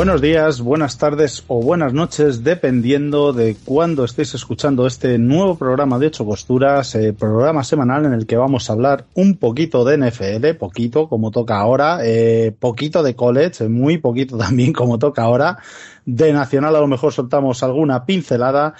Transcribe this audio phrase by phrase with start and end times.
[0.00, 5.98] Buenos días, buenas tardes o buenas noches, dependiendo de cuándo estéis escuchando este nuevo programa
[5.98, 9.98] de Ocho Costuras, eh, programa semanal en el que vamos a hablar un poquito de
[9.98, 15.58] NFL, poquito como toca ahora, eh, poquito de college, muy poquito también como toca ahora,
[16.06, 18.72] de Nacional a lo mejor soltamos alguna pincelada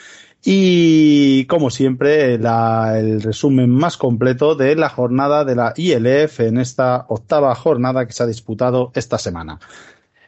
[0.42, 7.04] y como siempre el resumen más completo de la jornada de la ILF en esta
[7.10, 9.58] octava jornada que se ha disputado esta semana.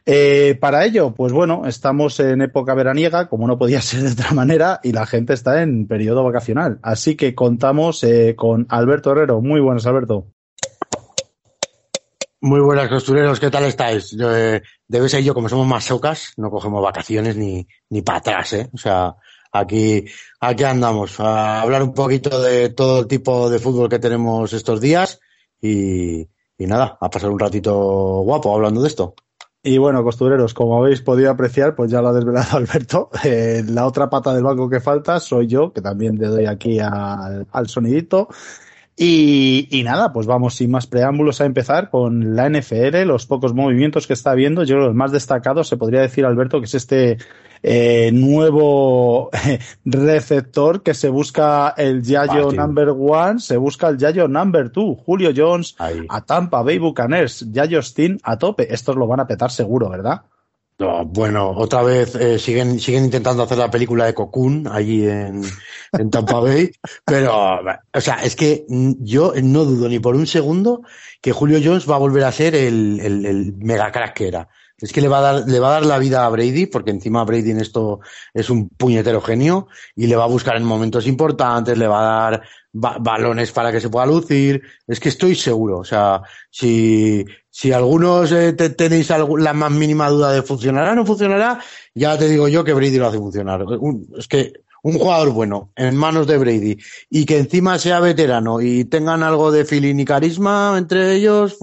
[0.05, 4.33] Eh, para ello, pues bueno, estamos en época veraniega, como no podía ser de otra
[4.33, 6.79] manera, y la gente está en periodo vacacional.
[6.83, 9.41] Así que contamos eh, con Alberto Herrero.
[9.41, 10.27] Muy buenas, Alberto.
[12.41, 14.17] Muy buenas, costureros, ¿qué tal estáis?
[14.21, 18.53] Eh, debe ser yo, como somos más socas, no cogemos vacaciones ni, ni para atrás,
[18.55, 18.69] ¿eh?
[18.73, 19.15] O sea,
[19.53, 20.05] aquí,
[20.41, 24.81] aquí andamos a hablar un poquito de todo el tipo de fútbol que tenemos estos
[24.81, 25.21] días
[25.61, 26.23] y,
[26.59, 29.15] y nada, a pasar un ratito guapo hablando de esto.
[29.65, 33.11] Y bueno, costureros, como habéis podido apreciar, pues ya lo ha desvelado Alberto.
[33.23, 36.81] Eh, la otra pata del banco que falta soy yo, que también le doy aquí
[36.81, 38.29] al, al sonidito.
[38.97, 43.55] Y, y, nada, pues vamos sin más preámbulos a empezar con la NFL, los pocos
[43.55, 44.65] movimientos que está habiendo.
[44.65, 47.17] Yo el más destacado se podría decir, Alberto, que es este
[47.63, 49.31] eh, nuevo
[49.85, 55.31] receptor que se busca el Yayo number one, se busca el Yayo number two, Julio
[55.35, 55.77] Jones
[56.09, 58.73] a Tampa Bay Buccaneers, Yayo Steen a tope.
[58.75, 60.23] Estos lo van a petar seguro, ¿verdad?
[61.07, 65.43] Bueno, otra vez eh, siguen, siguen intentando hacer la película de Cocoon allí en,
[65.93, 66.71] en Tampa Bay,
[67.05, 67.61] pero,
[67.93, 70.83] o sea, es que yo no dudo ni por un segundo
[71.21, 74.49] que Julio Jones va a volver a ser el, el, el mega crack que era.
[74.83, 76.91] Es que le va a dar, le va a dar la vida a Brady, porque
[76.91, 78.01] encima Brady en esto
[78.35, 82.31] es un puñetero genio, y le va a buscar en momentos importantes, le va a
[82.31, 82.43] dar
[82.73, 84.63] balones para que se pueda lucir.
[84.87, 85.79] Es que estoy seguro.
[85.79, 91.07] O sea, si, si algunos eh, tenéis la más mínima duda de funcionará o no
[91.07, 91.61] funcionará,
[91.95, 93.65] ya te digo yo que Brady lo hace funcionar.
[94.17, 94.53] es que
[94.85, 96.77] un jugador bueno en manos de Brady
[97.09, 101.57] y que encima sea veterano y tengan algo de feeling y carisma entre ellos,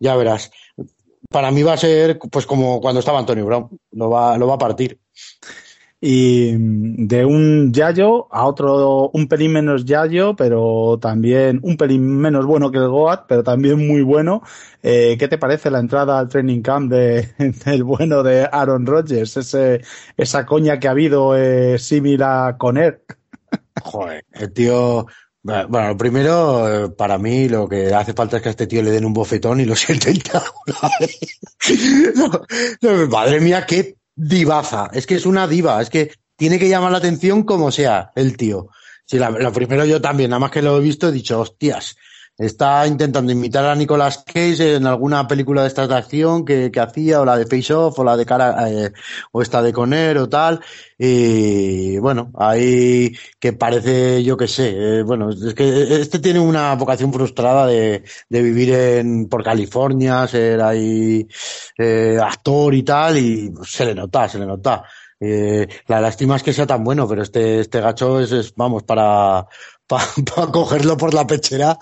[0.00, 0.50] ya verás
[1.30, 4.54] para mí va a ser pues como cuando estaba Antonio Brown, lo va, lo va
[4.54, 4.98] a partir.
[6.02, 12.46] Y de un Yayo a otro un pelín menos Yayo, pero también un pelín menos
[12.46, 14.42] bueno que el Goat, pero también muy bueno.
[14.82, 17.28] Eh, ¿Qué te parece la entrada al training camp de,
[17.66, 19.36] del bueno de Aaron Rodgers?
[19.36, 19.82] Ese,
[20.16, 23.00] esa coña que ha habido eh, similar con él.
[23.82, 25.06] Joder, el tío,
[25.42, 28.82] bueno, lo primero, eh, para mí, lo que hace falta es que a este tío
[28.82, 30.18] le den un bofetón y lo sienten
[33.10, 34.90] Madre mía, qué divaza.
[34.92, 35.80] Es que es una diva.
[35.80, 38.68] Es que tiene que llamar la atención como sea el tío.
[39.04, 41.96] Sí, lo primero yo también, nada más que lo he visto, he dicho, hostias,
[42.40, 46.80] Está intentando imitar a Nicolas Cage en alguna película de estas de acción que, que
[46.80, 48.92] hacía, o la de Face Off, o la de cara, eh,
[49.30, 50.58] o esta de Conner, o tal.
[50.96, 56.74] Y bueno, ahí que parece, yo que sé, eh, bueno, es que este tiene una
[56.76, 61.28] vocación frustrada de, de vivir en, por California, ser ahí
[61.76, 64.82] eh, actor y tal, y se le nota, se le nota.
[65.20, 69.46] Eh, la lástima es que sea tan bueno, pero este, este gacho es, vamos, para,
[69.86, 71.78] para pa cogerlo por la pechera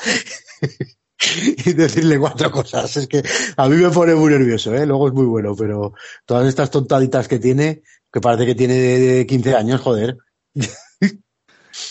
[1.67, 2.97] y decirle cuatro cosas.
[2.97, 3.23] Es que
[3.57, 4.87] a mí me pone muy nervioso, ¿eh?
[4.87, 7.83] Luego es muy bueno, pero todas estas tontaditas que tiene,
[8.13, 10.17] que parece que tiene de 15 años, joder.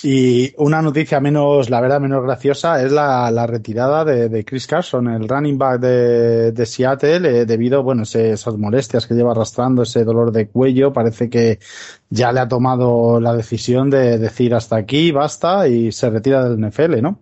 [0.03, 4.67] Y una noticia menos, la verdad, menos graciosa es la, la retirada de, de, Chris
[4.67, 9.83] Carson, el running back de, de Seattle, eh, debido, bueno, esas molestias que lleva arrastrando,
[9.83, 10.91] ese dolor de cuello.
[10.91, 11.59] Parece que
[12.09, 16.59] ya le ha tomado la decisión de decir hasta aquí, basta, y se retira del
[16.67, 17.22] NFL, ¿no?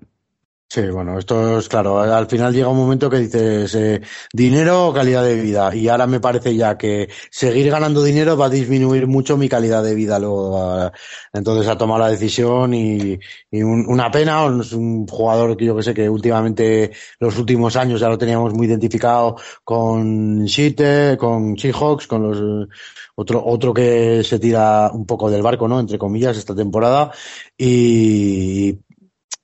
[0.75, 2.02] Sí, bueno, esto es claro.
[2.02, 4.02] Al final llega un momento que dices eh,
[4.34, 5.74] dinero o calidad de vida.
[5.74, 9.81] Y ahora me parece ya que seguir ganando dinero va a disminuir mucho mi calidad
[9.85, 10.19] de vida.
[10.19, 10.91] Luego,
[11.31, 13.17] entonces ha tomado la decisión y,
[13.52, 14.44] y un, una pena.
[14.44, 18.67] Un jugador que yo que sé que últimamente los últimos años ya lo teníamos muy
[18.67, 22.67] identificado con Sheete, con Seahawks, con los
[23.16, 25.79] otro otro que se tira un poco del barco, ¿no?
[25.79, 27.14] Entre comillas esta temporada
[27.58, 28.78] y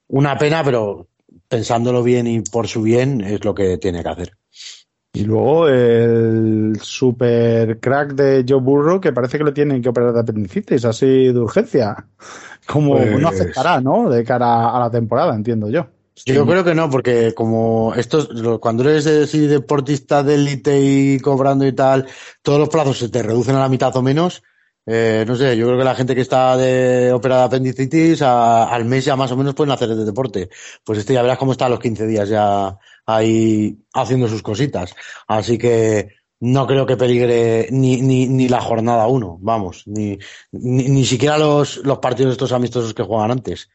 [0.09, 1.07] una pena, pero
[1.51, 4.37] pensándolo bien y por su bien, es lo que tiene que hacer.
[5.11, 10.13] Y luego el super crack de Joe Burrow, que parece que lo tienen que operar
[10.13, 12.07] de apendicitis, así de urgencia.
[12.65, 13.19] Como pues...
[13.19, 14.09] no aceptará, ¿no?
[14.09, 15.87] De cara a la temporada, entiendo yo.
[16.25, 18.29] Yo creo que no, porque como estos,
[18.61, 22.07] cuando eres de, deportista de élite y cobrando y tal,
[22.41, 24.41] todos los plazos se te reducen a la mitad o menos.
[24.93, 28.83] Eh, no sé, yo creo que la gente que está de operada apendicitis a, al
[28.83, 30.49] mes ya más o menos pueden hacer de deporte.
[30.83, 34.93] Pues este ya verás cómo está a los 15 días ya ahí haciendo sus cositas.
[35.27, 36.09] Así que,
[36.41, 40.19] no creo que peligre ni, ni, ni la jornada uno, vamos, ni,
[40.51, 43.69] ni, ni, siquiera los, los partidos estos amistosos que juegan antes.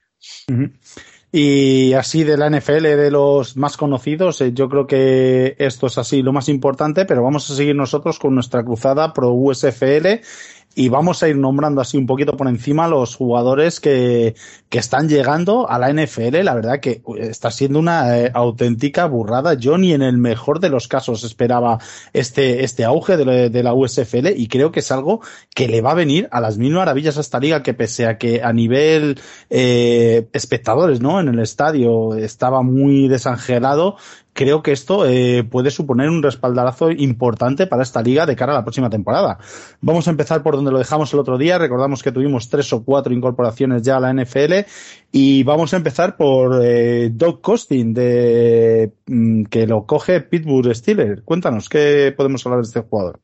[1.32, 5.98] Y así de la NFL, de los más conocidos, eh, yo creo que esto es
[5.98, 10.22] así lo más importante, pero vamos a seguir nosotros con nuestra cruzada pro USFL
[10.78, 14.34] y vamos a ir nombrando así un poquito por encima los jugadores que,
[14.68, 16.44] que están llegando a la NFL.
[16.44, 19.54] La verdad que está siendo una eh, auténtica burrada.
[19.54, 21.78] Yo ni en el mejor de los casos esperaba
[22.12, 25.22] este, este auge de, la, de la USFL y creo que es algo
[25.54, 28.18] que le va a venir a las mil maravillas a esta liga que pese a
[28.18, 29.18] que a nivel
[29.48, 31.20] eh, espectadores, ¿no?
[31.20, 33.96] En el estadio estaba muy desangelado,
[34.36, 38.56] creo que esto eh, puede suponer un respaldarazo importante para esta liga de cara a
[38.56, 39.38] la próxima temporada.
[39.80, 41.58] Vamos a empezar por donde lo dejamos el otro día.
[41.58, 44.68] Recordamos que tuvimos tres o cuatro incorporaciones ya a la NFL
[45.10, 51.22] y vamos a empezar por eh, Doug Costin, de, mm, que lo coge Pittsburgh Steelers.
[51.22, 53.20] Cuéntanos, ¿qué podemos hablar de este jugador?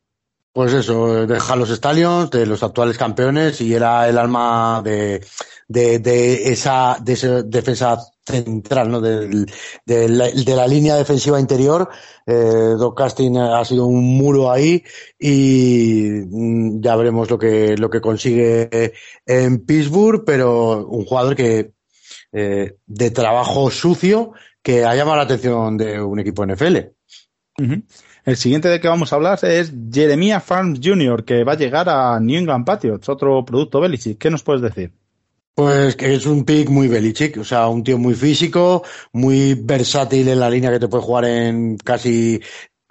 [0.54, 5.24] Pues eso, deja los Stallions, de los actuales campeones, y era el alma de,
[5.68, 9.00] de, de esa, de esa defensa central, ¿no?
[9.00, 9.46] De,
[9.86, 11.88] de, la, de la línea defensiva interior.
[12.26, 14.84] Eh, Doc Casting ha sido un muro ahí
[15.18, 18.92] y mm, ya veremos lo que, lo que consigue
[19.26, 21.72] en Pittsburgh, pero un jugador que,
[22.34, 24.32] eh, de trabajo sucio
[24.62, 26.78] que ha llamado la atención de un equipo NFL.
[28.24, 31.88] El siguiente de que vamos a hablar es Jeremiah Farms Jr., que va a llegar
[31.88, 34.16] a New England Patriots, otro producto Belichick.
[34.18, 34.92] ¿Qué nos puedes decir?
[35.54, 38.82] Pues que es un pick muy Belichick, o sea, un tío muy físico,
[39.12, 42.40] muy versátil en la línea que te puede jugar en casi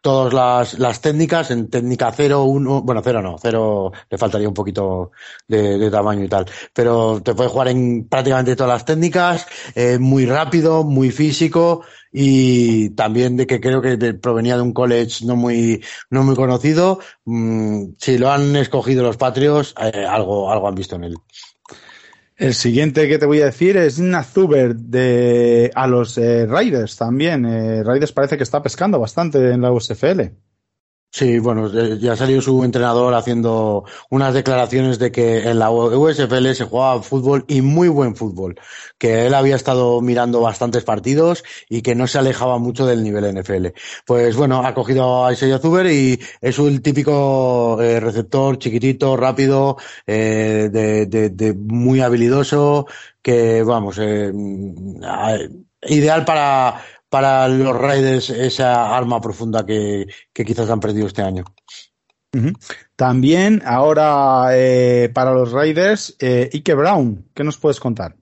[0.01, 4.53] todas las, las técnicas, en técnica 0, 1, bueno, 0 no, 0 le faltaría un
[4.53, 5.11] poquito
[5.47, 9.97] de, de, tamaño y tal, pero te puede jugar en prácticamente todas las técnicas, eh,
[9.99, 15.35] muy rápido, muy físico, y también de que creo que provenía de un college no
[15.35, 16.99] muy no muy conocido.
[17.25, 21.15] Mmm, si lo han escogido los patrios eh, algo algo han visto en él
[22.41, 27.45] el siguiente que te voy a decir es Nazuber de a los eh, Raiders también.
[27.45, 30.21] Eh, Raiders parece que está pescando bastante en la USFL
[31.13, 36.63] Sí, bueno, ya salió su entrenador haciendo unas declaraciones de que en la USFL se
[36.63, 38.57] jugaba fútbol y muy buen fútbol,
[38.97, 43.25] que él había estado mirando bastantes partidos y que no se alejaba mucho del nivel
[43.37, 43.67] NFL.
[44.05, 49.75] Pues bueno, ha cogido a Isaiah Zuber y es un típico eh, receptor chiquitito, rápido,
[50.07, 52.87] eh, de, de, de, muy habilidoso,
[53.21, 54.31] que vamos, eh,
[55.83, 56.81] ideal para
[57.11, 61.43] para los Raiders esa arma profunda que, quizás han perdido este año.
[62.95, 68.15] También ahora eh, para los Raiders, eh, Ike Brown, ¿qué nos puedes contar?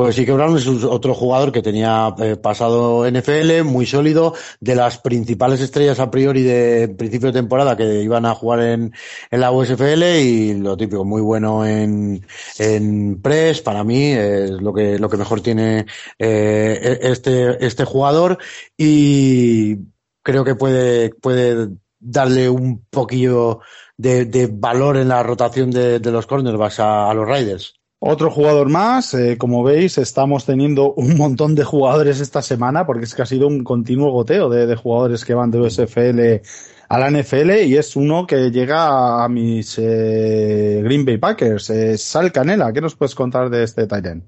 [0.00, 4.74] Pues sí que Brown es otro jugador que tenía eh, pasado NFL, muy sólido, de
[4.74, 8.94] las principales estrellas a priori de principio de temporada que iban a jugar en,
[9.30, 12.26] en la USFL y lo típico, muy bueno en,
[12.58, 15.84] en press, para mí es lo que, lo que mejor tiene
[16.18, 18.38] eh, este, este jugador
[18.78, 19.80] y
[20.22, 23.60] creo que puede, puede darle un poquillo
[23.98, 27.79] de, valor en la rotación de, los cornerbacks a, a los Raiders.
[28.02, 33.04] Otro jugador más, eh, como veis, estamos teniendo un montón de jugadores esta semana porque
[33.04, 36.40] es que ha sido un continuo goteo de, de jugadores que van de USFL
[36.88, 41.68] a la NFL y es uno que llega a mis eh, Green Bay Packers.
[41.68, 44.24] Eh, Sal Canela, ¿qué nos puedes contar de este Titan?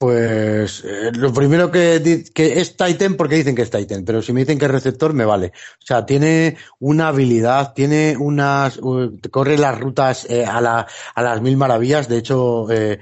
[0.00, 4.32] Pues eh, lo primero que, que es Titan porque dicen que es Titan, pero si
[4.32, 5.48] me dicen que es receptor me vale.
[5.48, 11.22] O sea, tiene una habilidad, tiene unas, uh, corre las rutas eh, a, la, a
[11.22, 12.08] las mil maravillas.
[12.08, 12.98] De hecho, eh,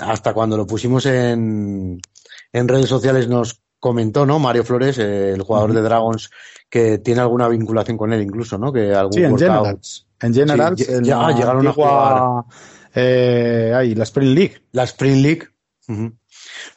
[0.00, 2.00] hasta cuando lo pusimos en,
[2.50, 4.38] en redes sociales nos comentó, ¿no?
[4.38, 5.76] Mario Flores, eh, el jugador uh -huh.
[5.76, 6.30] de Dragons,
[6.70, 8.72] que tiene alguna vinculación con él incluso, ¿no?
[8.72, 10.06] Que algún sí, en Generals.
[10.18, 10.80] En Generals.
[10.82, 12.44] Sí, en ya, llegaron a jugar.
[12.94, 14.62] Eh, ahí, la Spring League.
[14.72, 15.42] La Spring League.
[15.88, 16.12] Uh -huh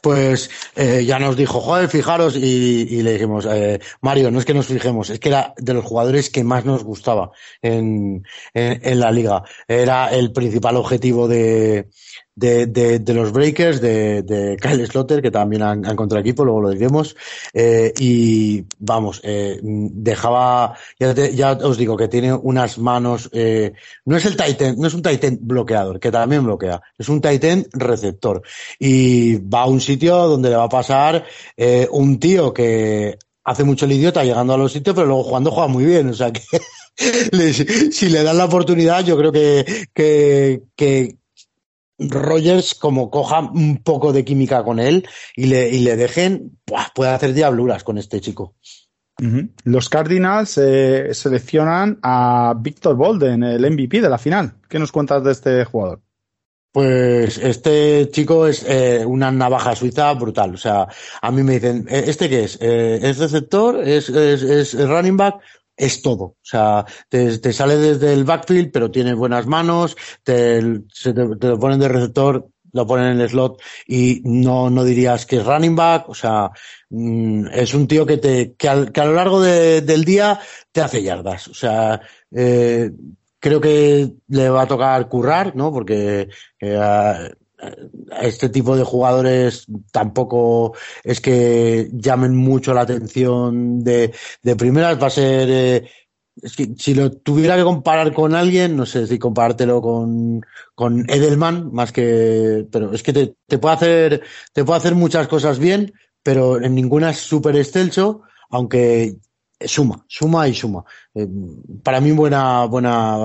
[0.01, 4.46] pues eh, ya nos dijo, joder, fijaros, y, y le dijimos, eh, Mario, no es
[4.46, 8.80] que nos fijemos, es que era de los jugadores que más nos gustaba en, en,
[8.84, 9.44] en la liga.
[9.68, 11.89] Era el principal objetivo de,
[12.36, 16.44] de, de, de los Breakers, de, de Kyle Slotter, que también han, han contra equipo,
[16.44, 17.15] luego lo diremos.
[17.54, 23.74] Eh, y vamos, eh, dejaba, ya, te, ya, os digo que tiene unas manos, eh,
[24.06, 27.65] no es el Titan, no es un Titan bloqueador, que también bloquea, es un Titan
[27.72, 28.42] receptor.
[28.80, 31.25] Y va a un sitio donde le va a pasar
[31.56, 35.51] eh, un tío que hace mucho el idiota llegando a los sitios, pero luego jugando
[35.51, 36.42] juega muy bien, o sea que
[37.92, 41.18] si le dan la oportunidad, yo creo que, que, que
[41.98, 46.60] Rogers, como coja un poco de química con él y le, y le dejen,
[46.94, 48.56] puede hacer diabluras con este chico.
[49.64, 54.56] Los Cardinals eh, seleccionan a Victor Bolden, el MVP de la final.
[54.68, 56.02] ¿Qué nos cuentas de este jugador?
[56.74, 60.56] Pues este chico es eh, una navaja suiza brutal.
[60.56, 60.90] O sea,
[61.22, 62.58] a mí me dicen, ¿E-, ¿este qué es?
[62.60, 63.82] Eh, ¿Es receptor?
[63.82, 65.36] ¿Es, es, es running back?
[65.77, 66.24] Es todo.
[66.24, 70.62] O sea, te, sale desde el backfield, pero tiene buenas manos, te,
[71.03, 75.25] te, te, lo ponen de receptor, lo ponen en el slot y no, no dirías
[75.25, 76.10] que es running back.
[76.10, 76.51] O sea,
[76.89, 80.39] mm, es un tío que, te, que, al, que a lo largo de, del día
[80.72, 81.48] te hace yardas.
[81.48, 82.01] O sea,
[82.36, 82.91] eh,
[83.39, 85.72] creo que le va a tocar currar, ¿no?
[85.72, 86.27] Porque
[86.60, 87.32] eh,
[88.22, 95.08] este tipo de jugadores tampoco es que llamen mucho la atención de, de primeras, va
[95.08, 95.90] a ser eh,
[96.42, 101.10] es que si lo tuviera que comparar con alguien, no sé si comparártelo con, con
[101.10, 104.22] Edelman, más que, pero es que te, te puede hacer,
[104.54, 105.94] te puede hacer muchas cosas bien,
[106.24, 109.16] pero en ninguna es súper excelso, aunque
[109.60, 110.84] suma, suma y suma.
[111.14, 111.28] Eh,
[111.84, 113.18] para mí buena, buena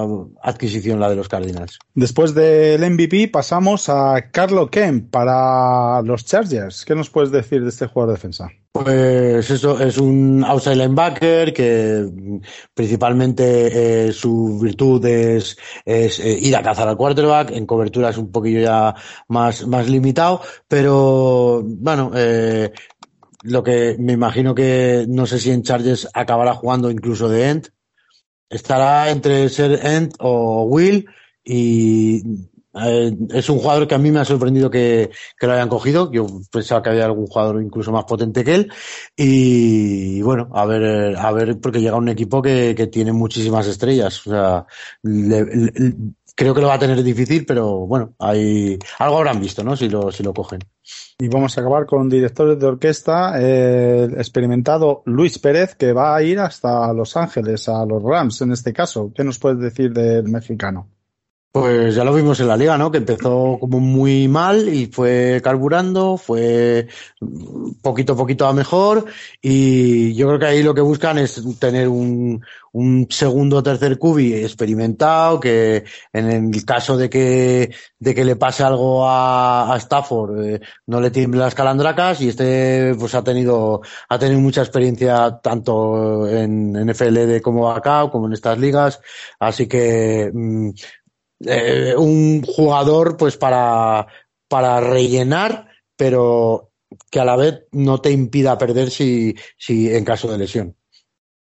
[0.43, 1.79] adquisición la de los Cardinals.
[1.95, 6.85] Después del MVP pasamos a Carlo Kemp para los Chargers.
[6.85, 8.51] ¿Qué nos puedes decir de este jugador de defensa?
[8.73, 12.09] Pues eso es un outside linebacker que
[12.73, 18.17] principalmente eh, su virtud es, es eh, ir a cazar al quarterback, en cobertura es
[18.17, 18.95] un poquillo ya
[19.27, 22.71] más, más limitado, pero bueno, eh,
[23.43, 27.69] lo que me imagino que no sé si en Chargers acabará jugando incluso de end.
[28.49, 31.07] Estará entre ser end o Will
[31.45, 32.23] y
[32.75, 36.11] eh, es un jugador que a mí me ha sorprendido que, que, lo hayan cogido.
[36.13, 38.73] Yo pensaba que había algún jugador incluso más potente que él.
[39.17, 44.27] Y bueno, a ver, a ver, porque llega un equipo que, que tiene muchísimas estrellas.
[44.27, 44.67] O sea,
[45.03, 45.95] le, le,
[46.35, 49.77] creo que lo va a tener difícil, pero bueno, hay algo habrán visto, ¿no?
[49.77, 50.61] Si lo, si lo cogen.
[51.19, 56.23] Y vamos a acabar con directores de orquesta, el experimentado Luis Pérez, que va a
[56.23, 59.13] ir hasta Los Ángeles, a los Rams en este caso.
[59.15, 60.89] ¿Qué nos puedes decir del mexicano?
[61.53, 62.93] Pues ya lo vimos en la liga, ¿no?
[62.93, 66.87] Que empezó como muy mal y fue carburando, fue
[67.83, 69.07] poquito a poquito a mejor
[69.43, 72.41] y yo creo que ahí lo que buscan es tener un,
[72.73, 78.37] un segundo o tercer cubi experimentado que en el caso de que, de que le
[78.37, 83.25] pase algo a, a Stafford eh, no le tiemble las calandracas y este pues ha
[83.25, 89.01] tenido, ha tenido mucha experiencia tanto en NFL como acá como en estas ligas,
[89.41, 90.71] así que mmm,
[91.47, 94.07] eh, un jugador pues para,
[94.49, 96.71] para rellenar, pero
[97.11, 100.77] que a la vez no te impida perder si, si en caso de lesión.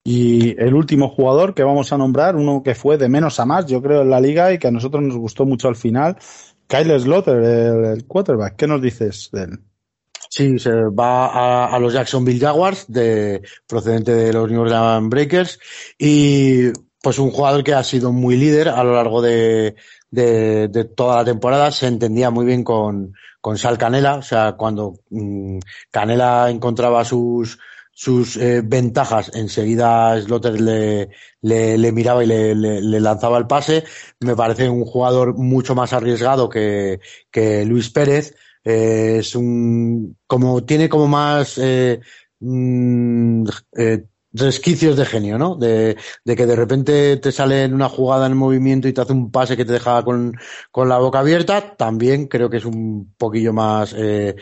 [0.04, 3.66] Y el último jugador que vamos a nombrar, uno que fue de menos a más,
[3.66, 6.18] yo creo, en la liga y que a nosotros nos gustó mucho al final,
[6.68, 8.56] Kyle Slaughter, el, el quarterback.
[8.56, 9.60] ¿Qué nos dices de él?
[10.30, 15.60] Sí, se va a, a, los Jacksonville Jaguars, de, procedente de los New Orleans Breakers,
[15.98, 16.68] y
[17.02, 19.76] pues un jugador que ha sido muy líder a lo largo de,
[20.12, 24.54] de, de toda la temporada, se entendía muy bien con, con Sal Canela, o sea,
[24.54, 25.60] cuando mmm,
[25.92, 27.58] Canela encontraba sus,
[27.94, 31.10] sus eh, ventajas, enseguida Slotter le,
[31.42, 33.84] le, le miraba y le, le, lanzaba el pase.
[34.22, 37.00] Me parece un jugador mucho más arriesgado que,
[37.32, 38.36] que Luis Pérez.
[38.64, 42.00] Eh, es un, como, tiene como más, eh,
[42.40, 45.56] mm, eh, resquicios de genio, ¿no?
[45.56, 49.14] De, de, que de repente te sale en una jugada en movimiento y te hace
[49.14, 50.34] un pase que te deja con,
[50.72, 54.36] con la boca abierta, también creo que es un poquillo más eh,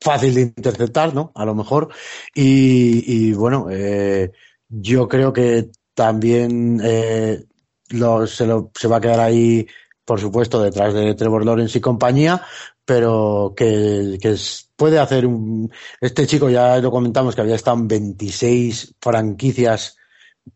[0.00, 1.32] fácil de interceptar, ¿no?
[1.34, 1.88] A lo mejor.
[2.34, 4.32] Y, bueno, eh,
[4.68, 7.44] yo creo que también eh,
[7.90, 9.66] lo, se, lo, se va a quedar ahí,
[10.04, 12.42] por supuesto, detrás de Trevor Lawrence y compañía,
[12.84, 14.36] pero que, que
[14.76, 15.70] puede hacer un...
[16.00, 19.96] Este chico ya lo comentamos que había estado en 26 franquicias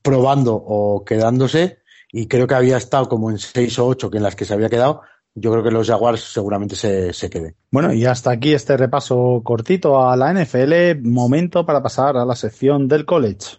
[0.03, 1.79] probando o quedándose
[2.13, 4.55] y creo que había estado como en 6 o 8 que en las que se
[4.55, 5.03] había quedado.
[5.35, 7.55] Yo creo que los Jaguars seguramente se, se queden.
[7.71, 11.01] Bueno, y hasta aquí este repaso cortito a la NFL.
[11.03, 13.59] Momento para pasar a la sección del college.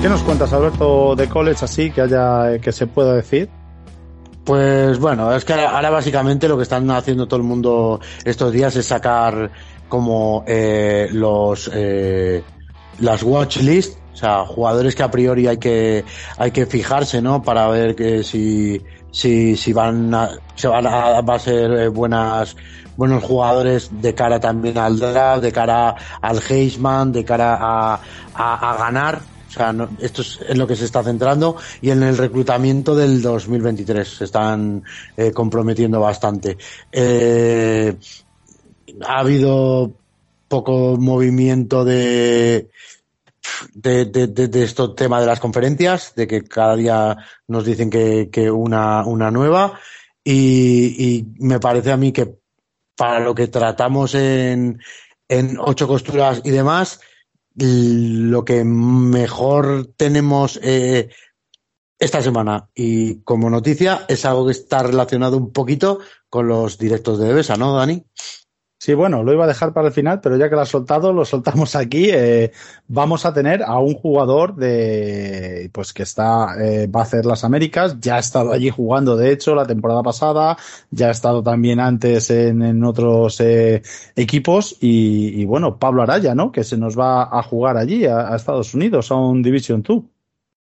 [0.00, 3.50] ¿Qué nos cuentas, Alberto, de college así que haya que se pueda decir?
[4.44, 8.74] Pues bueno, es que ahora básicamente lo que están haciendo todo el mundo estos días
[8.76, 9.50] es sacar
[9.90, 12.42] como eh, los eh,
[13.00, 16.02] las watch list, o sea, jugadores que a priori hay que
[16.38, 17.42] hay que fijarse, ¿no?
[17.42, 18.80] Para ver que si
[19.10, 22.56] si, si van a, se van a, va a ser eh, buenas,
[22.96, 28.00] buenos jugadores de cara también al draft, de cara al Heisman, de cara a,
[28.34, 29.20] a, a ganar.
[29.50, 32.94] O sea, no, esto es en lo que se está centrando y en el reclutamiento
[32.94, 34.84] del 2023 se están
[35.16, 36.56] eh, comprometiendo bastante.
[36.92, 37.96] Eh,
[39.04, 39.92] ha habido
[40.46, 42.70] poco movimiento de,
[43.74, 47.16] de, de, de, de este tema de las conferencias, de que cada día
[47.48, 49.80] nos dicen que, que una, una nueva
[50.22, 52.38] y, y, me parece a mí que
[52.96, 54.80] para lo que tratamos en,
[55.28, 57.00] en ocho costuras y demás,
[57.60, 61.10] lo que mejor tenemos eh,
[61.98, 65.98] esta semana y como noticia es algo que está relacionado un poquito
[66.30, 68.02] con los directos de Besa, ¿no, Dani?
[68.82, 71.12] Sí, bueno, lo iba a dejar para el final, pero ya que lo has soltado,
[71.12, 72.08] lo soltamos aquí.
[72.10, 72.50] Eh,
[72.88, 77.44] vamos a tener a un jugador de, pues que está, eh, va a hacer las
[77.44, 80.56] Américas, ya ha estado allí jugando, de hecho, la temporada pasada,
[80.90, 83.82] ya ha estado también antes en, otros eh,
[84.16, 86.50] equipos y, y, bueno, Pablo Araya, ¿no?
[86.50, 90.02] Que se nos va a jugar allí, a, Estados Unidos, a un Division 2.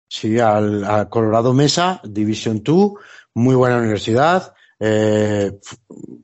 [0.09, 2.91] Sí, al, al Colorado Mesa, Division 2,
[3.35, 4.53] muy buena universidad
[4.83, 5.59] eh,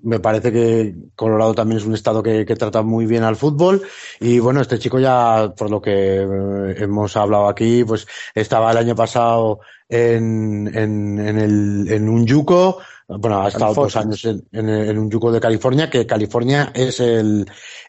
[0.02, 3.84] me parece que Colorado también es un estado que, que, trata muy bien al fútbol
[4.20, 8.78] y bueno, este chico ya, por lo que eh, hemos hablado aquí, pues estaba el
[8.78, 14.44] año pasado en, en, en, el, en un yuco, bueno, ha estado dos años en,
[14.52, 17.46] en, en, un yuco de California, que California es el,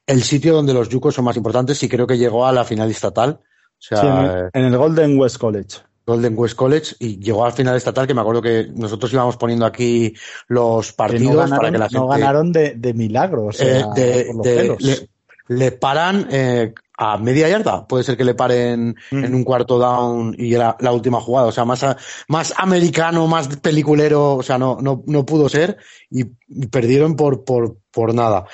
[0.06, 2.90] el sitio donde los yucos son más importantes y creo que llegó a la final
[2.90, 3.40] estatal.
[3.40, 5.87] O sea, sí, en, el, en el Golden West College.
[6.08, 9.66] Golden West College y llegó al final estatal que me acuerdo que nosotros íbamos poniendo
[9.66, 10.14] aquí
[10.46, 13.80] los partidos no ganaron, para que la gente no ganaron de, de milagro o sea,
[13.80, 15.08] eh, de, de, le,
[15.48, 17.86] le, paran eh, a media yarda.
[17.86, 19.24] Puede ser que le paren mm.
[19.24, 21.48] en un cuarto down y era la última jugada.
[21.48, 21.84] O sea más
[22.26, 25.76] más americano más peliculero o sea no no no pudo ser
[26.10, 28.46] y, y perdieron por por por nada.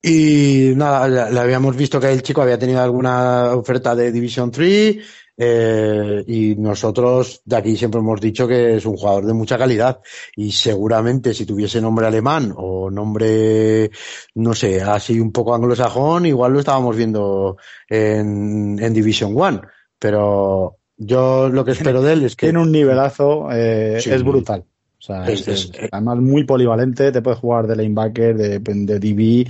[0.00, 4.96] Y nada, le habíamos visto que el chico había tenido alguna oferta de Division 3,
[5.40, 10.00] eh, y nosotros de aquí siempre hemos dicho que es un jugador de mucha calidad
[10.34, 13.88] y seguramente si tuviese nombre alemán o nombre,
[14.34, 17.56] no sé, así un poco anglosajón, igual lo estábamos viendo
[17.88, 19.60] en, en Division One.
[19.96, 22.46] Pero yo lo que espero de él es que...
[22.46, 24.64] Tiene un nivelazo, eh, sí, es brutal.
[24.98, 28.98] O sea, es, es, es, además muy polivalente, te puede jugar de linebacker, de, de
[28.98, 29.48] DB,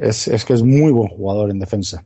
[0.00, 2.04] es, es que es muy buen jugador en defensa.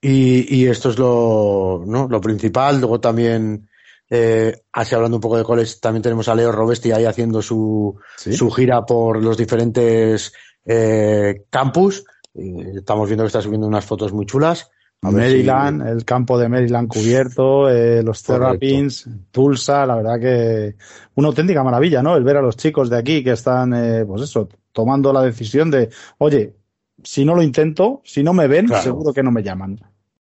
[0.00, 2.08] Y, y, esto es lo, ¿no?
[2.08, 2.80] lo principal.
[2.80, 3.68] Luego también,
[4.10, 7.96] eh, así hablando un poco de college, también tenemos a Leo Robesti ahí haciendo su,
[8.16, 8.32] ¿Sí?
[8.32, 10.32] su gira por los diferentes
[10.64, 12.04] eh, campus.
[12.34, 14.70] Estamos viendo que está subiendo unas fotos muy chulas.
[15.02, 15.88] A Maryland, si...
[15.90, 20.76] el campo de Maryland cubierto, eh, los Terrapins, Tulsa, la verdad que
[21.14, 22.16] una auténtica maravilla, ¿no?
[22.16, 25.70] El ver a los chicos de aquí que están, eh, pues eso, tomando la decisión
[25.70, 26.54] de, oye,
[27.02, 28.82] si no lo intento, si no me ven, claro.
[28.82, 29.80] seguro que no me llaman.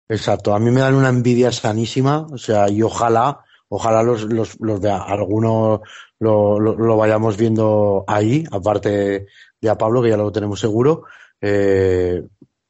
[0.08, 4.60] Exacto, a mí me dan una envidia sanísima, o sea, y ojalá, ojalá los, los,
[4.60, 5.82] los vea, alguno
[6.20, 9.28] lo, lo, lo, vayamos viendo ahí, aparte
[9.60, 11.04] de a Pablo, que ya lo tenemos seguro,
[11.42, 12.24] eh,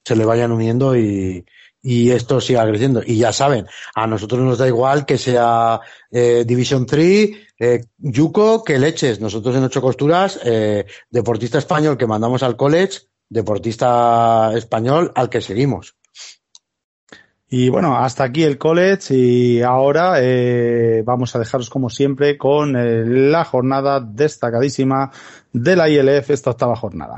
[0.04, 1.46] se le vayan uniendo y,
[1.86, 3.04] y esto siga creciendo.
[3.06, 5.80] Y ya saben, a nosotros nos da igual que sea
[6.10, 7.30] eh, Division 3,
[7.60, 9.20] eh, Yuko, que leches.
[9.20, 13.02] Nosotros en ocho costuras, eh, deportista español que mandamos al college,
[13.36, 15.96] deportista español al que seguimos.
[17.48, 22.76] Y bueno, hasta aquí el college y ahora eh, vamos a dejaros como siempre con
[22.76, 25.12] eh, la jornada destacadísima
[25.54, 27.18] de la ILF, esta octava jornada.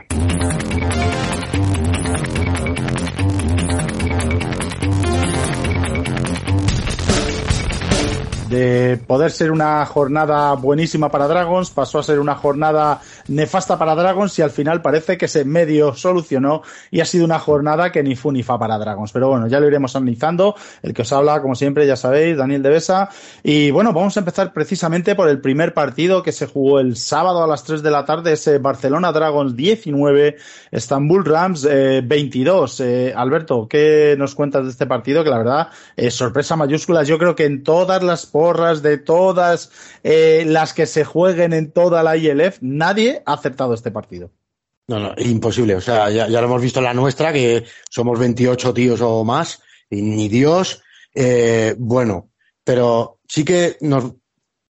[8.49, 13.95] De poder ser una jornada buenísima para Dragons, pasó a ser una jornada nefasta para
[13.95, 18.03] Dragons y al final parece que se medio solucionó y ha sido una jornada que
[18.03, 19.11] ni fu ni fa para Dragons.
[19.11, 20.55] Pero bueno, ya lo iremos analizando.
[20.81, 23.09] El que os habla, como siempre, ya sabéis, Daniel de Besa.
[23.43, 27.43] Y bueno, vamos a empezar precisamente por el primer partido que se jugó el sábado
[27.43, 30.37] a las 3 de la tarde, ese Barcelona Dragons 19,
[30.71, 32.79] Estambul Rams eh, 22.
[32.79, 35.23] Eh, Alberto, ¿qué nos cuentas de este partido?
[35.23, 37.03] Que la verdad, eh, sorpresa mayúscula.
[37.03, 39.71] Yo creo que en todas las porras de todas
[40.03, 44.29] eh, las que se jueguen en toda la ILF, nadie ha aceptado este partido.
[44.87, 45.75] No, no, imposible.
[45.75, 49.59] O sea, ya, lo hemos visto en la nuestra, que somos 28 tíos o más,
[49.89, 50.83] y ni Dios.
[51.15, 52.29] Eh, bueno,
[52.63, 54.13] pero sí que nos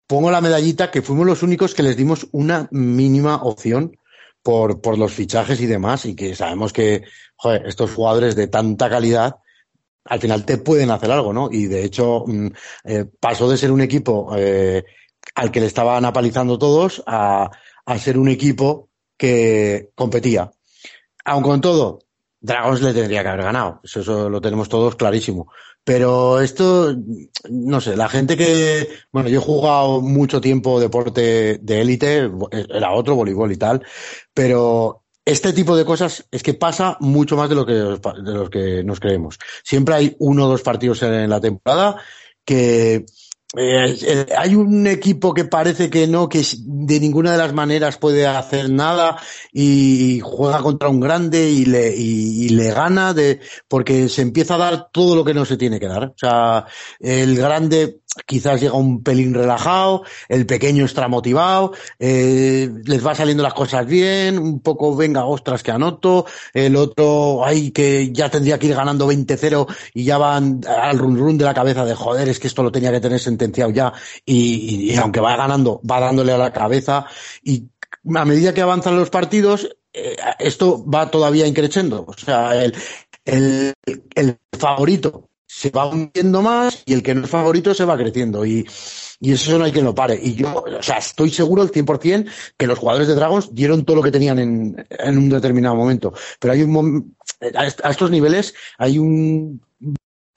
[0.08, 3.96] pongo la medallita que fuimos los únicos que les dimos una mínima opción
[4.42, 7.04] por, por los fichajes y demás, y que sabemos que,
[7.36, 9.36] joder, estos jugadores de tanta calidad,
[10.04, 11.48] al final te pueden hacer algo, ¿no?
[11.50, 12.46] Y de hecho, mm,
[12.84, 14.84] eh, pasó de ser un equipo eh,
[15.34, 17.50] al que le estaban apalizando todos a,
[17.86, 20.50] a ser un equipo que competía.
[21.24, 22.00] Aun con todo,
[22.40, 23.80] Dragons le tendría que haber ganado.
[23.84, 25.48] Eso, eso, lo tenemos todos clarísimo.
[25.84, 26.94] Pero esto,
[27.50, 32.30] no sé, la gente que, bueno, yo he jugado mucho tiempo deporte de élite,
[32.68, 33.84] era otro, voleibol y tal,
[34.32, 38.50] pero este tipo de cosas es que pasa mucho más de lo que, de lo
[38.50, 39.38] que nos creemos.
[39.62, 41.96] Siempre hay uno o dos partidos en la temporada
[42.44, 43.04] que
[43.54, 47.98] eh, eh, hay un equipo que parece que no, que de ninguna de las maneras
[47.98, 49.18] puede hacer nada
[49.52, 54.58] y juega contra un grande y le, y le gana de, porque se empieza a
[54.58, 56.04] dar todo lo que no se tiene que dar.
[56.04, 56.64] O sea,
[56.98, 63.42] el grande quizás llega un pelín relajado, el pequeño está motivado, eh, les va saliendo
[63.42, 68.58] las cosas bien, un poco venga, ostras, que anoto, el otro, ay, que ya tendría
[68.58, 72.28] que ir ganando 20-0 y ya van al run run de la cabeza de joder,
[72.28, 73.92] es que esto lo tenía que tener sentenciado ya
[74.24, 77.06] y, y, y aunque va ganando, va dándole a la cabeza
[77.42, 77.68] y
[78.14, 82.74] a medida que avanzan los partidos, eh, esto va todavía increciendo, o sea, el,
[83.24, 83.74] el,
[84.14, 88.46] el favorito se va hundiendo más y el que no es favorito se va creciendo.
[88.46, 88.66] Y,
[89.20, 90.18] y eso no hay quien lo pare.
[90.20, 93.96] Y yo, o sea, estoy seguro al 100% que los jugadores de Dragons dieron todo
[93.96, 96.14] lo que tenían en, en un determinado momento.
[96.40, 97.14] Pero hay un
[97.54, 99.60] a estos niveles hay un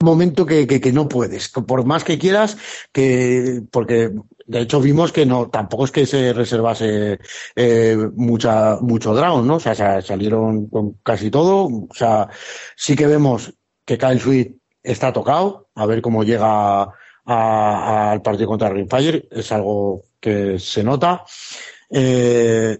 [0.00, 2.58] momento que, que, no puedes, por más que quieras,
[2.92, 4.12] que porque
[4.46, 7.18] de hecho vimos que no, tampoco es que se reservase
[7.54, 9.56] eh, mucha, mucho Dragon, ¿no?
[9.56, 11.64] O sea, salieron con casi todo.
[11.64, 12.28] O sea,
[12.76, 13.54] sí que vemos
[13.86, 16.88] que Kyle Sweet está tocado, a ver cómo llega
[17.24, 21.24] al partido contra Ringfire, es algo que se nota.
[21.90, 22.78] Eh,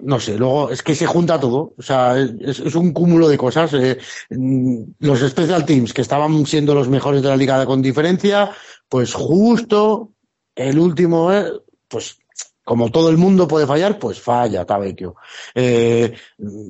[0.00, 3.72] no sé, luego es que se junta todo, o sea, es, un cúmulo de cosas.
[3.74, 3.98] Eh,
[4.30, 8.50] los Special Teams que estaban siendo los mejores de la liga con diferencia,
[8.88, 10.10] pues justo
[10.54, 11.46] el último, eh,
[11.88, 12.18] pues
[12.64, 15.16] como todo el mundo puede fallar, pues falla Tabecchio.
[15.54, 16.14] Eh,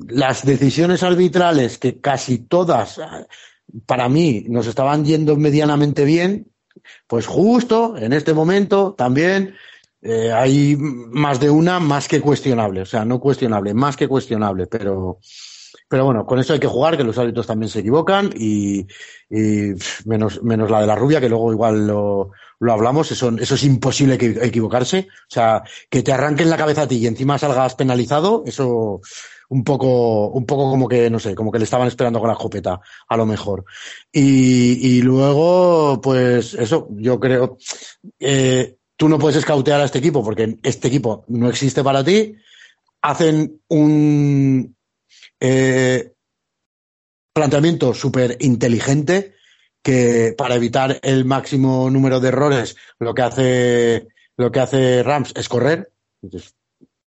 [0.09, 2.99] las decisiones arbitrales que casi todas
[3.85, 6.51] para mí nos estaban yendo medianamente bien,
[7.07, 9.55] pues justo en este momento también
[10.01, 14.67] eh, hay más de una más que cuestionable, o sea, no cuestionable, más que cuestionable,
[14.67, 15.19] pero,
[15.89, 18.85] pero bueno, con eso hay que jugar, que los árbitros también se equivocan y,
[20.05, 23.63] menos, menos la de la rubia, que luego igual lo, lo hablamos, eso, eso es
[23.63, 28.43] imposible equivocarse, o sea, que te arranquen la cabeza a ti y encima salgas penalizado,
[28.45, 29.01] eso,
[29.49, 32.33] un poco, un poco como que, no sé, como que le estaban esperando con la
[32.33, 33.65] escopeta, a lo mejor.
[34.11, 37.57] Y, y luego, pues eso, yo creo,
[38.19, 42.35] eh, tú no puedes escautear a este equipo porque este equipo no existe para ti.
[43.01, 44.75] Hacen un
[45.39, 46.13] eh,
[47.33, 49.35] planteamiento súper inteligente
[49.83, 55.31] que para evitar el máximo número de errores, lo que hace, lo que hace Rams
[55.35, 55.91] es correr.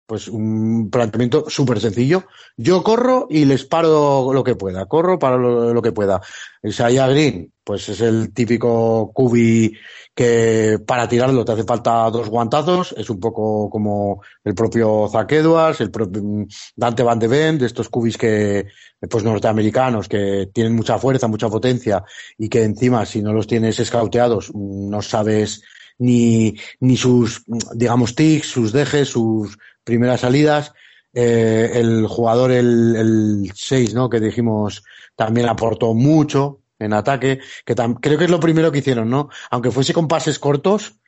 [0.05, 2.25] Pues un planteamiento súper sencillo.
[2.57, 4.85] Yo corro y les paro lo que pueda.
[4.85, 6.21] Corro para lo, que pueda.
[6.61, 9.73] Isaiah Green, pues es el típico cubi
[10.13, 12.93] que para tirarlo te hace falta dos guantazos.
[12.97, 17.65] Es un poco como el propio Zach Edwards, el propio Dante Van de Ven, de
[17.65, 18.67] estos cubis que,
[19.09, 22.03] pues norteamericanos, que tienen mucha fuerza, mucha potencia
[22.37, 25.63] y que encima, si no los tienes escauteados, no sabes
[25.97, 30.73] ni, ni sus, digamos, tics, sus dejes, sus primeras salidas.
[31.13, 34.09] Eh, el jugador, el, el 6, ¿no?
[34.09, 34.83] Que dijimos,
[35.15, 39.29] también aportó mucho en ataque, que creo que es lo primero que hicieron, ¿no?
[39.49, 40.99] Aunque fuese con pases cortos,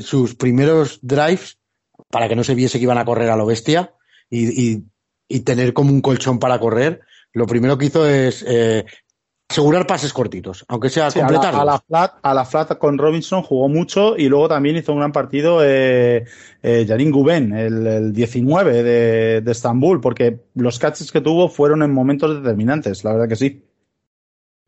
[0.00, 1.58] sus primeros drives,
[2.10, 3.94] para que no se viese que iban a correr a lo bestia
[4.28, 4.84] y, y,
[5.28, 7.00] y tener como un colchón para correr,
[7.32, 8.84] lo primero que hizo es eh,
[9.48, 11.54] asegurar pases cortitos, aunque sea sí, completar.
[11.54, 14.76] A, la, a, la flat, a la flat con Robinson jugó mucho y luego también
[14.76, 16.24] hizo un gran partido eh,
[16.62, 21.82] eh, Yarin Guben, el, el 19 de, de, Estambul, porque los catches que tuvo fueron
[21.82, 23.64] en momentos determinantes, la verdad que sí.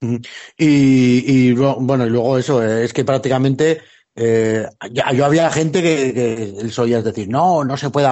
[0.02, 0.16] Y,
[0.56, 3.82] y bueno, y luego eso, es que prácticamente
[4.16, 4.66] eh,
[5.12, 8.08] yo había gente que, que eso es decir, no, no se puede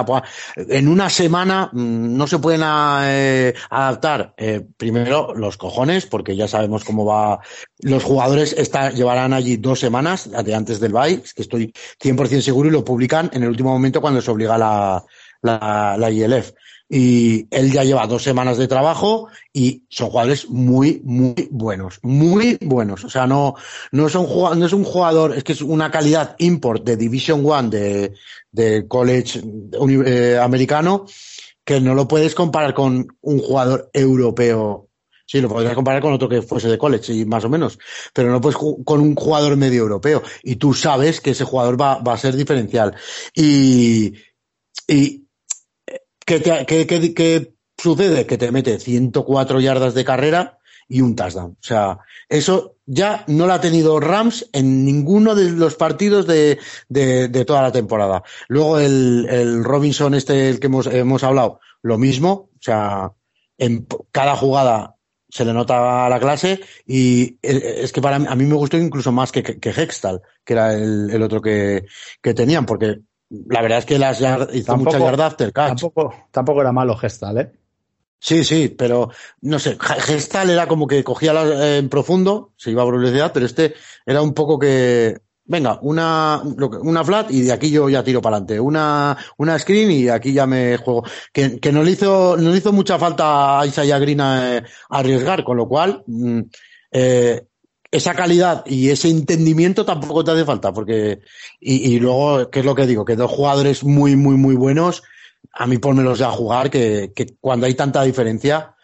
[0.55, 4.33] en una semana mm, no se pueden eh, adaptar.
[4.37, 7.39] Eh, primero los cojones, porque ya sabemos cómo va.
[7.79, 12.69] Los jugadores está, llevarán allí dos semanas de antes del bye, que estoy 100% seguro
[12.69, 15.03] y lo publican en el último momento cuando se obliga la,
[15.41, 16.53] la, la ILF
[16.89, 22.57] y él ya lleva dos semanas de trabajo y son jugadores muy, muy buenos, muy
[22.59, 23.03] buenos.
[23.03, 23.53] O sea, no,
[23.91, 24.27] no, son,
[24.59, 28.13] no es un jugador, es que es una calidad import de Division One de,
[28.51, 29.39] de college
[30.05, 31.05] eh, americano
[31.63, 34.89] que no lo puedes comparar con un jugador europeo
[35.29, 37.77] Sí, lo podrías comparar con otro que fuese de college, y más o menos.
[38.13, 40.23] Pero no puedes con un jugador medio europeo.
[40.41, 42.95] Y tú sabes que ese jugador va, va a ser diferencial.
[43.35, 44.15] Y,
[44.87, 45.28] y
[46.37, 48.25] ¿qué, qué, qué, qué sucede?
[48.25, 51.51] Que te mete 104 yardas de carrera y un touchdown.
[51.51, 56.59] O sea, eso ya no lo ha tenido Rams en ninguno de los partidos de,
[56.87, 58.23] de, toda la temporada.
[58.47, 62.49] Luego el, el Robinson, este el que hemos, hemos hablado, lo mismo.
[62.53, 63.13] O sea,
[63.57, 64.95] en cada jugada
[65.29, 68.77] se le nota a la clase y es que para mí, a mí me gustó
[68.77, 71.85] incluso más que, que, Hextal, que era el, el otro que,
[72.21, 75.67] que, tenían, porque la verdad es que las hizo tampoco, mucha yarda after catch.
[75.67, 77.51] Tampoco, tampoco era malo Hextal, ¿eh?
[78.21, 79.09] Sí, sí, pero
[79.41, 83.31] no sé, Gestal era como que cogía la, eh, en profundo, se iba a velocidad,
[83.33, 88.03] pero este era un poco que venga, una, una flat y de aquí yo ya
[88.03, 88.59] tiro para adelante.
[88.59, 91.03] Una, una screen y aquí ya me juego.
[91.33, 94.63] Que, que no le hizo, no le hizo mucha falta a Isaiah Green a, eh,
[94.89, 96.41] a arriesgar, con lo cual, mm,
[96.91, 97.45] eh,
[97.91, 101.19] esa calidad y ese entendimiento tampoco te hace falta, porque,
[101.59, 103.05] y, y luego, ¿qué es lo que digo?
[103.05, 105.03] Que dos jugadores muy, muy, muy buenos,
[105.51, 108.75] a mí pónmelos ya a jugar, que, que cuando hay tanta diferencia,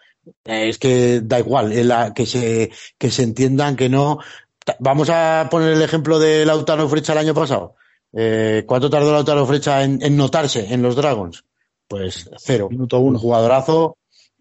[0.44, 1.72] eh, es que da igual,
[2.14, 4.18] que se, que se entiendan que no,
[4.80, 7.76] Vamos a poner el ejemplo de Lautaro Frecha el año pasado.
[8.12, 11.44] Eh, ¿Cuánto tardó Lautaro Frecha en, en, notarse en los Dragons?
[11.86, 12.68] Pues cero.
[12.70, 13.16] Minuto uno.
[13.16, 13.96] Un jugadorazo.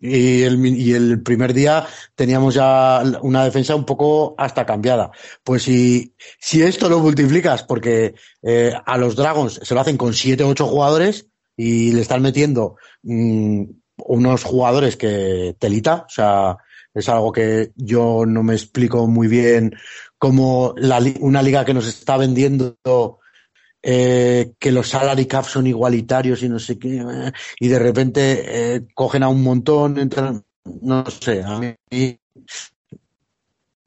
[0.06, 5.12] Y el, y el primer día teníamos ya una defensa un poco hasta cambiada.
[5.44, 10.14] Pues si, si esto lo multiplicas, porque eh, a los Dragons se lo hacen con
[10.14, 13.64] siete o ocho jugadores y le están metiendo mmm,
[13.98, 16.58] unos jugadores que telita, o sea,
[16.94, 19.76] es algo que yo no me explico muy bien
[20.18, 23.20] como la, una liga que nos está vendiendo
[23.88, 28.44] eh, que los salary caps son igualitarios y no sé qué, eh, y de repente
[28.48, 30.10] eh, cogen a un montón,
[30.82, 32.20] no sé, a mí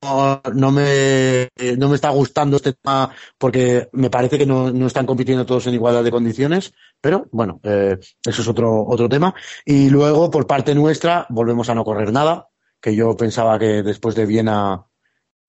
[0.01, 5.05] no, me, no me está gustando este tema porque me parece que no, no están
[5.05, 9.35] compitiendo todos en igualdad de condiciones, pero bueno, eh, eso es otro, otro tema.
[9.65, 12.49] Y luego, por parte nuestra, volvemos a no correr nada,
[12.81, 14.87] que yo pensaba que después de Viena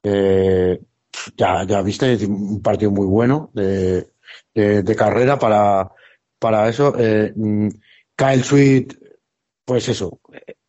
[0.01, 0.81] eh,
[1.37, 4.07] ya, ya viste, un partido muy bueno de,
[4.53, 5.91] de, carrera para,
[6.39, 6.93] para eso.
[6.97, 7.69] Eh, mm,
[8.15, 8.93] Kyle Sweet,
[9.65, 10.19] pues eso,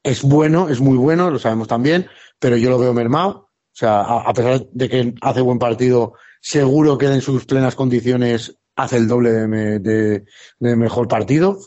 [0.03, 2.07] es bueno, es muy bueno, lo sabemos también,
[2.39, 3.49] pero yo lo veo mermado.
[3.73, 8.59] O sea, a, pesar de que hace buen partido, seguro que en sus plenas condiciones
[8.77, 10.25] hace el doble de, de,
[10.59, 11.59] de mejor partido.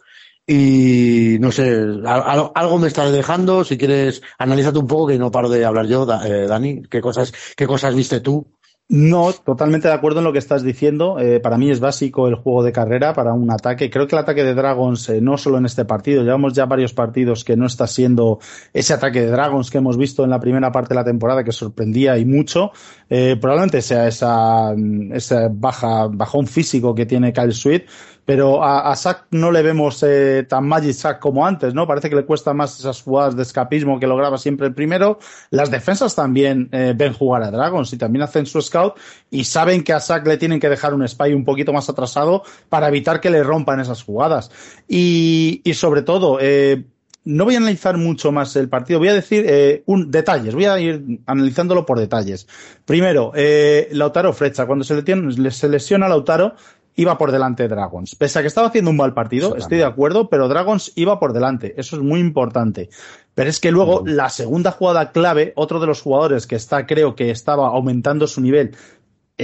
[0.45, 1.69] Y no sé,
[2.05, 3.63] algo, algo me estás dejando.
[3.63, 6.83] Si quieres, analízate un poco, que no paro de hablar yo, eh, Dani.
[6.83, 8.51] ¿Qué cosas, qué cosas viste tú?
[8.89, 11.17] No, totalmente de acuerdo en lo que estás diciendo.
[11.17, 13.89] Eh, para mí es básico el juego de carrera para un ataque.
[13.89, 16.93] Creo que el ataque de Dragons, eh, no solo en este partido, llevamos ya varios
[16.93, 18.39] partidos que no está siendo
[18.73, 21.53] ese ataque de Dragons que hemos visto en la primera parte de la temporada que
[21.53, 22.71] sorprendía y mucho.
[23.09, 24.75] Eh, probablemente sea esa,
[25.11, 27.85] esa baja, bajón físico que tiene Kyle Sweet
[28.25, 31.87] pero a, a Sack no le vemos eh, tan Magic Sack como antes, ¿no?
[31.87, 35.19] Parece que le cuesta más esas jugadas de escapismo que lograba siempre el primero.
[35.49, 38.95] Las defensas también eh, ven jugar a Dragons y también hacen su scout
[39.29, 42.43] y saben que a Sack le tienen que dejar un spy un poquito más atrasado
[42.69, 44.51] para evitar que le rompan esas jugadas.
[44.87, 46.83] Y, y sobre todo, eh,
[47.25, 50.65] no voy a analizar mucho más el partido, voy a decir eh, un, detalles, voy
[50.65, 52.47] a ir analizándolo por detalles.
[52.85, 56.55] Primero, eh, Lautaro Frecha, cuando se, le se lesiona a Lautaro,
[56.95, 58.15] iba por delante de Dragons.
[58.15, 61.33] Pese a que estaba haciendo un mal partido, estoy de acuerdo, pero Dragons iba por
[61.33, 61.73] delante.
[61.77, 62.89] Eso es muy importante.
[63.35, 64.09] Pero es que luego uh -huh.
[64.09, 68.41] la segunda jugada clave, otro de los jugadores que está, creo que estaba aumentando su
[68.41, 68.75] nivel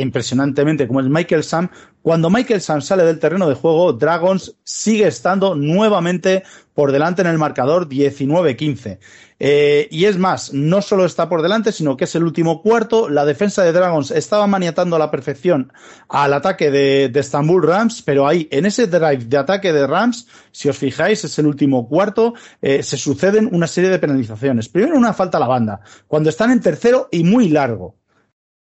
[0.02, 1.70] impresionantemente, como es Michael Sam,
[2.02, 7.28] cuando Michael Sam sale del terreno de juego, Dragons sigue estando nuevamente por delante en
[7.28, 9.00] el marcador 19-15.
[9.42, 13.10] Eh, y es más, no solo está por delante, sino que es el último cuarto.
[13.10, 15.74] La defensa de Dragons estaba maniatando a la perfección
[16.08, 20.28] al ataque de, de Istanbul Rams, pero ahí, en ese drive de ataque de Rams,
[20.52, 24.70] si os fijáis, es el último cuarto, eh, se suceden una serie de penalizaciones.
[24.70, 27.99] Primero una falta a la banda, cuando están en tercero y muy largo.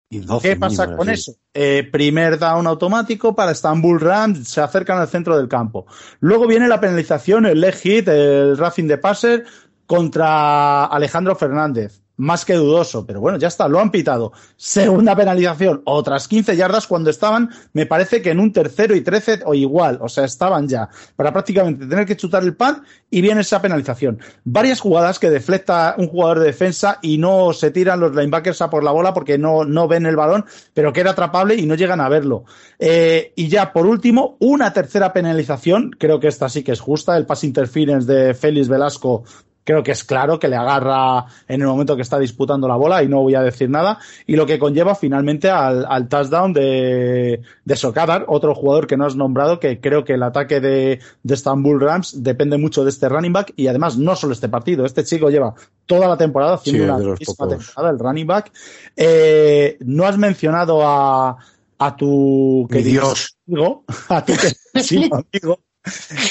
[0.10, 1.34] ¿Y ¿Qué pasa con eso?
[1.54, 5.86] Eh, primer down automático para Istanbul Rams, se acercan al centro del campo.
[6.22, 9.46] Luego viene la penalización, el leg hit, el roughing de passer
[9.86, 14.34] contra Alejandro Fernández más que dudoso, pero bueno, ya está, lo han pitado.
[14.56, 19.40] Segunda penalización, otras 15 yardas cuando estaban, me parece que en un tercero y trece
[19.46, 23.42] o igual, o sea, estaban ya para prácticamente tener que chutar el pan y viene
[23.42, 24.20] esa penalización.
[24.44, 28.70] Varias jugadas que deflecta un jugador de defensa y no se tiran los linebackers a
[28.70, 31.76] por la bola porque no, no ven el balón, pero que era atrapable y no
[31.76, 32.46] llegan a verlo.
[32.80, 37.16] Eh, y ya por último, una tercera penalización, creo que esta sí que es justa,
[37.16, 39.24] el pass interference de Félix Velasco
[39.68, 43.04] creo que es claro que le agarra en el momento que está disputando la bola
[43.04, 44.00] y no voy a decir nada.
[44.26, 49.06] Y lo que conlleva finalmente al, al touchdown de, de Sokadar, otro jugador que no
[49.06, 53.10] has nombrado, que creo que el ataque de, de Istanbul Rams depende mucho de este
[53.10, 55.54] running back y además no solo este partido, este chico lleva
[55.86, 58.54] toda la temporada haciendo una misma temporada, el running back.
[58.96, 61.36] Eh, no has mencionado a,
[61.78, 63.14] a tu querido
[63.46, 65.60] amigo, a tu querido amigo,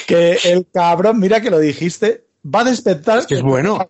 [0.06, 3.18] que el cabrón, mira que lo dijiste, va a despertar.
[3.18, 3.88] Es que es bueno.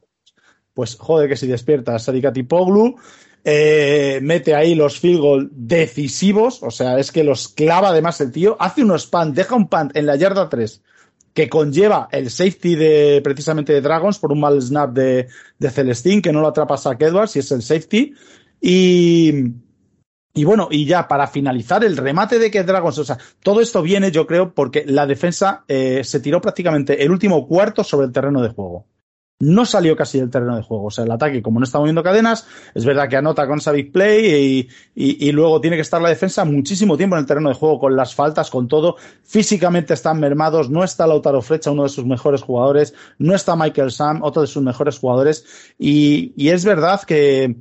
[0.75, 2.97] Pues joder, que si despierta Sarikati Poglu,
[3.45, 8.33] eh, mete ahí los field goal decisivos, o sea, es que los clava además el
[8.33, 10.83] tío, hace unos punt, deja un punt en la yarda 3
[11.37, 16.23] que conlleva el safety de precisamente de Dragons por un mal snap de, de Celestín,
[16.23, 18.15] que no lo atrapa Zach Edwards y es el safety.
[18.59, 19.53] Y,
[20.37, 23.81] y bueno, y ya para finalizar, el remate de que Dragons, o sea, todo esto
[23.81, 28.13] viene, yo creo, porque la defensa eh, se tiró prácticamente el último cuarto sobre el
[28.13, 28.85] terreno de juego.
[29.39, 30.87] No salió casi del terreno de juego.
[30.87, 33.73] O sea, el ataque, como no está moviendo cadenas, es verdad que anota con esa
[33.93, 37.55] play y, y, luego tiene que estar la defensa muchísimo tiempo en el terreno de
[37.55, 38.97] juego, con las faltas, con todo.
[39.23, 40.69] Físicamente están mermados.
[40.71, 42.95] No está Lautaro Flecha, uno de sus mejores jugadores.
[43.19, 45.45] No está Michael Sam, otro de sus mejores jugadores.
[45.79, 47.57] Y, y es verdad que,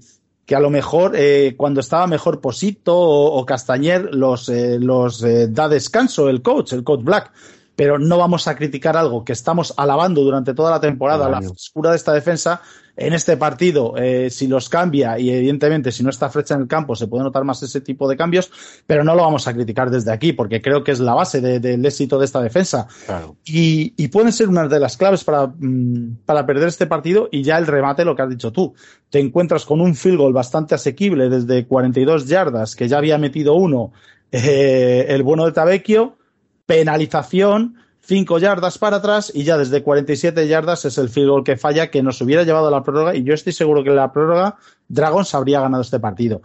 [0.45, 5.23] que a lo mejor eh, cuando estaba mejor Posito o, o Castañer los, eh, los
[5.23, 7.31] eh, da descanso el coach, el coach Black.
[7.75, 11.89] Pero no vamos a criticar algo que estamos alabando durante toda la temporada, la frescura
[11.89, 12.61] de esta defensa,
[12.97, 16.67] en este partido, eh, si los cambia y evidentemente si no está Flecha en el
[16.67, 18.51] campo se puede notar más ese tipo de cambios,
[18.87, 21.61] pero no lo vamos a criticar desde aquí porque creo que es la base del
[21.61, 22.87] de, de éxito de esta defensa.
[23.05, 23.35] Claro.
[23.45, 27.43] Y, y, pueden ser una de las claves para, mm, para perder este partido y
[27.43, 28.73] ya el remate, lo que has dicho tú.
[29.09, 33.55] Te encuentras con un field goal bastante asequible desde 42 yardas, que ya había metido
[33.55, 33.91] uno,
[34.31, 36.17] eh, el bueno de Tabecchio,
[36.65, 41.57] penalización, cinco yardas para atrás y ya desde 47 yardas es el field goal que
[41.57, 44.11] falla que nos hubiera llevado a la prórroga y yo estoy seguro que en la
[44.11, 46.41] prórroga Dragons habría ganado este partido.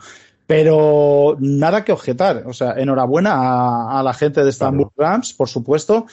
[0.47, 2.43] Pero nada que objetar.
[2.47, 5.13] O sea, enhorabuena a, a la gente de Istanbul claro.
[5.13, 6.07] Rams, por supuesto.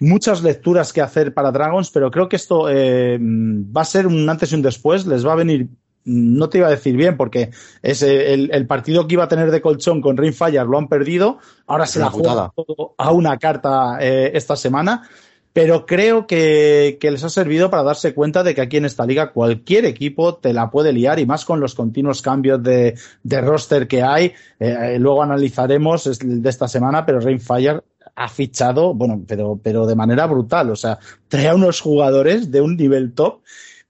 [0.00, 4.28] Muchas lecturas que hacer para Dragons, pero creo que esto eh, va a ser un
[4.28, 5.04] antes y un después.
[5.06, 5.66] Les va a venir
[6.04, 7.50] no te iba a decir bien porque
[7.82, 11.38] es el, el, partido que iba a tener de colchón con Rainfire lo han perdido,
[11.66, 15.08] ahora se la juega todo a una carta eh, esta semana,
[15.52, 19.04] pero creo que, que, les ha servido para darse cuenta de que aquí en esta
[19.04, 23.40] liga cualquier equipo te la puede liar y más con los continuos cambios de, de
[23.40, 24.32] roster que hay.
[24.58, 27.82] Eh, luego analizaremos de esta semana, pero Rainfire
[28.14, 32.60] ha fichado, bueno, pero, pero de manera brutal, o sea, trae a unos jugadores de
[32.60, 33.40] un nivel top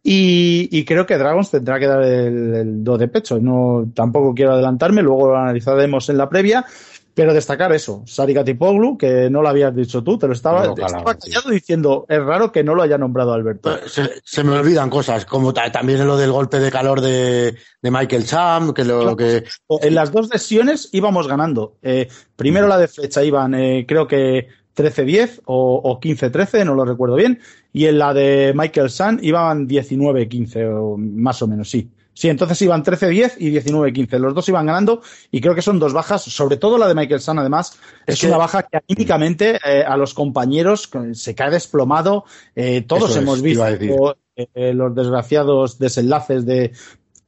[0.03, 3.39] y, y, creo que Dragons tendrá que dar el, el, do de pecho.
[3.39, 6.67] No, tampoco quiero adelantarme, luego lo analizaremos en la previa.
[7.15, 11.15] Pero destacar eso, Sarikatipoglu, que no lo habías dicho tú, te lo estaba, no, estaba
[11.15, 11.55] callado sí.
[11.57, 13.79] diciendo, es raro que no lo haya nombrado Alberto.
[13.87, 18.25] Se, se, me olvidan cosas, como también lo del golpe de calor de, de Michael
[18.25, 19.17] Sam, que lo, claro.
[19.17, 19.45] que...
[19.83, 21.77] En las dos lesiones íbamos ganando.
[21.83, 26.85] Eh, primero la de flecha iban, eh, creo que 13-10 o, o 15-13, no lo
[26.85, 27.41] recuerdo bien.
[27.73, 31.91] Y en la de Michael Sun iban 19-15, más o menos, sí.
[32.15, 34.19] Sí, entonces iban 13-10 y 19-15.
[34.19, 37.21] Los dos iban ganando y creo que son dos bajas, sobre todo la de Michael
[37.21, 41.51] Sun, además, es, es que, una baja que anímicamente eh, a los compañeros se cae
[41.51, 42.25] desplomado.
[42.55, 46.73] Eh, todos hemos es, visto eh, los desgraciados desenlaces de,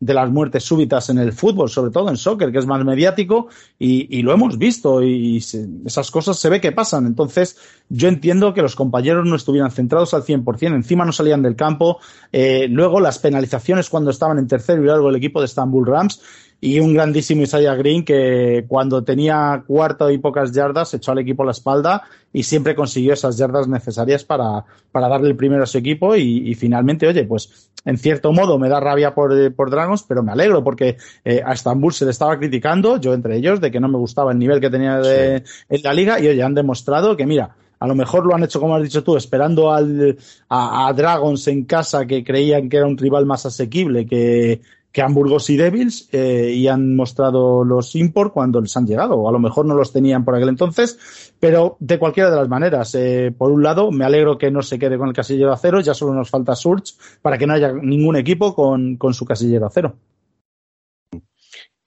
[0.00, 3.48] de las muertes súbitas en el fútbol, sobre todo en soccer, que es más mediático,
[3.78, 7.06] y, y lo hemos visto, y, se, esas cosas se ve que pasan.
[7.06, 7.56] Entonces,
[7.88, 11.98] yo entiendo que los compañeros no estuvieran centrados al 100%, encima no salían del campo,
[12.32, 16.20] eh, luego las penalizaciones cuando estaban en tercero y largo el equipo de Istanbul Rams,
[16.64, 21.42] y un grandísimo Isaiah Green que cuando tenía cuarto y pocas yardas echó al equipo
[21.42, 25.66] a la espalda y siempre consiguió esas yardas necesarias para, para darle el primero a
[25.66, 29.68] su equipo y, y, finalmente, oye, pues en cierto modo me da rabia por, por
[29.68, 33.60] Dragons, pero me alegro porque eh, a Estambul se le estaba criticando, yo entre ellos,
[33.60, 35.64] de que no me gustaba el nivel que tenía de, sí.
[35.68, 38.58] en la liga y oye, han demostrado que mira, a lo mejor lo han hecho
[38.58, 40.16] como has dicho tú, esperando al,
[40.48, 44.62] a, a Dragons en casa que creían que era un rival más asequible que,
[44.94, 49.28] que Hamburgos y Devils eh, y han mostrado los import cuando les han llegado, o
[49.28, 52.94] a lo mejor no los tenían por aquel entonces, pero de cualquiera de las maneras,
[52.94, 55.80] eh, por un lado, me alegro que no se quede con el casillero a cero,
[55.80, 59.66] ya solo nos falta Surge para que no haya ningún equipo con, con su casillero
[59.66, 59.96] a cero.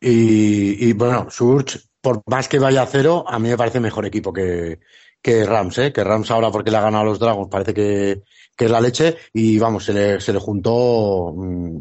[0.02, 4.06] Y, y, bueno, Surge, por más que vaya a cero, a mí me parece mejor
[4.06, 4.80] equipo que,
[5.28, 5.92] que Rams, ¿eh?
[5.92, 8.22] que Rams ahora porque le ha ganado a los Dragons parece que,
[8.56, 11.80] que es la leche, y vamos, se le, se le juntó mmm,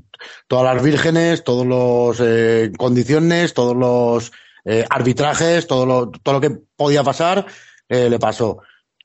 [0.49, 4.33] todas las vírgenes, todos los eh, condiciones, todos los
[4.65, 7.47] eh, arbitrajes, todo lo, todo lo que podía pasar,
[7.89, 8.59] eh, le pasó.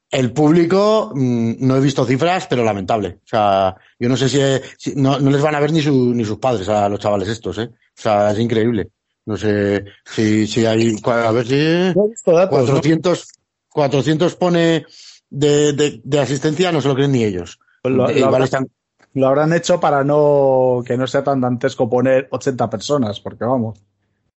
[0.10, 3.20] el público, mm, no he visto cifras, pero lamentable.
[3.24, 6.26] O sea, yo no sé si, no, no, les van a ver ni, su, ni
[6.26, 7.70] sus padres a los chavales estos, ¿eh?
[7.72, 8.89] O sea, es increíble.
[9.24, 13.28] No sé si, si hay, a ver si 400,
[13.72, 14.86] 400 pone
[15.30, 17.59] de, de, de, asistencia, no se lo creen ni ellos.
[17.82, 18.67] Pues lo, lo, habrán, están...
[19.13, 23.80] lo, habrán, hecho para no que no sea tan dantesco poner 80 personas, porque vamos.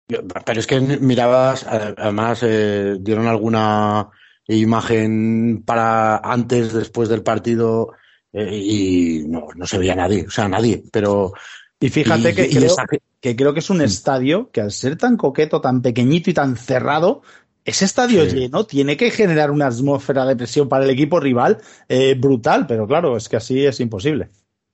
[0.08, 4.10] Pero es que mirabas, además eh, dieron alguna
[4.48, 7.94] imagen para antes, después del partido
[8.32, 11.34] eh, y no, no se veía nadie, o sea, nadie, pero...
[11.80, 12.76] Y fíjate y, que, y creo,
[13.20, 16.56] que creo que es un estadio que al ser tan coqueto, tan pequeñito y tan
[16.56, 17.24] cerrado,
[17.66, 18.36] ese estadio sí.
[18.36, 22.88] lleno tiene que generar una atmósfera de presión para el equipo rival eh, brutal, pero
[22.88, 24.30] claro, es que así es imposible.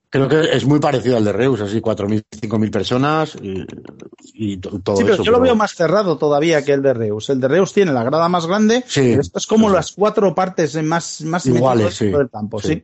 [0.08, 3.64] Creo que es muy parecido al de Reus, así 4.000, 5.000 personas y,
[4.34, 5.22] y, todo sí, pero eso.
[5.22, 7.30] Yo lo veo más cerrado todavía que el de Reus.
[7.30, 9.74] El de Reus tiene la grada más grande, sí, pero esto es como sí.
[9.76, 12.82] las cuatro partes más, más iguales sí, del campo, sí.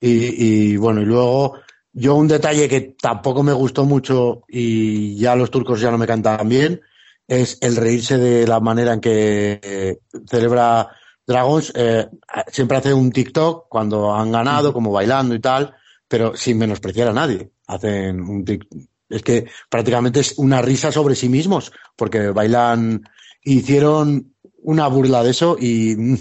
[0.00, 1.56] Y, y, bueno, y luego
[1.92, 6.06] yo un detalle que tampoco me gustó mucho y ya los turcos ya no me
[6.06, 6.80] cantan bien
[7.30, 10.88] es el reírse de la manera en que eh, celebra
[11.24, 11.72] Dragons.
[11.76, 12.08] Eh,
[12.50, 15.72] siempre hace un TikTok cuando han ganado, como bailando y tal,
[16.08, 17.52] pero sin menospreciar a nadie.
[17.68, 18.80] Hacen un TikTok.
[19.08, 23.04] Es que prácticamente es una risa sobre sí mismos, porque bailan,
[23.44, 26.16] hicieron una burla de eso y mm,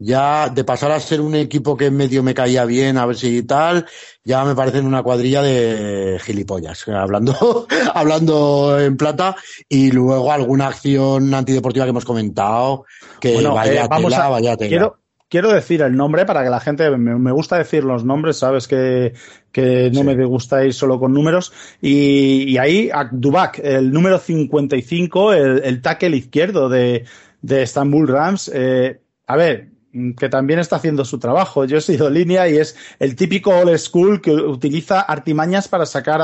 [0.00, 3.42] ya de pasar a ser un equipo que medio me caía bien, a ver si
[3.42, 3.86] tal,
[4.24, 9.36] ya me parecen una cuadrilla de gilipollas, hablando, hablando en plata,
[9.68, 12.86] y luego alguna acción antideportiva que hemos comentado,
[13.20, 14.68] que bueno, vaya eh, vamos tela, a, vaya tela.
[14.70, 14.98] Quiero,
[15.28, 18.66] quiero decir el nombre para que la gente, me, me gusta decir los nombres, sabes
[18.66, 19.12] que,
[19.52, 20.06] que no sí.
[20.06, 25.82] me gusta ir solo con números, y, y ahí Dubak, el número 55, el, el
[25.82, 27.04] tackle izquierdo de,
[27.42, 29.68] de Istanbul Rams, eh, a ver,
[30.16, 31.64] que también está haciendo su trabajo.
[31.64, 36.20] Yo he sido línea y es el típico old school que utiliza artimañas para sacar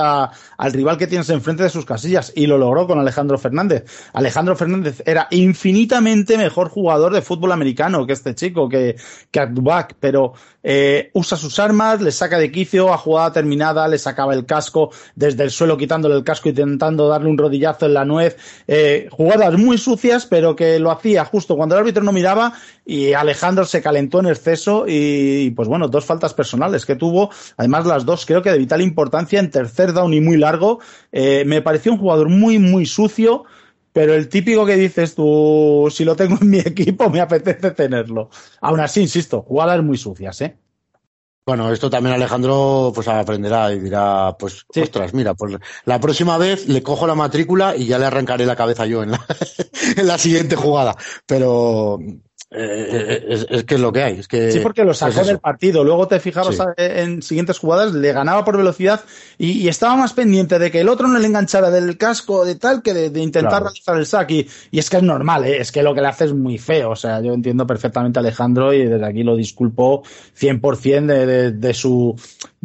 [0.57, 3.85] al rival que tienes enfrente de sus casillas y lo logró con Alejandro Fernández.
[4.13, 8.97] Alejandro Fernández era infinitamente mejor jugador de fútbol americano que este chico, que,
[9.31, 13.99] que Abdubak, pero eh, usa sus armas, le saca de quicio a jugada terminada, le
[13.99, 18.05] sacaba el casco desde el suelo quitándole el casco intentando darle un rodillazo en la
[18.05, 18.37] nuez.
[18.67, 22.53] Eh, jugadas muy sucias, pero que lo hacía justo cuando el árbitro no miraba
[22.89, 27.85] y Alejandro se calentó en exceso y, pues bueno, dos faltas personales que tuvo, además
[27.85, 30.79] las dos creo que de vital importancia en tercer down y muy largo.
[31.11, 33.45] Eh, me pareció un jugador muy, muy sucio,
[33.93, 38.31] pero el típico que dices tú, si lo tengo en mi equipo, me apetece tenerlo.
[38.61, 40.57] Aún así, insisto, jugadas muy sucias, ¿eh?
[41.45, 44.81] Bueno, esto también Alejandro pues aprenderá y dirá, pues, sí.
[44.81, 48.57] ostras, mira, pues la próxima vez le cojo la matrícula y ya le arrancaré la
[48.57, 49.25] cabeza yo en la,
[49.97, 50.97] en la siguiente jugada.
[51.25, 52.01] Pero
[52.49, 54.21] eh, es, es, que es lo que hay.
[54.21, 55.83] Es que, sí, porque lo sacó del partido.
[55.83, 56.63] Luego te fijabas sí.
[56.77, 59.01] en siguientes jugadas, le ganaba por velocidad
[59.37, 62.55] y, y, estaba más pendiente de que el otro no le enganchara del casco de
[62.55, 63.73] tal que de, de intentar claro.
[63.87, 64.33] realizar el.
[64.33, 65.61] Y, y, es que es normal, ¿eh?
[65.61, 66.91] es que lo que le hace es muy feo.
[66.91, 70.05] O sea, yo entiendo perfectamente a Alejandro y desde aquí lo disculpo
[70.39, 72.15] 100% de, de, de su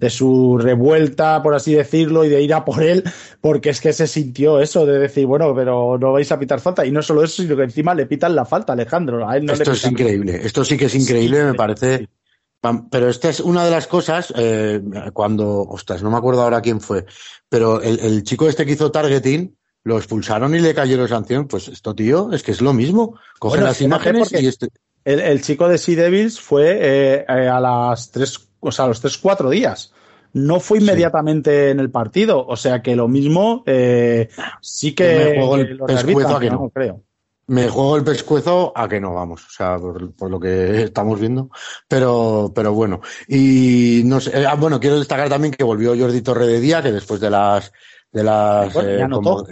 [0.01, 3.03] de su revuelta, por así decirlo, y de ir a por él,
[3.39, 6.83] porque es que se sintió eso de decir, bueno, pero no vais a pitar falta.
[6.83, 9.29] Y no solo eso, sino que encima le pitan la falta Alejandro.
[9.29, 10.41] A él no Esto le es increíble.
[10.43, 11.97] Esto sí que es increíble, sí, me parece.
[11.99, 12.07] Sí.
[12.91, 14.81] Pero esta es una de las cosas, eh,
[15.13, 17.05] cuando, ostras, no me acuerdo ahora quién fue,
[17.47, 21.47] pero el, el, chico este que hizo targeting, lo expulsaron y le la sanción.
[21.47, 23.19] Pues esto, tío, es que es lo mismo.
[23.39, 24.69] Cogen bueno, las imágenes y este.
[25.03, 29.01] El, el, chico de Sea Devils fue eh, eh, a las tres o sea, los
[29.01, 29.93] tres, cuatro días.
[30.33, 31.71] No fue inmediatamente sí.
[31.71, 32.45] en el partido.
[32.47, 34.29] O sea que lo mismo eh,
[34.61, 35.33] sí que.
[35.35, 36.55] Me juego el pescuezo a que no.
[36.57, 36.69] no.
[36.69, 37.03] creo.
[37.47, 39.45] Me juego el pescuezo a que no, vamos.
[39.45, 41.49] O sea, por, por lo que estamos viendo.
[41.87, 43.01] Pero, pero bueno.
[43.27, 44.45] Y no sé.
[44.45, 47.73] Ah, bueno, quiero destacar también que volvió Jordi Torre de Día, que después de las.
[48.09, 49.45] De las bueno, eh, como,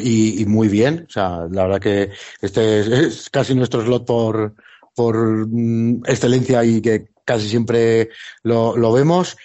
[0.00, 1.06] y, y, muy bien.
[1.08, 2.10] O sea, la verdad que
[2.40, 4.54] este es, es casi nuestro slot por,
[4.94, 8.10] por mm, excelencia y que casi siempre
[8.42, 9.36] lo, lo vemos.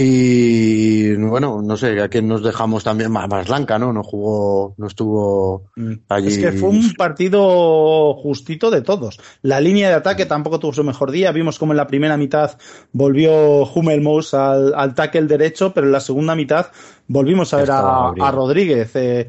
[0.00, 3.92] Y bueno, no sé, a quién nos dejamos también más, más Blanca, ¿no?
[3.92, 5.72] No jugó, no estuvo
[6.08, 6.28] allí.
[6.28, 9.18] Es que fue un partido justito de todos.
[9.42, 11.32] La línea de ataque tampoco tuvo su mejor día.
[11.32, 12.56] Vimos como en la primera mitad
[12.92, 16.68] volvió Hummelmos al, al tackle derecho, pero en la segunda mitad
[17.08, 18.94] volvimos a ver a, a Rodríguez.
[18.94, 19.26] Eh,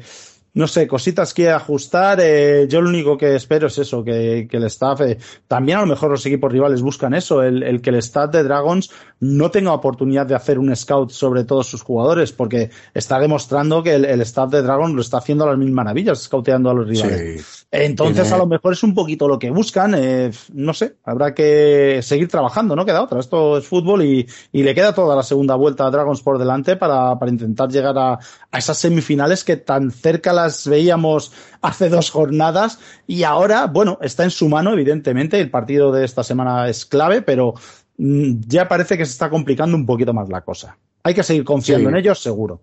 [0.54, 2.18] no sé, cositas que ajustar.
[2.20, 5.80] Eh, yo lo único que espero es eso, que, que el staff, eh, también a
[5.82, 8.90] lo mejor los equipos rivales buscan eso, el, el, que el staff de Dragons
[9.20, 13.94] no tenga oportunidad de hacer un scout sobre todos sus jugadores, porque está demostrando que
[13.94, 16.88] el, el staff de Dragons lo está haciendo a las mil maravillas, scouteando a los
[16.88, 17.42] rivales.
[17.42, 17.60] Sí.
[17.72, 19.94] Entonces, a lo mejor es un poquito lo que buscan.
[19.96, 23.20] Eh, no sé, habrá que seguir trabajando, no queda otra.
[23.20, 26.74] Esto es fútbol y, y le queda toda la segunda vuelta a Dragons por delante
[26.74, 28.14] para, para intentar llegar a,
[28.50, 32.80] a, esas semifinales que tan cerca las veíamos hace dos jornadas.
[33.06, 35.38] Y ahora, bueno, está en su mano, evidentemente.
[35.38, 37.54] El partido de esta semana es clave, pero
[37.98, 40.76] mm, ya parece que se está complicando un poquito más la cosa.
[41.04, 41.92] Hay que seguir confiando sí.
[41.94, 42.62] en ellos, seguro.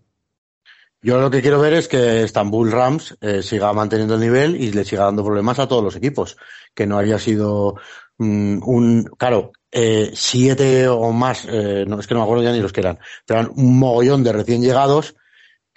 [1.01, 4.71] Yo lo que quiero ver es que Estambul Rams eh, siga manteniendo el nivel y
[4.71, 6.37] le siga dando problemas a todos los equipos.
[6.73, 7.75] Que no haya sido
[8.17, 12.51] mm, un, claro, eh, siete o más, eh, no es que no me acuerdo ya
[12.51, 15.15] ni los que eran, pero eran un mogollón de recién llegados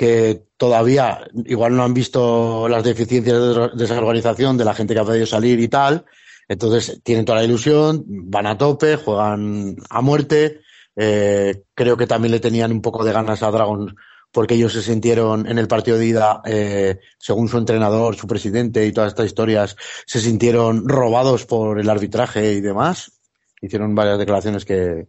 [0.01, 5.05] que todavía igual no han visto las deficiencias de desorganización de la gente que ha
[5.05, 6.07] podido salir y tal.
[6.49, 10.62] Entonces tienen toda la ilusión, van a tope, juegan a muerte.
[10.97, 13.95] Eh, creo que también le tenían un poco de ganas a Dragon
[14.33, 18.87] porque ellos se sintieron en el partido de ida, eh, según su entrenador, su presidente
[18.87, 19.76] y todas estas historias,
[20.07, 23.12] se sintieron robados por el arbitraje y demás.
[23.61, 25.09] Hicieron varias declaraciones que,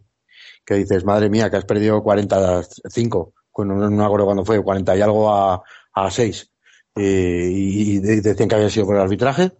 [0.64, 4.96] que dices, madre mía, que has perdido 45, bueno, no me acuerdo cuándo fue, 40
[4.96, 5.62] y algo a,
[5.92, 6.50] a 6.
[6.96, 9.52] Eh, y, y, decían que había sido por el arbitraje.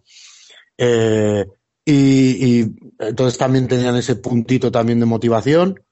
[0.77, 1.45] Eh,
[1.85, 5.83] y, y, entonces también tenían ese puntito también de motivación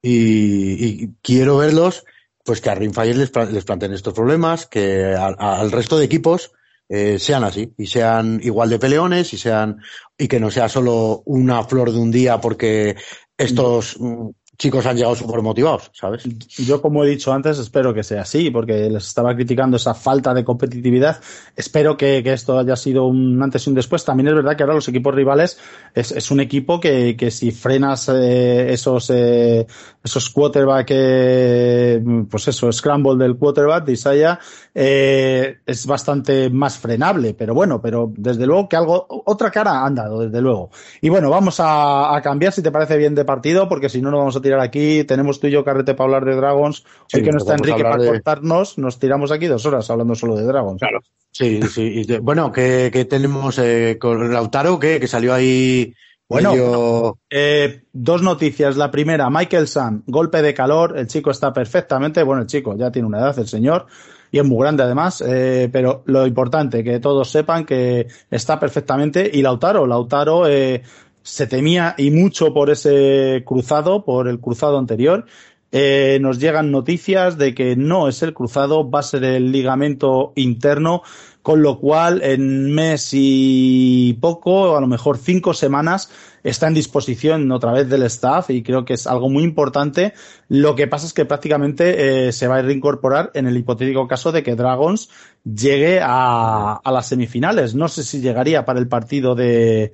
[0.00, 2.04] y, y quiero verlos
[2.48, 6.50] pues que a Rimfire les, les planteen estos problemas, que al resto de equipos
[6.88, 9.76] eh, sean así y sean igual de peleones y sean
[10.16, 12.96] y que no sea solo una flor de un día porque
[13.36, 14.28] estos mm,
[14.58, 16.24] chicos han llegado súper motivados, ¿sabes?
[16.48, 20.34] Yo, como he dicho antes, espero que sea así, porque les estaba criticando esa falta
[20.34, 21.20] de competitividad.
[21.54, 24.04] Espero que, que esto haya sido un antes y un después.
[24.04, 25.60] También es verdad que ahora los equipos rivales
[25.94, 29.64] es, es un equipo que, que si frenas eh, esos, eh,
[30.02, 34.40] esos quarterback, eh, pues eso, scramble del quarterback de Isaiah,
[34.80, 37.34] eh, es bastante más frenable.
[37.34, 40.70] Pero bueno, pero desde luego que algo, otra cara han dado, desde luego.
[41.00, 44.12] Y bueno, vamos a, a cambiar, si te parece bien, de partido, porque si no,
[44.12, 45.02] no vamos a tirar aquí.
[45.02, 46.84] Tenemos tú y yo carrete para hablar de Dragons.
[47.08, 48.08] Sí, Hoy que no está Enrique para de...
[48.08, 50.78] cortarnos, nos tiramos aquí dos horas hablando solo de Dragons.
[50.78, 51.00] Claro.
[51.32, 52.04] Sí, sí.
[52.08, 55.92] Y, bueno, que, que tenemos eh, con Lautaro, que, que salió ahí.
[56.28, 57.18] Bueno, medio...
[57.30, 58.76] eh, dos noticias.
[58.76, 60.96] La primera, Michael Sam, golpe de calor.
[60.96, 62.22] El chico está perfectamente.
[62.22, 63.86] Bueno, el chico ya tiene una edad, el señor
[64.30, 69.30] y es muy grande además, eh, pero lo importante, que todos sepan que está perfectamente
[69.32, 70.82] y Lautaro, Lautaro eh,
[71.22, 75.26] se temía y mucho por ese cruzado, por el cruzado anterior.
[75.70, 80.32] Eh, nos llegan noticias de que no es el cruzado, va a ser el ligamento
[80.36, 81.02] interno,
[81.42, 86.10] con lo cual en mes y poco, a lo mejor cinco semanas,
[86.42, 90.14] está en disposición otra vez del staff y creo que es algo muy importante.
[90.48, 94.32] Lo que pasa es que prácticamente eh, se va a reincorporar en el hipotético caso
[94.32, 95.10] de que Dragons
[95.44, 97.74] llegue a, a las semifinales.
[97.74, 99.92] No sé si llegaría para el partido de,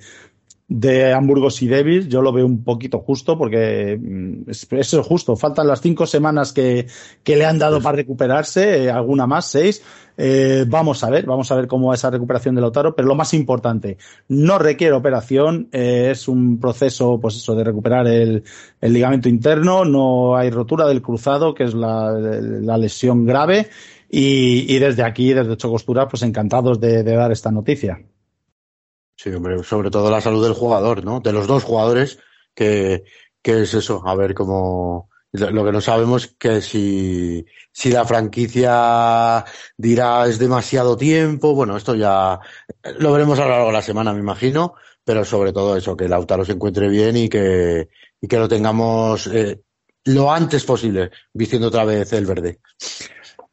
[0.67, 5.35] de Hamburgos y Devils, yo lo veo un poquito justo porque mm, es, es justo.
[5.35, 6.87] Faltan las cinco semanas que,
[7.23, 9.83] que le han dado para recuperarse, eh, alguna más, seis.
[10.17, 13.15] Eh, vamos a ver, vamos a ver cómo va esa recuperación de Lautaro, pero lo
[13.15, 13.97] más importante,
[14.29, 18.43] no requiere operación, eh, es un proceso, pues eso, de recuperar el,
[18.79, 23.67] el, ligamento interno, no hay rotura del cruzado, que es la, la lesión grave,
[24.09, 27.99] y, y, desde aquí, desde Chocostura, pues encantados de, de dar esta noticia.
[29.15, 31.19] Sí, hombre, sobre todo la salud del jugador, ¿no?
[31.19, 32.19] De los dos jugadores,
[32.53, 33.03] que,
[33.41, 35.09] que es eso, a ver cómo.
[35.31, 39.43] Lo que no sabemos que si, si la franquicia
[39.75, 42.39] dirá es demasiado tiempo, bueno, esto ya
[42.99, 46.07] lo veremos a lo largo de la semana, me imagino, pero sobre todo eso, que
[46.07, 47.89] Lautaro se encuentre bien y que,
[48.21, 49.61] y que lo tengamos eh,
[50.05, 52.59] lo antes posible, vistiendo otra vez el verde.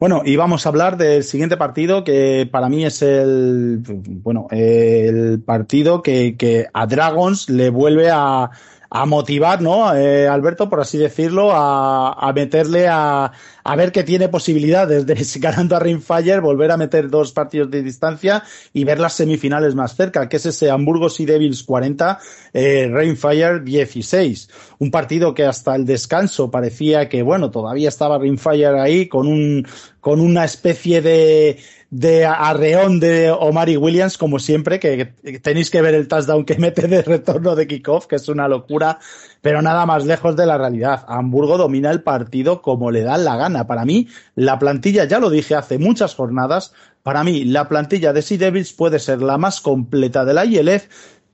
[0.03, 3.85] Bueno, y vamos a hablar del siguiente partido que para mí es el,
[4.25, 8.51] bueno, el partido que, que a Dragons le vuelve a,
[8.95, 9.95] a motivar, ¿no?
[9.95, 13.32] Eh, Alberto, por así decirlo, a, a meterle a,
[13.64, 17.82] a, ver que tiene posibilidades de, ganando a Rainfire, volver a meter dos partidos de
[17.82, 18.43] distancia
[18.74, 22.18] y ver las semifinales más cerca, que es ese Hamburgos y Devils 40,
[22.53, 24.51] eh, Rainfire 16.
[24.80, 29.66] Un partido que hasta el descanso parecía que, bueno, todavía estaba Rainfire ahí con un,
[30.01, 31.59] con una especie de,
[31.93, 36.57] de arreón de Omari Williams, como siempre, que, que, tenéis que ver el touchdown que
[36.59, 38.99] mete de retorno de kickoff, que es una locura,
[39.43, 41.05] pero nada más lejos de la realidad.
[41.07, 43.66] Hamburgo domina el partido como le da la gana.
[43.66, 46.72] Para mí, la plantilla, ya lo dije hace muchas jornadas,
[47.03, 50.86] para mí, la plantilla de Sea Devils puede ser la más completa de la ILF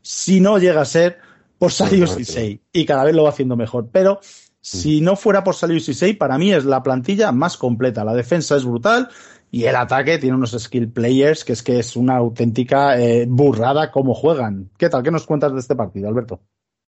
[0.03, 1.19] si no llega a ser
[1.59, 2.63] por Salius Isei.
[2.73, 3.91] Y cada vez lo va haciendo mejor.
[3.93, 4.19] Pero
[4.61, 8.05] si no fuera por Salius Isei, para mí es la plantilla más completa.
[8.05, 9.09] La defensa es brutal
[9.51, 13.91] y el ataque tiene unos skill players que es que es una auténtica eh, burrada
[13.91, 14.71] cómo juegan.
[14.77, 15.03] ¿Qué tal?
[15.03, 16.41] ¿Qué nos cuentas de este partido, Alberto?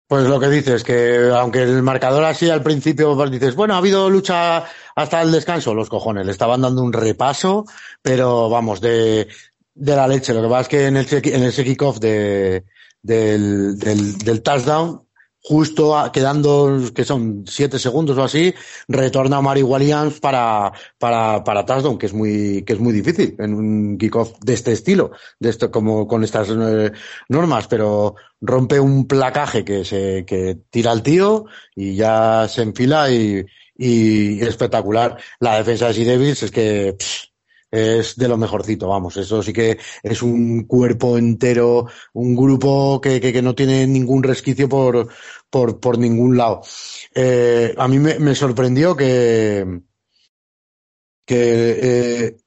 [0.07, 3.77] Pues lo que dices, que aunque el marcador así al principio pues dices, bueno, ha
[3.77, 7.65] habido lucha hasta el descanso, los cojones, le estaban dando un repaso,
[8.01, 9.27] pero vamos, de,
[9.75, 10.33] de la leche.
[10.33, 12.65] Lo que pasa es que en el, en ese kickoff de,
[13.03, 15.03] del, del, del touchdown
[15.41, 18.53] justo quedando, que son siete segundos o así,
[18.87, 23.53] retorna Mari Williams para, para, para touchdown, que es muy, que es muy difícil en
[23.53, 26.91] un kickoff de este estilo, de esto, como con estas eh,
[27.29, 33.11] normas, pero rompe un placaje que se, que tira al tío y ya se enfila
[33.11, 33.45] y,
[33.77, 35.17] y espectacular.
[35.39, 36.97] La defensa de Sea es que,
[37.71, 39.17] es de lo mejorcito, vamos.
[39.17, 44.23] Eso sí que es un cuerpo entero, un grupo que, que, que no tiene ningún
[44.23, 45.09] resquicio por,
[45.49, 46.61] por, por ningún lado.
[47.13, 49.81] Eh, a mí me, me, sorprendió que,
[51.25, 52.37] que, eh,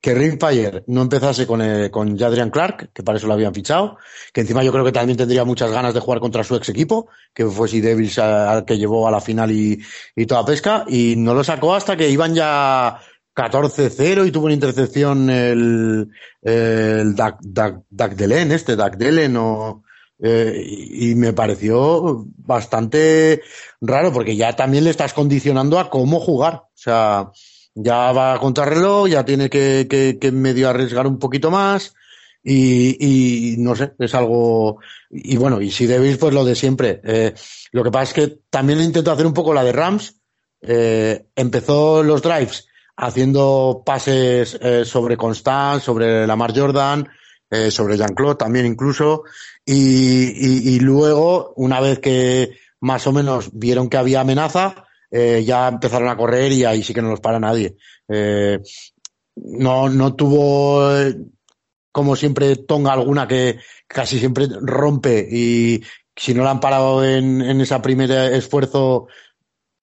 [0.00, 3.98] que Ringfire no empezase con, eh, con Jadrian Clark, que para eso lo habían fichado,
[4.32, 7.08] que encima yo creo que también tendría muchas ganas de jugar contra su ex equipo,
[7.32, 9.80] que fue si Devils al que llevó a la final y,
[10.16, 12.98] y toda pesca, y no lo sacó hasta que iban ya
[13.34, 16.08] 14-0 y tuvo una intercepción el,
[16.42, 19.82] el Dak Delen, este Dak Delen o,
[20.24, 23.42] eh, y, me pareció bastante
[23.80, 26.54] raro porque ya también le estás condicionando a cómo jugar.
[26.54, 27.30] O sea,
[27.74, 31.94] ya va a contrarreloj, ya tiene que, que, que medio arriesgar un poquito más
[32.42, 34.78] y, y, no sé, es algo.
[35.10, 37.00] Y bueno, y si debéis, pues lo de siempre.
[37.04, 37.34] Eh,
[37.72, 40.20] lo que pasa es que también intento hacer un poco la de Rams.
[40.60, 47.08] Eh, empezó los drives haciendo pases eh, sobre Constant, sobre Lamar Jordan,
[47.50, 49.24] eh, sobre Jean-Claude también incluso,
[49.64, 56.08] y, luego, una vez que más o menos vieron que había amenaza, eh, ya empezaron
[56.08, 57.76] a correr y ahí sí que no los para nadie.
[59.34, 60.90] No, no tuvo,
[61.92, 65.82] como siempre, tonga alguna que casi siempre rompe y
[66.16, 69.06] si no la han parado en, en ese primer esfuerzo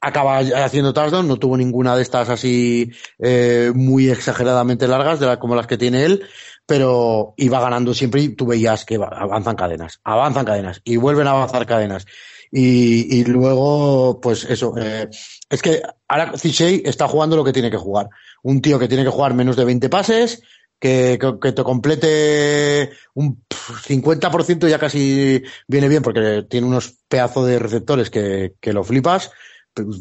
[0.02, 5.40] acaba haciendo touchdown, no tuvo ninguna de estas así eh, muy exageradamente largas de la,
[5.40, 6.24] como las que tiene él,
[6.66, 11.32] pero iba ganando siempre y tú veías que avanzan cadenas, avanzan cadenas y vuelven a
[11.32, 12.06] avanzar cadenas.
[12.52, 15.08] Y, y luego, pues eso, eh,
[15.50, 18.10] es que ahora Cichay está jugando lo que tiene que jugar.
[18.42, 20.42] Un tío que tiene que jugar menos de 20 pases,
[20.80, 27.46] que, que, que te complete un 50% ya casi viene bien porque tiene unos pedazos
[27.48, 29.32] de receptores que, que lo flipas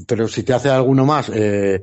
[0.07, 1.83] pero si te hace alguno más, eh,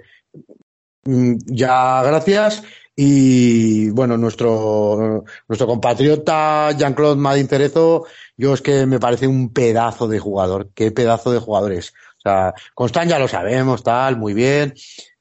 [1.06, 2.64] mm, ya gracias.
[2.96, 8.06] Y bueno, nuestro, nuestro compatriota Jean-Claude Madin Cerezo,
[8.38, 10.70] yo es que me parece un pedazo de jugador.
[10.74, 11.90] Qué pedazo de jugador es.
[11.90, 14.74] O sea, Constant ya lo sabemos, tal, muy bien.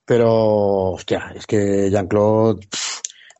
[0.04, 2.66] Pero, hostia, es que Jean-Claude,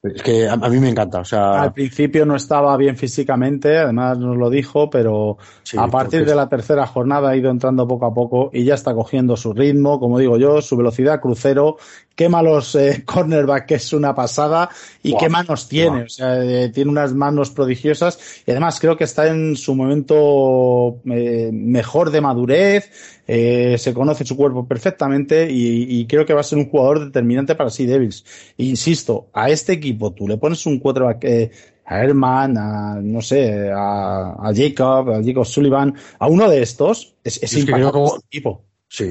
[0.04, 1.20] es que a, a, mí me encanta.
[1.20, 1.62] O sea...
[1.62, 6.34] Al principio no estaba bien físicamente, además nos lo dijo, pero sí, a partir de
[6.34, 9.98] la tercera jornada ha ido entrando poco a poco y ya está cogiendo su ritmo,
[9.98, 11.78] como digo yo, su velocidad crucero,
[12.14, 14.70] qué malos eh, cornerback, que es una pasada,
[15.02, 15.20] y wow.
[15.20, 15.96] qué manos tiene.
[15.96, 16.04] Wow.
[16.04, 21.00] O sea, eh, tiene unas manos prodigiosas y además creo que está en su momento
[21.10, 22.90] eh, mejor de madurez.
[23.26, 27.06] Eh, se conoce su cuerpo perfectamente y, y, creo que va a ser un jugador
[27.06, 28.22] determinante para Sea Devils.
[28.58, 31.50] Insisto, a este equipo tú le pones un quarterback eh,
[31.86, 37.14] a Herman, a no sé, a, a, Jacob, a Jacob Sullivan, a uno de estos,
[37.24, 38.62] es, es, es que creo como, equipo.
[38.94, 39.10] Sí,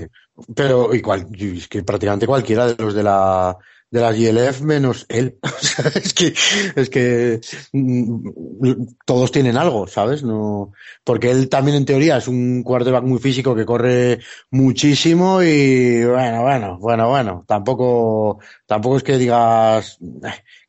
[0.55, 3.57] pero igual, es que prácticamente cualquiera de los de la
[3.91, 5.37] de la GLF menos él.
[5.43, 6.33] O sea, es que,
[6.75, 7.41] es que
[7.73, 10.23] mm, todos tienen algo, ¿sabes?
[10.23, 10.71] No,
[11.03, 14.19] porque él también en teoría es un quarterback muy físico que corre
[14.51, 19.99] muchísimo y bueno, bueno, bueno, bueno, tampoco, tampoco es que digas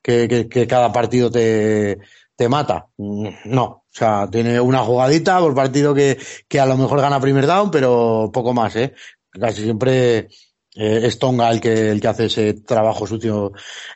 [0.03, 1.99] que, que, que cada partido te,
[2.37, 2.89] te mata.
[2.97, 6.19] No, o sea, tiene una jugadita por partido que,
[6.49, 8.95] que a lo mejor gana primer down, pero poco más, ¿eh?
[9.31, 10.29] Casi siempre
[10.75, 13.53] eh, es Tonga el que, el que hace ese trabajo sucio,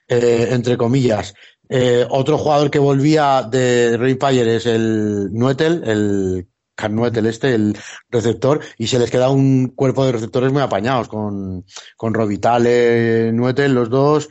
[0.06, 1.34] eh, entre comillas.
[1.68, 7.76] Eh, otro jugador que volvía de Rainfire es el Nuetel, el Carnuetel este, el
[8.08, 11.64] receptor, y se les queda un cuerpo de receptores muy apañados con,
[11.96, 14.28] con Robitale, Nuetel, los dos.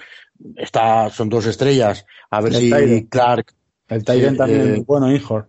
[0.56, 2.06] Está, son dos estrellas.
[2.30, 3.08] A ver si.
[3.10, 3.57] Clark.
[3.90, 5.48] El eh, también, bueno, Inhorn.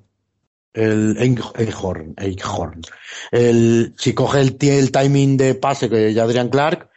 [0.72, 2.82] El Eichhorn, Eichhorn.
[3.32, 6.88] El, si coge el, el timing de pase que ya Adrian Clark,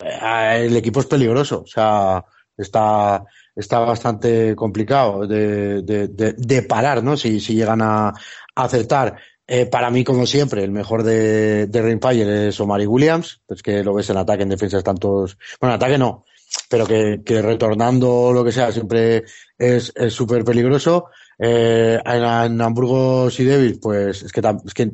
[0.00, 1.62] eh, el equipo es peligroso.
[1.62, 2.24] O sea,
[2.56, 3.24] está,
[3.54, 7.16] está bastante complicado de, de, de, de parar, ¿no?
[7.16, 8.14] Si, si llegan a, a
[8.54, 9.16] acertar.
[9.46, 13.82] Eh, para mí, como siempre, el mejor de, de Rainfire es Omari Williams, pues que
[13.82, 16.24] lo ves en ataque, en defensa están todos, bueno, en ataque no,
[16.68, 19.24] pero que, que retornando lo que sea siempre
[19.58, 21.06] es súper peligroso.
[21.42, 24.92] Eh, en, Hamburgo y Davis, pues es que, es que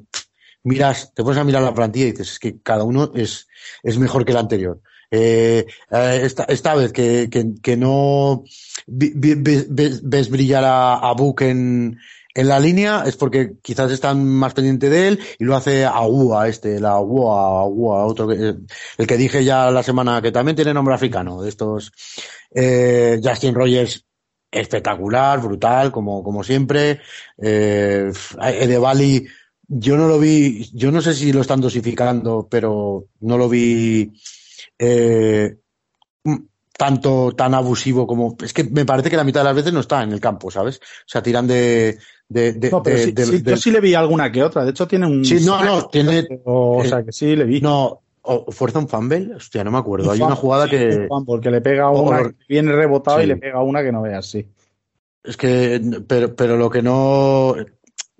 [0.62, 3.48] miras, te pones a mirar la plantilla y dices, es que cada uno es,
[3.82, 4.80] es mejor que el anterior.
[5.10, 8.44] Eh, eh, esta, esta, vez que, que, que no
[8.86, 11.98] ves, brillar a, a Book en,
[12.36, 16.46] en la línea es porque quizás están más pendientes de él y lo hace Agua,
[16.48, 18.54] este, la Agua, Agua, otro que,
[18.98, 21.92] el que dije ya la semana que también tiene nombre africano, de estos,
[22.54, 24.04] eh, Justin Rogers
[24.50, 27.00] espectacular, brutal, como, como siempre,
[27.38, 29.26] eh, Edevali,
[29.66, 34.12] yo no lo vi, yo no sé si lo están dosificando, pero no lo vi,
[34.78, 35.56] eh,
[36.76, 39.80] tanto tan abusivo como es que me parece que la mitad de las veces no
[39.80, 40.76] está en el campo, ¿sabes?
[40.76, 41.98] O sea, tiran de,
[42.28, 44.64] de, de, no, pero de, sí, sí, yo sí le vi alguna que otra.
[44.64, 45.24] De hecho, tiene un.
[45.24, 46.26] Sí, no, no, tiene.
[46.44, 47.60] O, sea, que sí le vi.
[47.60, 50.10] No, o fuerza un fumble, hostia, no me acuerdo.
[50.10, 51.06] Hay una jugada que.
[51.24, 54.48] Porque le pega una, o, viene rebotado y le pega una que no veas, sí.
[55.22, 57.54] Es que, pero, pero lo que no,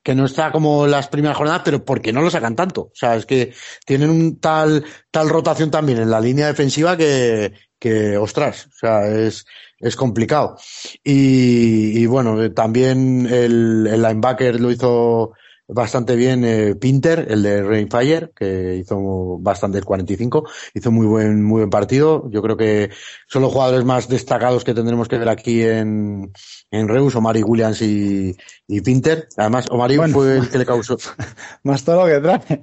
[0.03, 2.83] que no está como las primeras jornadas, pero porque no lo sacan tanto.
[2.83, 3.53] O sea, es que
[3.85, 9.09] tienen un tal, tal rotación también en la línea defensiva que, que ostras, o sea,
[9.09, 9.47] es,
[9.79, 10.57] es complicado.
[11.05, 15.33] Y, y bueno, también el, el, linebacker lo hizo
[15.69, 21.43] bastante bien eh, Pinter, el de Rainfire, que hizo bastante el 45, hizo muy buen,
[21.43, 22.29] muy buen partido.
[22.31, 22.91] Yo creo que
[23.27, 26.33] son los jugadores más destacados que tendremos que ver aquí en,
[26.71, 28.37] en Reus, Omari Williams y,
[28.69, 29.29] y Pinter.
[29.37, 30.97] Además, Omari bueno, fue el que le causó.
[31.65, 32.63] Más todo lo que traen.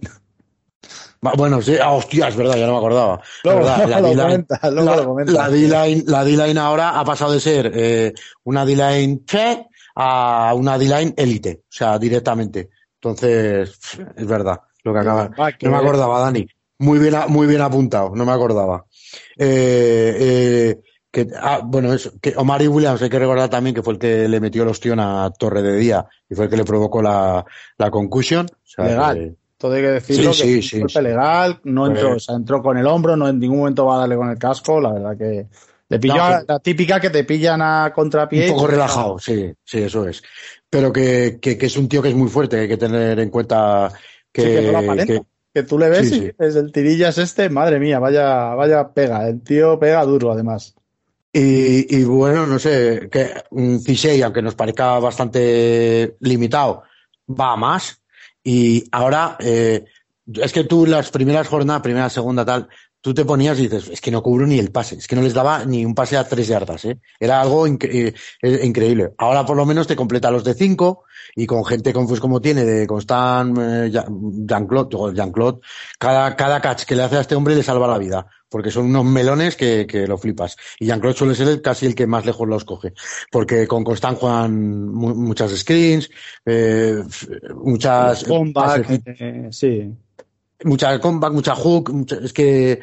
[1.38, 3.22] Bueno, sí, ah, hostia, es verdad, ya no me acordaba.
[3.46, 4.46] Luego, verdad, la D-line
[5.32, 8.14] la, D-line, la D-line ahora ha pasado de ser eh,
[8.44, 12.70] una D-line che a una D-line élite, o sea, directamente.
[12.96, 13.80] Entonces,
[14.16, 15.32] es verdad, lo que acaba.
[15.62, 16.46] No me acordaba, Dani.
[16.80, 18.86] Muy bien, muy bien apuntado, no me acordaba.
[19.38, 23.84] Eh, eh, que, ah, bueno, eso, que Omar y Williams hay que recordar también que
[23.84, 26.58] fue el que le metió el ostión a Torre de Día y fue el que
[26.58, 27.46] le provocó la,
[27.78, 27.88] la.
[27.88, 28.22] O
[28.64, 29.16] sea, Legal.
[29.16, 31.02] Que, todo hay que decirlo, sí, que sí, golpe sí.
[31.02, 33.96] legal, no entró, Pues- o sea, entró con el hombro, no en ningún momento va
[33.96, 35.48] a darle con el casco, la verdad que
[35.88, 38.50] le pilló No, a- que- la típica que te pillan a contrapié.
[38.50, 40.22] un poco relajado, sí, sí, eso es.
[40.70, 43.30] Pero que, que, que es un tío que es muy fuerte, hay que tener en
[43.30, 43.92] cuenta
[44.32, 45.22] que, Sí,
[45.54, 46.32] que tú le ves Sí, y sí.
[46.40, 50.76] es el tirillas este, madre mía, vaya, vaya pega, el tío pega duro además.
[51.32, 56.84] Y, y bueno, no sé, que un Cisey, aunque nos parezca bastante limitado,
[57.28, 58.03] va a más.
[58.44, 59.86] Y ahora, eh,
[60.34, 62.68] es que tú las primeras jornadas, primera, segunda, tal,
[63.04, 65.22] tú te ponías y dices, es que no cubro ni el pase, es que no
[65.22, 66.98] les daba ni un pase a tres yardas, ¿eh?
[67.20, 69.12] Era algo incre- eh, increíble.
[69.18, 71.04] Ahora por lo menos te completa los de cinco
[71.36, 75.60] y con gente con, pues, como tiene de Constant, eh, Jean- Jean-Claude, Jean-Claude,
[76.00, 78.86] cada, cada catch que le hace a este hombre le salva la vida, porque son
[78.86, 80.56] unos melones que, que lo flipas.
[80.80, 82.94] Y Jean-Claude suele ser el- casi el que más lejos los coge,
[83.30, 86.10] porque con Constant juegan mu- muchas screens,
[86.46, 87.04] eh,
[87.56, 88.24] muchas
[88.54, 89.94] pases- eh, sí.
[90.66, 92.80] Mucha comeback, mucha hook, mucha- es que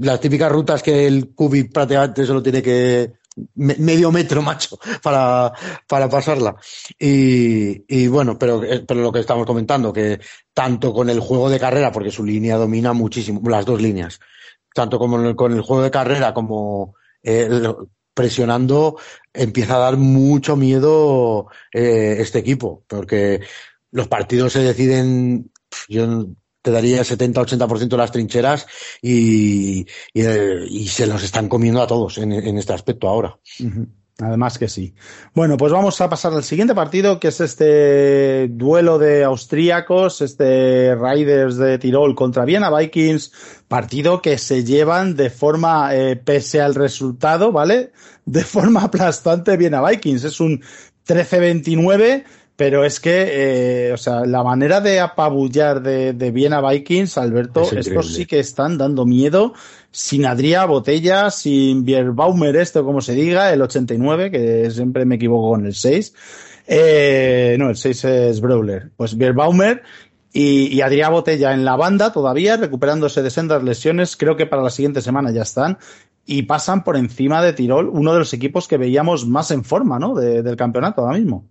[0.00, 3.12] las típicas rutas que el Kubi prácticamente solo tiene que
[3.54, 5.52] me- medio metro, macho, para,
[5.88, 6.56] para pasarla.
[6.98, 10.20] Y, y bueno, pero, eh, pero lo que estamos comentando, que
[10.54, 14.18] tanto con el juego de carrera, porque su línea domina muchísimo, las dos líneas,
[14.74, 17.48] tanto como con el juego de carrera como eh,
[18.14, 18.96] presionando,
[19.32, 23.40] empieza a dar mucho miedo eh, este equipo, porque
[23.90, 25.50] los partidos se deciden,
[25.88, 26.26] yo
[26.66, 28.66] te daría 70-80% de las trincheras
[29.00, 33.38] y, y, se los están comiendo a todos en, este aspecto ahora.
[34.18, 34.92] Además que sí.
[35.32, 40.96] Bueno, pues vamos a pasar al siguiente partido, que es este duelo de austríacos, este
[40.96, 43.30] Raiders de Tirol contra Viena Vikings,
[43.68, 47.92] partido que se llevan de forma, eh, pese al resultado, ¿vale?
[48.24, 50.24] De forma aplastante Viena Vikings.
[50.24, 50.64] Es un
[51.06, 52.24] 13-29,
[52.56, 57.62] pero es que, eh, o sea, la manera de apabullar de, de Viena Vikings, Alberto,
[57.62, 59.52] Es estos sí que están dando miedo
[59.90, 65.50] sin Adrià Botella, sin Bierbaumer, esto como se diga, el 89, que siempre me equivoco
[65.50, 66.14] con el 6.
[66.66, 68.90] Eh, no, el 6 es Brawler.
[68.96, 69.82] Pues Bierbaumer
[70.32, 74.62] y, y Adrià Botella en la banda todavía, recuperándose de sendas lesiones, creo que para
[74.62, 75.78] la siguiente semana ya están.
[76.24, 79.98] Y pasan por encima de Tirol, uno de los equipos que veíamos más en forma,
[79.98, 80.14] ¿no?
[80.14, 81.46] De- del campeonato ahora mismo.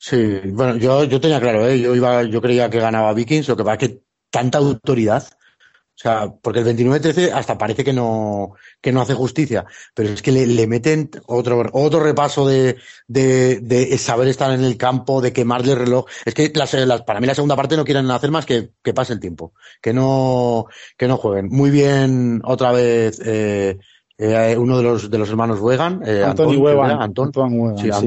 [0.00, 1.80] Sí, bueno, yo, yo tenía claro, ¿eh?
[1.80, 6.00] yo iba, yo creía que ganaba Vikings, lo que pasa es que tanta autoridad, o
[6.00, 10.30] sea, porque el 29-13 hasta parece que no, que no hace justicia, pero es que
[10.30, 12.76] le, le meten otro, otro repaso de,
[13.08, 16.04] de, de saber estar en el campo, de quemarle el reloj.
[16.24, 18.94] Es que las, las- para mí la segunda parte no quieren hacer más que, que
[18.94, 21.48] pase el tiempo, que no, que no jueguen.
[21.50, 23.76] Muy bien, otra vez, eh,
[24.16, 26.90] eh, uno de los, de los hermanos Wegan, eh, Anthony Antón, Wegan.
[27.02, 28.06] Antón, Antoine Wegan, sí, sí.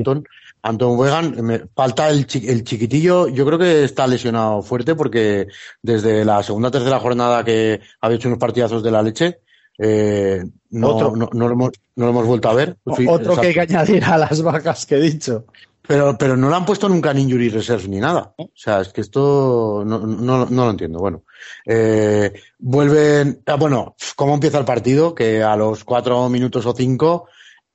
[0.63, 5.47] Antón Wegan, me- falta el, chi- el chiquitillo, yo creo que está lesionado fuerte porque
[5.81, 9.39] desde la segunda o tercera jornada que había hecho unos partidazos de la leche,
[9.79, 11.15] eh, no, Otro.
[11.15, 12.77] no, no lo hemos, no lo hemos vuelto a ver.
[12.85, 15.45] O- Otro que hay que añadir a las vacas que he dicho.
[15.87, 18.35] Pero, pero no le han puesto nunca en injury reserve ni nada.
[18.37, 20.99] O sea, es que esto no, no, no lo entiendo.
[20.99, 21.23] Bueno,
[21.65, 23.41] eh, vuelven.
[23.47, 25.15] ah, bueno, ¿cómo empieza el partido?
[25.15, 27.27] Que a los cuatro minutos o cinco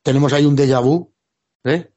[0.04, 1.12] tenemos ahí un déjà vu.
[1.64, 1.90] ¿eh?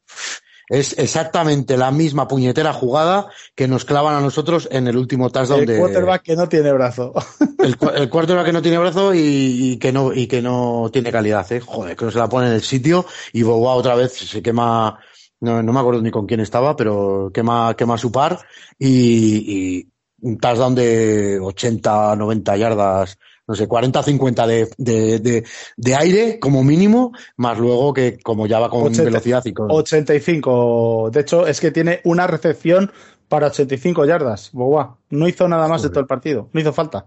[0.70, 5.62] Es exactamente la misma puñetera jugada que nos clavan a nosotros en el último touchdown
[5.62, 7.12] El de quarterback que no tiene brazo.
[7.58, 11.10] el, el quarterback que no tiene brazo y, y que no y que no tiene
[11.10, 11.58] calidad, ¿eh?
[11.58, 14.96] Joder, que no se la pone en el sitio y Boba otra vez se quema,
[15.40, 18.38] no, no me acuerdo ni con quién estaba, pero quema, quema su par
[18.78, 19.88] y, y
[20.20, 23.18] un touchdown de 80, 90 yardas,
[23.50, 25.44] no sé, 40, 50 de, de, de,
[25.76, 29.02] de aire como mínimo, más luego que como ya va con 80.
[29.02, 29.68] velocidad y con...
[29.68, 31.10] 85.
[31.12, 32.92] De hecho, es que tiene una recepción
[33.28, 34.50] para 85 yardas.
[34.52, 34.98] Boba.
[35.08, 35.94] No hizo nada más de Joder.
[35.94, 36.48] todo el partido.
[36.52, 37.06] No hizo falta.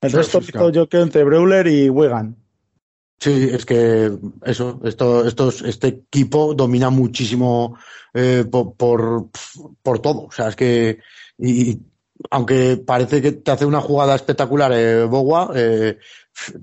[0.00, 0.70] El resto sí, hizo claro.
[0.70, 2.36] yo creo entre Breuler y Wigan.
[3.18, 4.12] Sí, es que
[4.44, 7.76] eso, esto, estos, este equipo domina muchísimo
[8.14, 9.30] eh, por, por,
[9.82, 10.26] por todo.
[10.26, 11.00] O sea, es que,
[11.38, 11.80] y
[12.30, 15.98] aunque parece que te hace una jugada espectacular eh, Bowa, eh,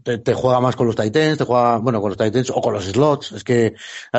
[0.03, 2.73] te, te juega más con los Titans, te juega, bueno, con los Titans o con
[2.73, 3.31] los slots.
[3.31, 3.73] Es que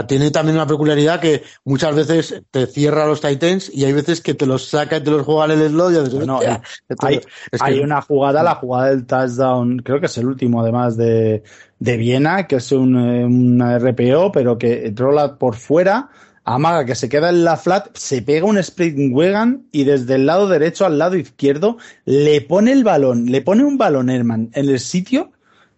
[0.08, 4.34] tiene también una peculiaridad que muchas veces te cierra los Titans y hay veces que
[4.34, 7.06] te los saca y te los juega en el slot y dices, Bueno, "Hostia, esto-
[7.06, 10.60] Hay, es que- hay una jugada, la jugada del touchdown, creo que es el último
[10.60, 11.42] además de,
[11.78, 16.08] de Viena, que es un, eh, una RPO, pero que rola por fuera,
[16.44, 20.26] amaga que se queda en la flat, se pega un sprint Wegan y desde el
[20.26, 24.68] lado derecho al lado izquierdo le pone el balón, le pone un balón Herman en
[24.68, 25.32] el sitio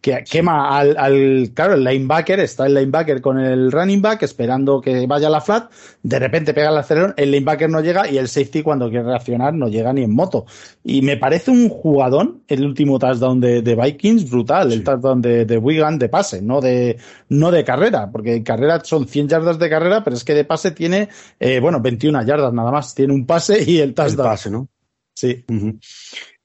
[0.07, 4.81] que quema al, al, claro, el linebacker, está el linebacker con el running back esperando
[4.81, 8.17] que vaya a la flat, de repente pega el acelerón, el linebacker no llega y
[8.17, 10.47] el safety cuando quiere reaccionar no llega ni en moto.
[10.85, 15.45] Y me parece un jugadón el último touchdown de, de Vikings brutal, el touchdown de,
[15.45, 16.99] de Wigan de pase, no de,
[17.29, 20.45] no de carrera, porque en carrera son 100 yardas de carrera, pero es que de
[20.45, 21.09] pase tiene,
[21.41, 24.29] eh, bueno, 21 yardas nada más, tiene un pase y el el touchdown.
[24.29, 24.69] pase, ¿no?
[25.15, 25.45] Sí.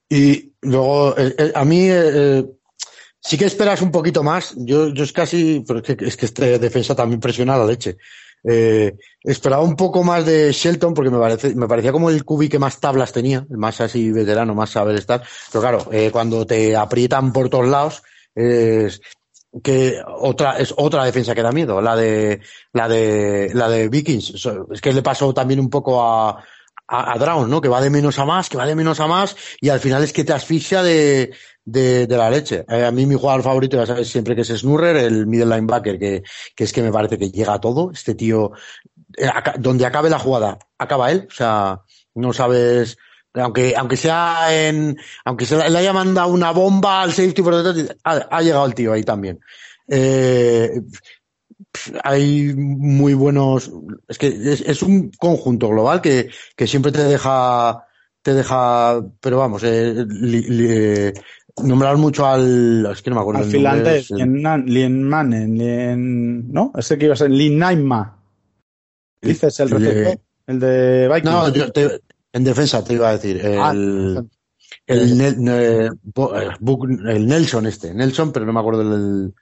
[0.09, 2.45] Y luego, eh, eh, a mí, eh,
[3.21, 4.53] sí que esperas un poquito más.
[4.57, 7.97] Yo, yo es casi, pero es que, es que este defensa también presiona la leche.
[8.43, 12.49] Eh, esperaba un poco más de Shelton porque me parece, me parecía como el cubi
[12.49, 15.23] que más tablas tenía, el más así veterano, más saber estar.
[15.51, 18.01] Pero claro, eh, cuando te aprietan por todos lados,
[18.33, 19.01] es
[19.63, 22.39] que otra, es otra defensa que da miedo, la de,
[22.73, 24.47] la de, la de Vikings.
[24.71, 26.43] Es que le pasó también un poco a,
[26.87, 27.61] a, a Brown, ¿no?
[27.61, 30.03] Que va de menos a más, que va de menos a más, y al final
[30.03, 31.33] es que te asfixia de,
[31.65, 32.65] de, de la leche.
[32.67, 35.99] Eh, a mí mi jugador favorito, ya sabes siempre que es Snurrer, el middle linebacker,
[35.99, 36.23] que,
[36.55, 37.91] que es que me parece que llega a todo.
[37.91, 38.51] Este tío,
[39.17, 41.27] eh, aca- donde acabe la jugada, acaba él.
[41.29, 41.81] O sea,
[42.15, 42.97] no sabes,
[43.33, 47.95] aunque, aunque sea en, aunque se le haya mandado una bomba al safety por detrás,
[48.03, 49.39] ha, llegado el tío ahí también.
[49.87, 50.81] Eh,
[52.03, 53.71] hay muy buenos,
[54.07, 57.85] es que es, un conjunto global que, que siempre te deja,
[58.21, 61.13] te deja, pero vamos, eh, li-
[61.57, 66.51] eh, nombrar mucho al, es que no me acuerdo Al finlandés, Lien, Lien Mannen, Lien-
[66.51, 66.71] ¿no?
[66.77, 68.17] Ese que iba a ser Lin Naima.
[69.21, 71.23] Dices el receptor, el de Vikings.
[71.31, 72.01] No, yo te-
[72.33, 73.71] en defensa te iba a decir, el, Ah,
[74.87, 75.89] el, eh,
[77.07, 79.33] el Nelson este, Nelson, pero no me acuerdo del,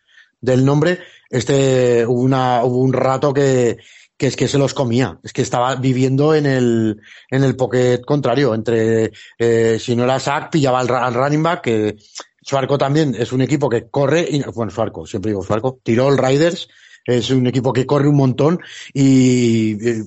[0.42, 1.00] del nombre.
[1.30, 3.78] Este, hubo una, hubo un rato que,
[4.20, 7.02] que es que se los comía, es que estaba viviendo en el,
[7.32, 11.62] en el pocket contrario, entre, eh, si no era sack, pillaba al, al running back,
[11.62, 11.96] que
[12.42, 16.68] Suarco también es un equipo que corre, y, bueno, Suarco, siempre digo Suarco, Tirol Riders,
[17.06, 18.60] es un equipo que corre un montón
[18.94, 20.04] y eh,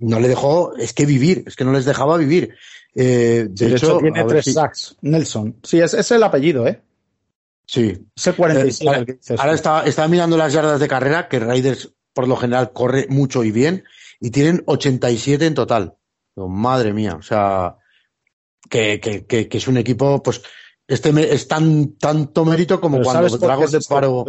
[0.00, 2.54] no le dejó, es que vivir, es que no les dejaba vivir.
[2.94, 4.96] Eh, de hecho, tiene tres si- sacks.
[5.00, 5.56] Nelson.
[5.62, 6.80] Sí, es, es el apellido, ¿eh?
[7.66, 7.96] Sí.
[8.14, 9.56] Ese 47 Eh, ahora el que dices ahora tú.
[9.56, 13.50] estaba, estaba mirando las yardas de carrera, que Raiders por lo general corre mucho y
[13.50, 13.84] bien,
[14.20, 15.94] y tienen 87 en total.
[16.36, 17.76] Oh, madre mía, o sea,
[18.70, 20.42] que, que, que, que es un equipo, pues,
[20.88, 23.80] este es tan, tanto mérito como Pero cuando ¿sabes por qué Dragos de?
[23.88, 24.24] Paro.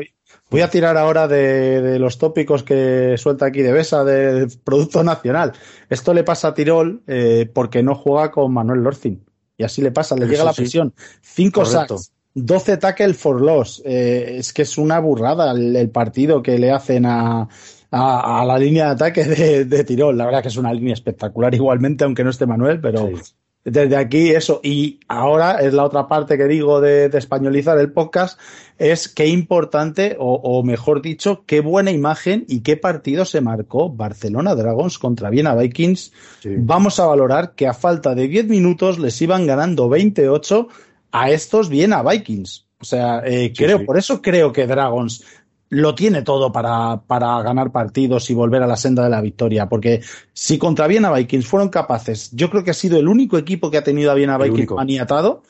[0.49, 5.03] Voy- a tirar ahora de, de los tópicos que suelta aquí de Besa del Producto
[5.03, 5.53] Nacional.
[5.89, 9.25] Esto le pasa a Tirol eh, porque no juega con Manuel Lorcin.
[9.57, 10.61] Y así le pasa, le Eso llega la sí.
[10.61, 10.93] presión.
[11.21, 11.97] Cinco Correcto.
[11.97, 13.81] sacks, 12 tackle for loss.
[13.85, 17.47] Eh, es que es una burrada el, el partido que le hacen a,
[17.95, 20.17] a, a la línea de ataque de, de Tirol.
[20.17, 23.33] La verdad que es una línea espectacular igualmente, aunque no esté Manuel, pero Sí.
[23.63, 24.59] desde aquí eso.
[24.63, 28.39] Y ahora es la otra parte que digo de, españolizar el podcast,
[28.77, 34.53] es qué importante, o, mejor dicho, qué buena imagen y qué partido se marcó Barcelona
[34.53, 36.11] Dragons contra Viena Vikings.
[36.57, 40.67] Vamos a valorar que a falta de 10 minutos les iban ganando 28
[41.11, 42.65] a estos Viena Vikings.
[42.81, 45.23] O sea, eh, creo, por eso creo que Dragons
[45.69, 49.67] lo tiene todo para, para, ganar partidos y volver a la senda de la victoria.
[49.67, 50.01] Porque
[50.33, 53.77] si contra Viena Vikings fueron capaces, yo creo que ha sido el único equipo que
[53.77, 55.43] ha tenido a Viena Vikings maniatado.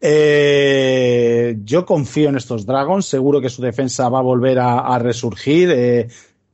[0.00, 5.70] Eh, yo confío en estos Dragons, seguro que su defensa va a volver a, resurgir.
[5.70, 6.08] Eh,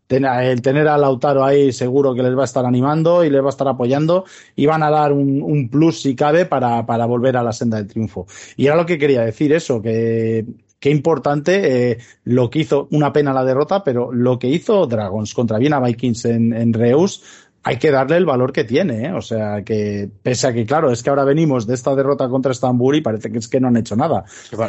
[0.09, 3.47] el tener a Lautaro ahí seguro que les va a estar animando y les va
[3.47, 7.37] a estar apoyando y van a dar un, un plus si cabe para, para volver
[7.37, 8.27] a la senda del triunfo.
[8.57, 10.45] Y era lo que quería decir eso, que
[10.85, 15.33] qué importante eh, lo que hizo, una pena la derrota, pero lo que hizo Dragons
[15.33, 17.23] contra Viena Vikings en, en Reus,
[17.63, 19.13] hay que darle el valor que tiene, ¿eh?
[19.15, 22.53] o sea, que pese a que, claro, es que ahora venimos de esta derrota contra
[22.53, 24.27] Estambul y parece que es que no han hecho nada.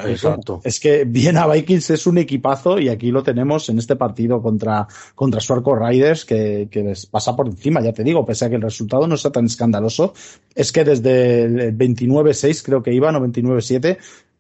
[0.08, 0.62] Exacto.
[0.64, 4.88] Es que Viena Vikings es un equipazo y aquí lo tenemos en este partido contra,
[5.16, 8.56] contra Suarco Riders que, que les pasa por encima, ya te digo, pese a que
[8.56, 10.14] el resultado no sea tan escandaloso,
[10.56, 13.98] es que desde el 29-6 creo que iban o 29-7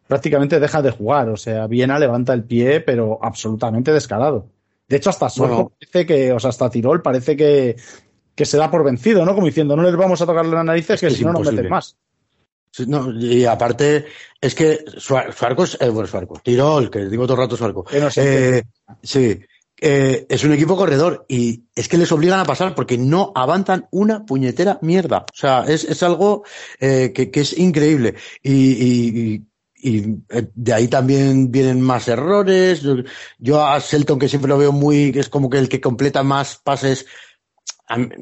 [0.07, 1.29] prácticamente deja de jugar.
[1.29, 4.47] O sea, Viena levanta el pie, pero absolutamente descarado.
[4.87, 7.75] De hecho, hasta parece que, o sea, hasta Tirol parece que,
[8.35, 9.33] que se da por vencido, ¿no?
[9.33, 11.97] Como diciendo, no les vamos a tocar las narices, que si no nos meten más.
[12.85, 14.05] no, y aparte,
[14.39, 17.83] es que Suarco es, eh, bueno, Suarco, Tirol, que digo todo el rato Suarco.
[18.15, 18.61] eh,
[19.01, 19.39] sí,
[19.81, 23.87] eh, es un equipo corredor y es que les obligan a pasar porque no avanzan
[23.89, 25.25] una puñetera mierda.
[25.33, 26.43] O sea, es, es algo
[26.79, 28.13] eh, que, que, es increíble.
[28.43, 29.45] y, y y
[29.85, 32.81] eh, de ahí también vienen más errores.
[33.37, 36.57] Yo a Selton, que siempre lo veo muy, es como que el que completa más
[36.63, 37.05] pases,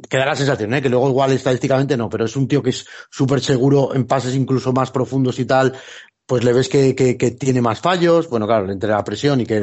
[0.09, 0.82] que da la sensación, ¿eh?
[0.82, 4.36] que luego igual estadísticamente no, pero es un tío que es súper seguro en pases
[4.36, 5.74] incluso más profundos y tal,
[6.26, 9.45] pues le ves que, que, que tiene más fallos, bueno, claro, entre la presión y
[9.45, 9.61] que,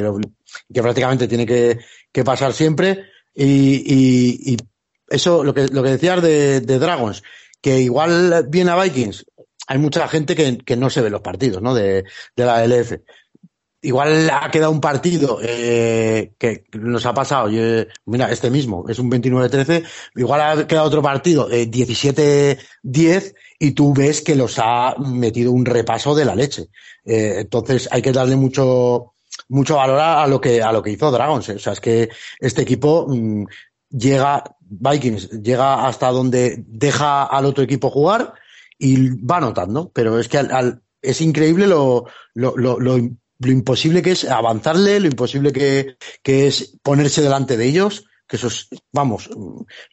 [0.73, 1.79] que prácticamente tiene que,
[2.11, 3.05] que pasar siempre.
[3.33, 4.57] Y, y, y,
[5.07, 7.21] eso, lo que, lo que decías de, de Dragons,
[7.61, 9.25] que igual viene a Vikings,
[9.71, 11.73] hay mucha gente que, no se ve los partidos ¿no?
[11.73, 12.03] de,
[12.35, 12.99] la LF.
[13.81, 17.49] Igual ha quedado un partido eh, que nos ha pasado,
[18.05, 19.85] mira, este mismo, es un 29-13,
[20.17, 25.65] igual ha quedado otro partido, eh, 17-10, y tú ves que los ha metido un
[25.65, 26.67] repaso de la leche.
[27.05, 29.13] Eh, entonces hay que darle mucho,
[29.47, 31.47] mucho valor a, lo que, a lo que hizo Dragons.
[31.47, 31.55] Eh.
[31.55, 32.09] O sea, es que
[32.39, 33.45] este equipo mmm,
[33.89, 38.33] llega, Vikings, llega hasta donde deja al otro equipo jugar,
[38.81, 42.97] y va notando, pero es que al, al, es increíble lo, lo, lo, lo,
[43.43, 48.47] imposible que es avanzarle, lo imposible que, que es ponerse delante de ellos, que eso
[48.47, 49.29] es, vamos,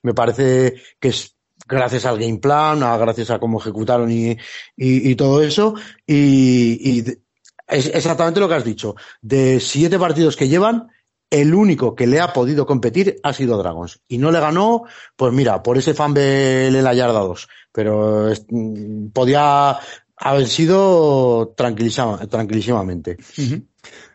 [0.03, 1.37] me parece que es
[1.67, 5.75] gracias al game plan, a, gracias a cómo ejecutaron y, y, y todo eso,
[6.07, 7.05] y, y
[7.67, 8.97] es exactamente lo que has dicho.
[9.21, 10.89] De siete partidos que llevan,
[11.31, 14.01] el único que le ha podido competir ha sido Dragons.
[14.09, 14.85] Y no le ganó,
[15.17, 17.49] pues mira, por ese fanbel en la yarda 2.
[17.73, 18.47] Pero es,
[19.13, 19.79] podía
[20.17, 23.17] haber sido tranquilísimamente.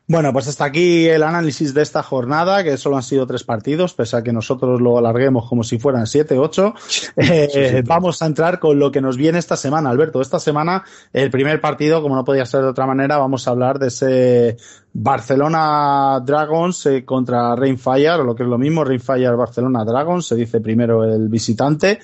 [0.05, 3.93] Bueno, pues hasta aquí el análisis de esta jornada, que solo han sido tres partidos,
[3.93, 6.73] pese a que nosotros lo alarguemos como si fueran siete, ocho.
[7.15, 10.19] Eh, sí, sí, vamos a entrar con lo que nos viene esta semana, Alberto.
[10.19, 10.83] Esta semana,
[11.13, 14.57] el primer partido, como no podía ser de otra manera, vamos a hablar de ese
[14.91, 20.35] Barcelona Dragons eh, contra Rainfire, o lo que es lo mismo, Rainfire Barcelona Dragons, se
[20.35, 21.99] dice primero el visitante.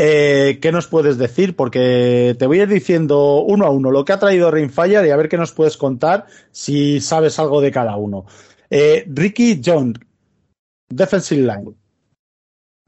[0.00, 1.56] Eh, ¿Qué nos puedes decir?
[1.56, 5.10] Porque te voy a ir diciendo uno a uno lo que ha traído Rainfire y
[5.10, 8.24] a ver qué nos puedes contar si sabes algo de cada uno.
[8.70, 9.94] Eh, Ricky John,
[10.88, 11.74] Defensive Line.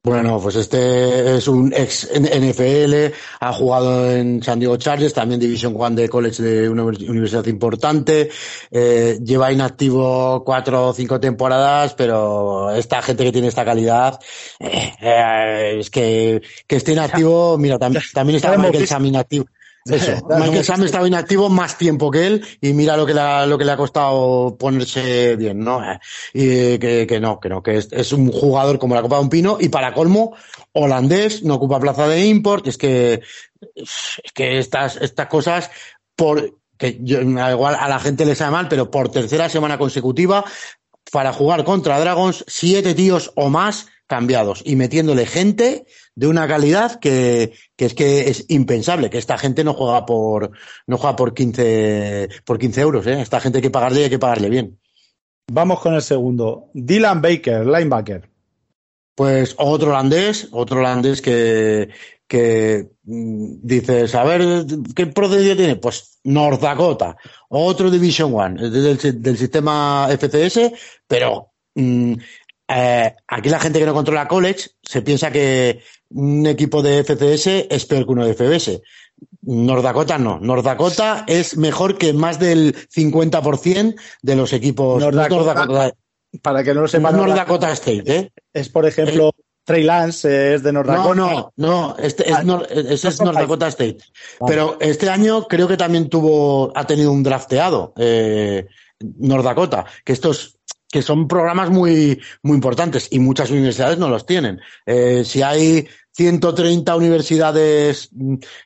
[0.02, 5.74] Bueno, pues este es un ex NFL, ha jugado en San Diego Chargers, también División
[5.76, 8.30] One de college de una universidad importante,
[8.70, 14.18] eh, lleva inactivo cuatro o cinco temporadas, pero esta gente que tiene esta calidad,
[14.58, 19.44] eh, eh, es que, que esté inactivo, mira, también, también está Michael Sam inactivo.
[19.84, 23.46] Eso, Michael Sam estaba inactivo más tiempo que él y mira lo que le ha,
[23.46, 25.80] lo que le ha costado ponerse bien, ¿no?
[26.34, 29.22] Y que, que no, que no, que es, es, un jugador como la Copa de
[29.22, 30.36] un Pino y para colmo,
[30.72, 33.22] holandés, no ocupa plaza de import, es que,
[33.74, 35.70] es que estas, estas cosas,
[36.14, 40.44] por, que yo, igual a la gente le sabe mal, pero por tercera semana consecutiva,
[41.10, 45.86] para jugar contra Dragons, siete tíos o más cambiados y metiéndole gente
[46.16, 50.50] de una calidad que, que, es que es impensable, que esta gente no juega por,
[50.88, 53.20] no juega por 15, por 15 euros, ¿eh?
[53.20, 54.80] Esta gente hay que pagarle y hay que pagarle bien.
[55.52, 56.70] Vamos con el segundo.
[56.74, 58.28] Dylan Baker, linebacker.
[59.14, 61.90] Pues otro holandés, otro holandés que,
[62.26, 65.76] que mm, dices, a ver, ¿qué procedencia tiene?
[65.76, 67.16] Pues North Dakota,
[67.48, 70.72] otro Division One, del, del sistema FCS,
[71.06, 72.14] pero mm,
[72.72, 77.66] eh, aquí la gente que no controla college se piensa que un equipo de FCS
[77.68, 78.80] es peor que uno de FBS.
[79.42, 80.38] North Dakota no.
[80.40, 85.02] North Dakota es mejor que más del 50% de los equipos.
[85.02, 85.92] North Dakota,
[86.42, 87.16] para que no lo sepan.
[87.16, 88.32] North Dakota State, ¿eh?
[88.52, 91.14] Es, por ejemplo, eh, Trey Lance es de North Dakota.
[91.14, 93.98] No, no, no, este es, ah, es North Dakota State.
[94.46, 98.66] Pero este año creo que también tuvo, ha tenido un drafteado, eh,
[99.18, 100.58] North Dakota, que estos,
[100.90, 104.60] que son programas muy, muy importantes y muchas universidades no los tienen.
[104.86, 108.10] Eh, si hay 130 universidades,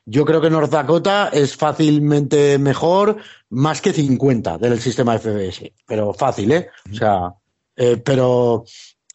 [0.05, 3.17] yo creo que North Dakota es fácilmente mejor,
[3.49, 6.69] más que 50 del sistema FBS, pero fácil, ¿eh?
[6.91, 7.33] O sea,
[7.75, 8.65] eh, pero,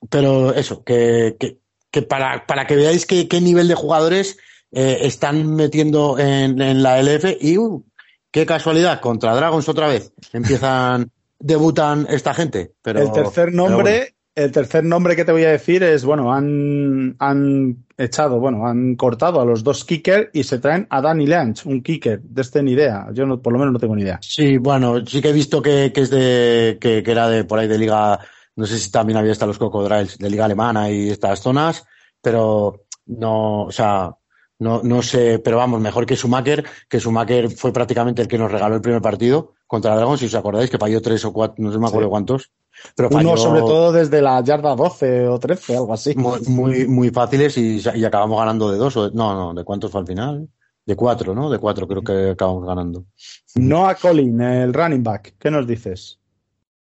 [0.08, 1.58] pero eso, que, que,
[1.90, 4.38] que para, para que veáis qué nivel de jugadores
[4.72, 7.84] eh, están metiendo en, en la LF y uh,
[8.30, 12.74] qué casualidad, contra Dragons otra vez empiezan, debutan esta gente.
[12.82, 17.16] Pero, el tercer nombre, el tercer nombre que te voy a decir es, bueno, han,
[17.18, 21.68] han echado, bueno, han cortado a los dos kickers y se traen a Danny Lange,
[21.68, 23.08] un kicker, de este ni idea.
[23.12, 24.20] Yo no, por lo menos no tengo ni idea.
[24.22, 27.58] Sí, bueno, sí que he visto que, que es de, que, que era de por
[27.58, 28.20] ahí de liga
[28.60, 31.86] no sé si también había hasta los Cocodriles de Liga Alemana y estas zonas,
[32.20, 34.16] pero no, o sea,
[34.58, 38.52] no, no sé, pero vamos, mejor que Schumacher, que Schumacher fue prácticamente el que nos
[38.52, 41.70] regaló el primer partido contra Dragon, si os acordáis, que falló tres o cuatro, no
[41.70, 42.50] sé me acuerdo cuántos.
[42.96, 46.12] Pero Uno sobre todo desde la yarda 12 o 13, algo así.
[46.16, 50.00] Muy, muy, fáciles y, y, acabamos ganando de dos, o no, no, ¿de cuántos fue
[50.00, 50.48] al final?
[50.84, 51.48] De cuatro, ¿no?
[51.48, 53.04] De cuatro creo que acabamos ganando.
[53.54, 56.18] Noah Colin, el running back, ¿qué nos dices?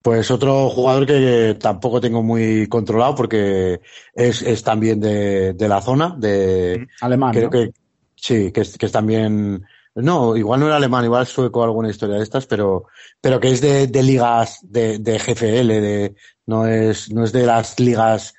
[0.01, 3.81] Pues otro jugador que tampoco tengo muy controlado porque
[4.15, 7.33] es, es también de, de, la zona, de alemán.
[7.33, 7.69] Creo que
[8.15, 9.63] sí, que es, que es también.
[9.95, 12.87] No, igual no era alemán, igual sueco alguna historia de estas, pero,
[13.21, 16.15] pero que es de, de ligas de, de GFL, de,
[16.47, 18.33] no es, no es de las ligas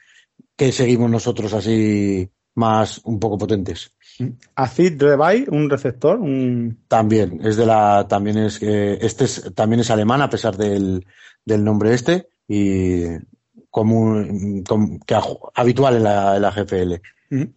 [0.57, 3.93] que seguimos nosotros así más un poco potentes.
[4.55, 6.85] Acid Rebay, un receptor, un...
[6.89, 11.05] También, es de la, también es, eh, este es, también es alemán a pesar del,
[11.45, 13.05] del nombre este y
[13.71, 14.25] como,
[14.67, 15.17] como que
[15.55, 16.95] habitual en la, en la GFL.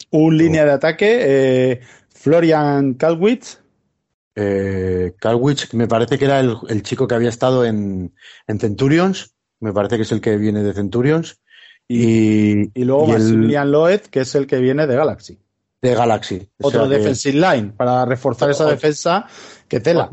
[0.09, 3.59] Un línea de ataque, eh, Florian Kalwitz.
[4.39, 5.15] Eh,
[5.73, 8.13] me parece que era el, el, chico que había estado en,
[8.45, 11.41] en Centurions, me parece que es el que viene de Centurions.
[11.87, 15.39] Y, y luego Maximilian Loed, que es el que viene de Galaxy.
[15.81, 16.47] De Galaxy.
[16.61, 19.25] Otro defensive line, para reforzar esa defensa
[19.67, 20.11] que tela.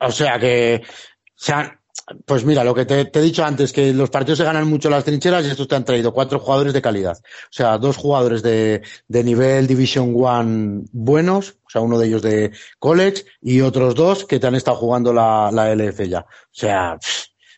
[0.00, 0.88] O sea que, o
[1.34, 1.77] sea,
[2.24, 5.04] pues mira, lo que te, he dicho antes, que los partidos se ganan mucho las
[5.04, 7.18] trincheras y estos te han traído cuatro jugadores de calidad.
[7.18, 12.22] O sea, dos jugadores de, de nivel Division One buenos, o sea, uno de ellos
[12.22, 16.20] de college y otros dos que te han estado jugando la, la LF ya.
[16.20, 16.98] O sea,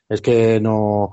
[0.09, 1.12] es que no,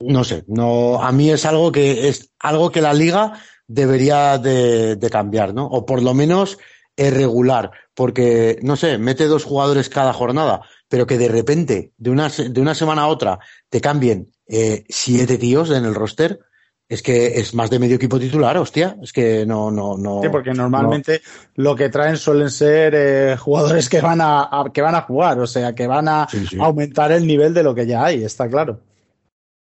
[0.00, 4.96] no sé, no, a mí es algo que, es algo que la liga debería de,
[4.96, 5.66] de cambiar, ¿no?
[5.66, 6.58] O por lo menos
[6.96, 12.10] es regular, porque, no sé, mete dos jugadores cada jornada pero que de repente, de
[12.10, 13.38] una, de una semana a otra,
[13.68, 16.40] te cambien eh, siete tíos en el roster,
[16.88, 18.96] es que es más de medio equipo titular, hostia.
[19.00, 20.20] Es que no, no, no.
[20.20, 21.22] Sí, porque normalmente
[21.54, 25.46] lo que traen suelen ser eh, jugadores que van a, que van a jugar, o
[25.46, 26.58] sea, que van a sí, sí.
[26.60, 28.80] aumentar el nivel de lo que ya hay, está claro.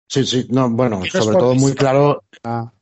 [0.10, 2.24] Sí, sí, no, bueno, sobre todo muy claro.
[2.44, 2.74] Ah.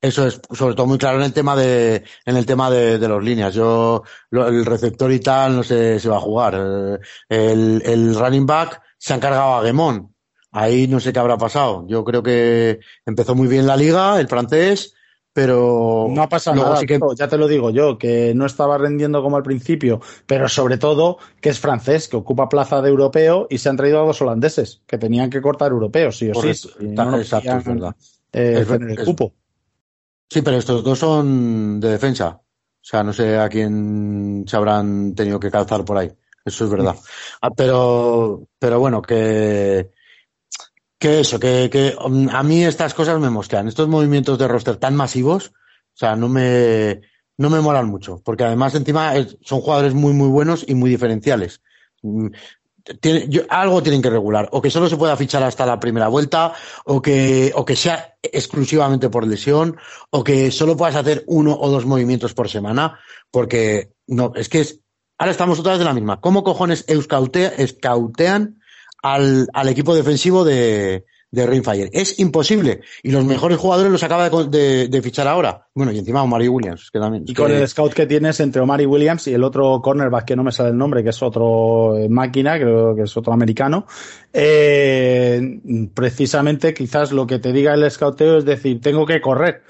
[0.00, 3.08] Eso es, sobre todo muy claro en el tema de, en el tema de, de
[3.08, 3.54] los líneas.
[3.54, 6.54] Yo, lo, el receptor y tal, no sé si va a jugar.
[6.54, 10.14] Eh, el, el running back se ha encargado a Gemón.
[10.52, 11.84] Ahí no sé qué habrá pasado.
[11.88, 14.94] Yo creo que empezó muy bien la liga, el francés,
[15.36, 16.98] pero no ha pasado nada, sí que...
[17.14, 21.18] ya te lo digo yo, que no estaba rendiendo como al principio, pero sobre todo
[21.42, 24.80] que es francés, que ocupa plaza de europeo y se han traído a dos holandeses,
[24.86, 26.68] que tenían que cortar europeos, sí o sí.
[26.80, 27.96] No exacto, es verdad.
[28.32, 29.34] Eh, es, el cupo.
[30.28, 32.40] Sí, pero estos dos son de defensa.
[32.86, 36.10] O sea, no sé a quién se habrán tenido que calzar por ahí.
[36.44, 36.96] Eso es verdad.
[37.42, 39.90] Ah, pero, pero bueno, que,
[40.98, 43.68] que eso, que, que um, a mí estas cosas me mosquean.
[43.68, 47.02] Estos movimientos de roster tan masivos, o sea, no me,
[47.36, 48.20] no me molan mucho.
[48.24, 49.12] Porque además, encima,
[49.42, 51.60] son jugadores muy, muy buenos y muy diferenciales.
[53.00, 56.08] Tiene, yo, algo tienen que regular, o que solo se pueda fichar hasta la primera
[56.08, 56.52] vuelta,
[56.84, 59.76] o que, o que sea exclusivamente por lesión,
[60.10, 62.98] o que solo puedas hacer uno o dos movimientos por semana,
[63.30, 64.80] porque no, es que es,
[65.18, 66.20] ahora estamos otra vez de la misma.
[66.20, 68.60] ¿Cómo cojones escautea, escautean
[69.02, 71.04] al, al equipo defensivo de,
[71.36, 71.90] de Rainfire.
[71.92, 72.80] Es imposible.
[73.02, 75.68] Y los mejores jugadores los acaba de, fichar ahora.
[75.74, 77.24] Bueno, y encima Omari Williams, que también.
[77.26, 80.42] Y con el scout que tienes entre Omari Williams y el otro cornerback que no
[80.42, 83.86] me sale el nombre, que es otro eh, máquina, creo que es otro americano,
[84.32, 85.60] eh,
[85.92, 89.62] precisamente quizás lo que te diga el scouteo es decir, tengo que correr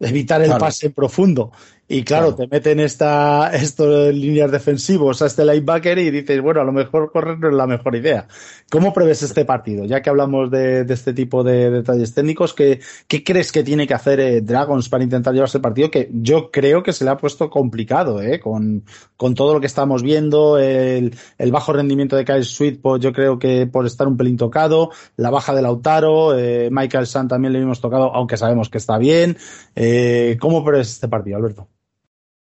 [0.00, 1.52] evitar el pase profundo.
[1.92, 6.64] Y claro, te meten esta, estos líneas defensivos a este linebacker y dices, bueno, a
[6.64, 8.26] lo mejor correr no es la mejor idea.
[8.70, 9.84] ¿Cómo prevés este partido?
[9.84, 13.92] Ya que hablamos de, este tipo de detalles técnicos, ¿qué, ¿qué, crees que tiene que
[13.92, 15.90] hacer eh, Dragons para intentar llevarse el partido?
[15.90, 18.40] Que yo creo que se le ha puesto complicado, ¿eh?
[18.40, 18.84] Con,
[19.18, 23.12] con todo lo que estamos viendo, el, el bajo rendimiento de Kyle Sweet, pues yo
[23.12, 27.52] creo que por estar un pelín tocado, la baja de Lautaro, eh, Michael San también
[27.52, 29.36] le hemos tocado, aunque sabemos que está bien.
[29.76, 31.68] Eh, ¿Cómo prevés este partido, Alberto?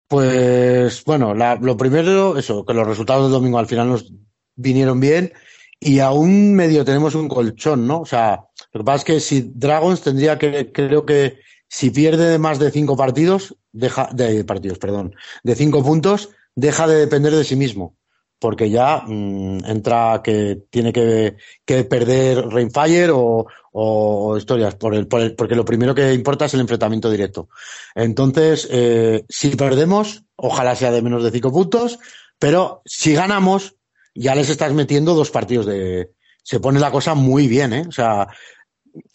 [0.10, 4.12] Pues bueno, lo primero, eso, que los resultados del domingo al final nos
[4.56, 5.32] vinieron bien
[5.80, 8.02] y aún medio tenemos un colchón, ¿no?
[8.02, 11.38] O sea, lo que pasa es que si Dragons tendría que, creo que
[11.68, 15.14] si pierde más de cinco partidos, deja, de partidos, perdón,
[15.44, 17.96] de cinco puntos, deja de depender de sí mismo.
[18.40, 25.08] Porque ya mm, entra que tiene que, que perder Rainfire o, o, historias, por el,
[25.08, 27.50] por el, porque lo primero que importa es el enfrentamiento directo.
[27.96, 32.00] Entonces, eh, si perdemos, ojalá sea de menos de cinco puntos,
[32.38, 33.76] pero si ganamos,
[34.16, 36.12] ya les estás metiendo dos partidos de.
[36.44, 37.86] Se pone la cosa muy bien, ¿eh?
[37.88, 38.28] O sea,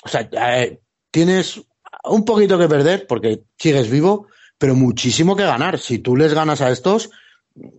[0.05, 0.28] o sea
[0.60, 1.60] eh, tienes
[2.05, 4.28] un poquito que perder porque sigues vivo,
[4.59, 5.78] pero muchísimo que ganar.
[5.78, 7.10] Si tú les ganas a estos,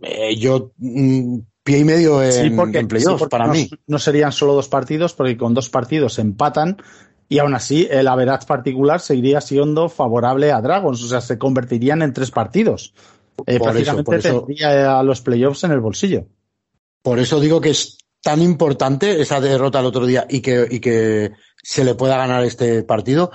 [0.02, 2.86] eh, yo mm, pie y medio en, sí, porque,
[3.28, 3.68] para mí.
[3.88, 6.78] No serían solo dos partidos, porque con dos partidos empatan
[7.28, 12.04] y aún así el average particular seguiría siendo favorable a Dragons, o sea, se convertirían
[12.04, 12.94] en tres partidos.
[13.48, 16.28] Eh, prácticamente tendría a los playoffs en el bolsillo.
[17.02, 20.80] Por eso digo que es tan importante esa derrota el otro día y que, y
[20.80, 21.32] que
[21.64, 23.32] se le pueda ganar este partido.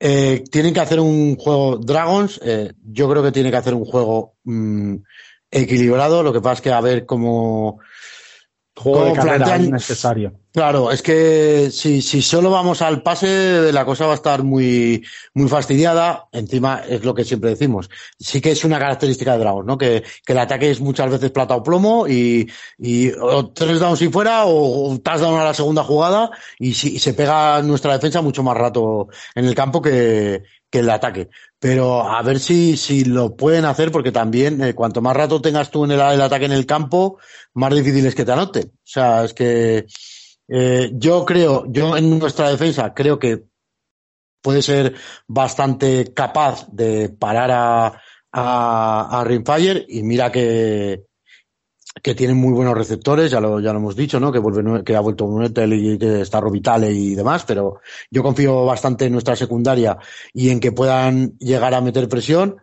[0.00, 3.84] Eh, tienen que hacer un juego Dragons, eh, yo creo que tiene que hacer un
[3.84, 4.96] juego mm,
[5.50, 6.22] equilibrado.
[6.22, 7.80] Lo que pasa es que a ver cómo.
[8.76, 10.40] Juego de carrera necesario.
[10.52, 15.04] Claro, es que si, si solo vamos al pase, la cosa va a estar muy,
[15.34, 16.26] muy fastidiada.
[16.32, 17.88] Encima es lo que siempre decimos.
[18.18, 19.76] Sí que es una característica de Dragons, ¿no?
[19.76, 24.00] Que, que el ataque es muchas veces plata o plomo y, y o tres downs
[24.02, 27.92] y fuera o, o touchdown a la segunda jugada y, si, y se pega nuestra
[27.92, 31.28] defensa mucho más rato en el campo que, que el ataque.
[31.58, 35.70] Pero a ver si, si lo pueden hacer, porque también eh, cuanto más rato tengas
[35.70, 37.18] tú en el, ataque en el campo,
[37.54, 38.68] más difícil es que te anoten.
[38.68, 39.86] O sea, es que
[40.48, 43.44] eh, yo creo, yo en nuestra defensa creo que
[44.40, 44.94] puede ser
[45.26, 48.02] bastante capaz de parar a,
[48.32, 49.26] a, a
[49.88, 51.04] y mira que,
[52.02, 54.32] que tienen muy buenos receptores, ya lo, ya lo hemos dicho, ¿no?
[54.32, 57.80] Que ha vuelto Nuetel y que está Robitale y demás, pero
[58.10, 59.98] yo confío bastante en nuestra secundaria
[60.32, 62.56] y en que puedan llegar a meter presión,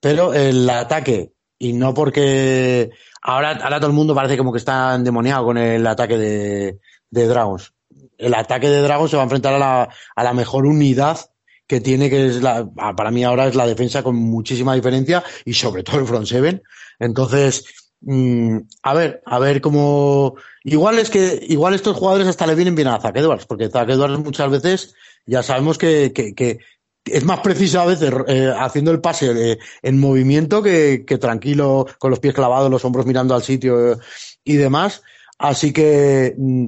[0.00, 2.90] pero el ataque, y no porque
[3.22, 6.78] ahora, ahora todo el mundo parece como que está endemoniado con el ataque de,
[7.12, 7.72] de Dragons.
[8.18, 11.20] El ataque de Dragons se va a enfrentar a la, a la mejor unidad
[11.68, 15.54] que tiene, que es la, para mí ahora es la defensa con muchísima diferencia y
[15.54, 16.60] sobre todo el front seven.
[16.98, 17.64] Entonces,
[18.04, 20.34] Mm, a ver, a ver cómo.
[20.64, 23.88] Igual es que, igual estos jugadores hasta le vienen bien a Zach Edwards, porque Zach
[23.88, 24.94] Edwards muchas veces
[25.24, 26.58] ya sabemos que, que, que
[27.04, 32.10] es más preciso a veces eh, haciendo el pase en movimiento que, que, tranquilo, con
[32.10, 33.96] los pies clavados, los hombros mirando al sitio eh,
[34.44, 35.02] y demás.
[35.38, 36.34] Así que.
[36.36, 36.66] Mm,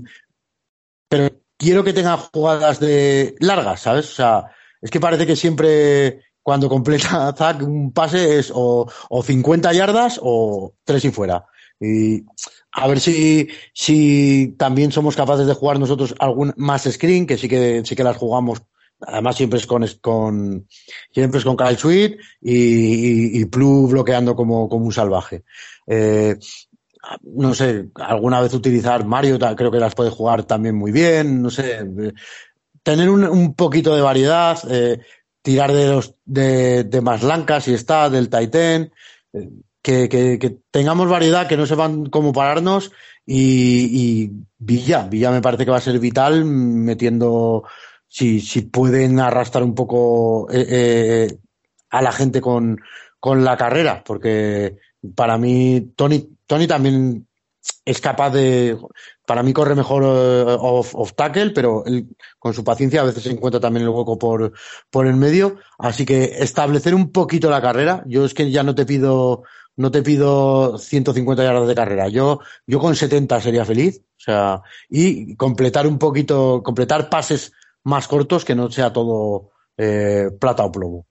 [1.08, 4.10] pero quiero que tenga jugadas de largas, ¿sabes?
[4.10, 4.50] O sea,
[4.80, 10.20] es que parece que siempre cuando completa Zack un pase es o, o 50 yardas
[10.22, 11.46] o tres y fuera.
[11.80, 12.24] Y
[12.72, 17.48] a ver si, si también somos capaces de jugar nosotros algún más screen, que sí
[17.48, 18.62] que, sí que las jugamos.
[19.00, 20.68] Además, siempre es con, con,
[21.12, 25.44] siempre es con Kyle Sweet y, y, y Plu bloqueando como, como un salvaje.
[25.86, 26.36] Eh,
[27.22, 31.50] no sé, alguna vez utilizar Mario, creo que las puede jugar también muy bien, no
[31.50, 31.80] sé,
[32.82, 35.00] tener un, un poquito de variedad, eh,
[35.42, 38.92] tirar de los de, de más blancas si está, del Titan,
[39.32, 39.50] eh,
[39.82, 42.90] que, que, tengamos variedad, que no sepan cómo pararnos
[43.26, 47.64] y, Villa, Villa me parece que va a ser vital metiendo,
[48.08, 51.38] si, si pueden arrastrar un poco eh, eh,
[51.90, 52.80] a la gente con,
[53.20, 54.78] con la carrera, porque
[55.14, 57.26] para mí Tony, Tony también
[57.84, 58.78] es capaz de,
[59.26, 62.08] para mí corre mejor uh, off, tackle, pero él,
[62.38, 64.52] con su paciencia a veces encuentra también el hueco por,
[64.90, 65.56] por el medio.
[65.78, 68.02] Así que establecer un poquito la carrera.
[68.06, 69.44] Yo es que ya no te pido,
[69.76, 72.08] no te pido 150 yardas de carrera.
[72.08, 74.02] Yo, yo con 70 sería feliz.
[74.18, 77.52] O sea, y completar un poquito, completar pases
[77.82, 81.06] más cortos, que no sea todo eh, plata o plomo.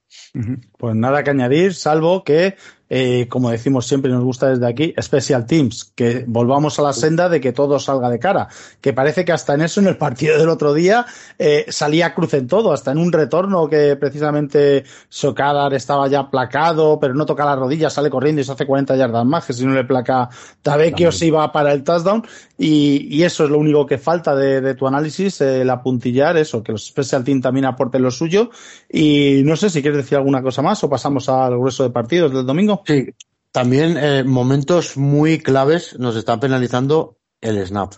[0.77, 2.55] Pues nada que añadir, salvo que
[2.95, 6.93] eh, como decimos siempre y nos gusta desde aquí, Special Teams, que volvamos a la
[6.93, 8.49] senda de que todo salga de cara,
[8.81, 11.07] que parece que hasta en eso, en el partido del otro día,
[11.39, 16.99] eh, salía cruz en todo, hasta en un retorno que precisamente Sokadar estaba ya placado,
[16.99, 19.65] pero no toca la rodilla, sale corriendo y se hace 40 yardas más, que si
[19.65, 20.29] no le placa
[20.61, 22.23] Tabekio se iba para el touchdown,
[22.59, 26.85] y, eso es lo único que falta de, tu análisis, el apuntillar eso, que los
[26.85, 28.51] Special Teams también aporten lo suyo,
[28.87, 32.33] y no sé si quieres decir alguna cosa más o pasamos al grueso de partidos
[32.33, 32.83] del domingo.
[32.85, 33.07] Sí,
[33.51, 37.93] también eh, momentos muy claves nos están penalizando el snap.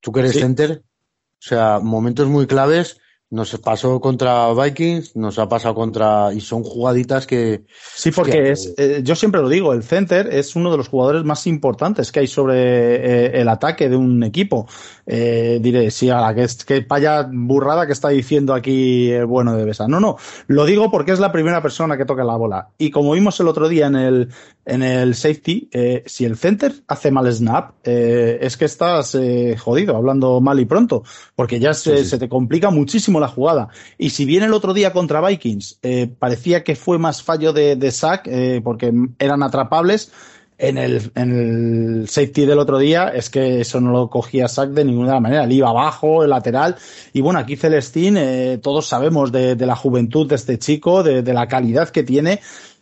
[0.00, 2.98] Tú que eres center, o sea, momentos muy claves
[3.32, 6.34] nos pasó contra Vikings, nos ha pasado contra.
[6.34, 7.64] Y son jugaditas que.
[7.94, 8.74] Sí, porque es.
[8.76, 12.20] Eh, yo siempre lo digo, el center es uno de los jugadores más importantes que
[12.20, 14.68] hay sobre eh, el ataque de un equipo.
[15.06, 19.24] Eh, diré, sí, a la que, es, que vaya burrada que está diciendo aquí el
[19.24, 19.88] bueno de Besa.
[19.88, 20.18] No, no.
[20.46, 22.68] Lo digo porque es la primera persona que toca la bola.
[22.76, 24.28] Y como vimos el otro día en el,
[24.66, 25.70] en el safety,
[26.04, 29.16] si el center hace mal snap, es que estás
[29.58, 31.02] jodido, hablando mal y pronto.
[31.34, 33.68] Porque ya se, se te complica muchísimo la jugada.
[33.96, 37.90] Y si bien el otro día contra Vikings eh, parecía que fue más fallo de,
[37.90, 40.12] sack eh, porque eran atrapables,
[40.58, 44.70] en el, en el safety del otro día es que eso no lo cogía sack
[44.70, 45.44] de ninguna manera.
[45.46, 46.76] Le iba abajo, el lateral.
[47.12, 51.34] Y bueno, aquí Celestín, eh, todos sabemos de, la juventud de este chico, de, de,
[51.34, 52.40] la calidad que tiene,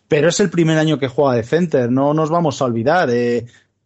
[0.08, 3.08] pero es el primer año que juega de center, no nos vamos a olvidar.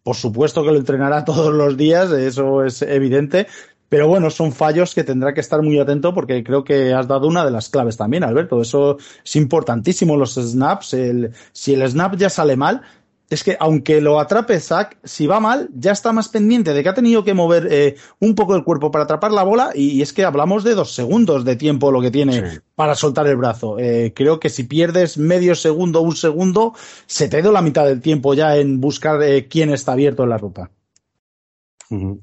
[0.02, 3.46] por supuesto que lo entrenará todos los días, eso es evidente,
[3.94, 7.28] pero bueno, son fallos que tendrá que estar muy atento porque creo que has dado
[7.28, 8.60] una de las claves también, Alberto.
[8.60, 10.94] Eso es importantísimo, los snaps.
[10.94, 12.82] El, si el snap ya sale mal,
[13.30, 16.88] es que aunque lo atrape Zach, si va mal, ya está más pendiente de que
[16.88, 20.12] ha tenido que mover eh, un poco el cuerpo para atrapar la bola y, es
[20.12, 23.78] que hablamos de dos segundos de tiempo lo que tiene para soltar el brazo.
[23.78, 26.74] Eh, creo que si pierdes medio segundo o un segundo,
[27.06, 30.30] se te ido la mitad del tiempo ya en buscar eh, quién está abierto en
[30.30, 30.72] la ruta.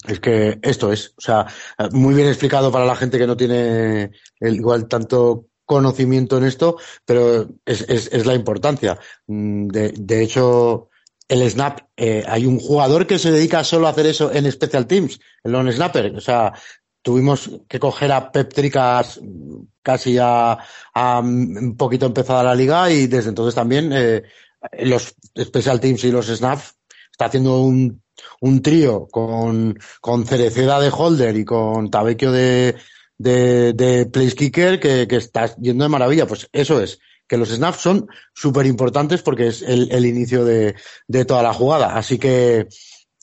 [0.07, 1.47] Es que esto es, o sea,
[1.91, 6.77] muy bien explicado para la gente que no tiene el, igual tanto conocimiento en esto,
[7.05, 8.99] pero es, es, la importancia.
[9.27, 10.89] Mm, de, hecho,
[11.27, 14.87] el snap, eh, hay un jugador que se dedica solo a hacer eso en Special
[14.87, 16.15] Teams, el non snapper.
[16.15, 16.51] O sea,
[17.01, 19.19] tuvimos que coger a Pep Tricas
[19.81, 20.57] casi a,
[20.93, 24.23] a, un poquito empezada la liga y desde entonces también eh,
[24.79, 26.75] los Special Teams y los snaps
[27.11, 28.01] está haciendo un
[28.41, 32.75] un trío con, con Cereceda de holder y con Tabecchio de,
[33.17, 36.27] de, de place kicker que, que está yendo de maravilla.
[36.27, 40.75] Pues eso es, que los snaps son súper importantes porque es el, el inicio de,
[41.07, 41.95] de, toda la jugada.
[41.95, 42.67] Así que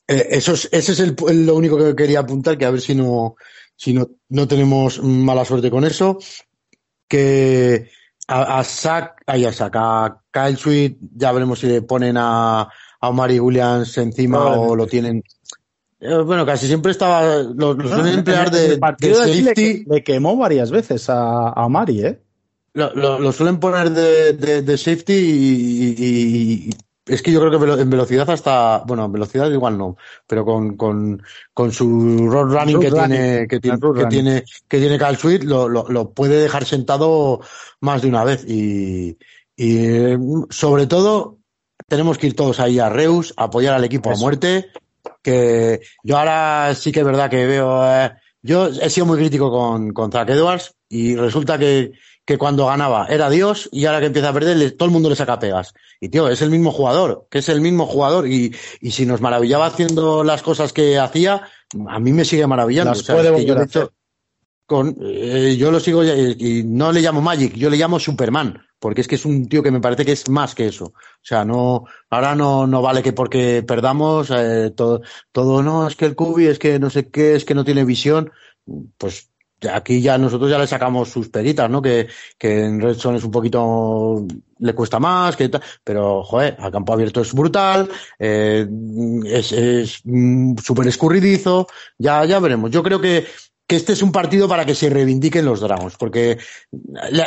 [0.07, 2.95] eh, eso es, ese es el, lo único que quería apuntar, que a ver si
[2.95, 3.35] no,
[3.77, 6.19] si no, no tenemos mala suerte con eso.
[7.09, 7.90] Que
[8.28, 12.69] a, a Sack, a Sack, a Kyle Sweet, ya veremos si le ponen a,
[13.01, 15.23] a Omari Williams encima o lo tienen.
[16.01, 17.43] Eh, bueno, casi siempre estaba.
[17.43, 19.85] Lo, suelen emplear de, de safety.
[19.87, 22.20] Le, quemó varias veces a, a Omari, ¿eh?
[22.75, 26.70] Lo, lo, suelen poner de, de, de safety y, y,
[27.09, 29.97] es que yo creo que en velocidad hasta, bueno, en velocidad igual no,
[30.27, 31.23] pero con, con,
[31.55, 35.69] con su road running, que, Tiene, que, tiene, que tiene, que tiene Cal Sweet, lo,
[35.69, 37.41] lo, lo, puede dejar sentado
[37.81, 39.19] más de una vez y,
[39.57, 40.16] y
[40.51, 41.38] sobre todo
[41.89, 44.70] tenemos que ir todos ahí a Reus, a apoyar al equipo a muerte.
[45.23, 47.82] Que yo ahora sí que es verdad que veo.
[47.85, 48.12] Eh,
[48.43, 51.93] yo he sido muy crítico con, con Zach Edwards y resulta que,
[52.24, 55.16] que cuando ganaba era Dios y ahora que empieza a perder todo el mundo le
[55.16, 55.74] saca pegas.
[56.01, 59.20] Y tío, es el mismo jugador, que es el mismo jugador y, y si nos
[59.20, 61.48] maravillaba haciendo las cosas que hacía,
[61.89, 62.93] a mí me sigue maravillando.
[62.93, 63.90] Las puede yo,
[64.66, 69.01] con, eh, yo lo sigo y no le llamo Magic, yo le llamo Superman porque
[69.01, 70.87] es que es un tío que me parece que es más que eso.
[70.87, 75.03] O sea, no, ahora no, no vale que porque perdamos eh, todo,
[75.33, 77.85] todo, no, es que el Cubi es que no sé qué, es que no tiene
[77.85, 78.31] visión.
[78.97, 79.31] Pues
[79.73, 81.83] aquí ya nosotros ya le sacamos sus peritas, ¿no?
[81.83, 84.25] Que, que en Redson es un poquito,
[84.59, 85.51] le cuesta más, que
[85.83, 87.89] pero, joder, a campo abierto es brutal,
[88.19, 88.67] eh,
[89.25, 91.67] es, es mm, súper escurridizo,
[91.99, 92.71] ya, ya veremos.
[92.71, 93.27] Yo creo que,
[93.69, 96.39] que este es un partido para que se reivindiquen los Dragons, porque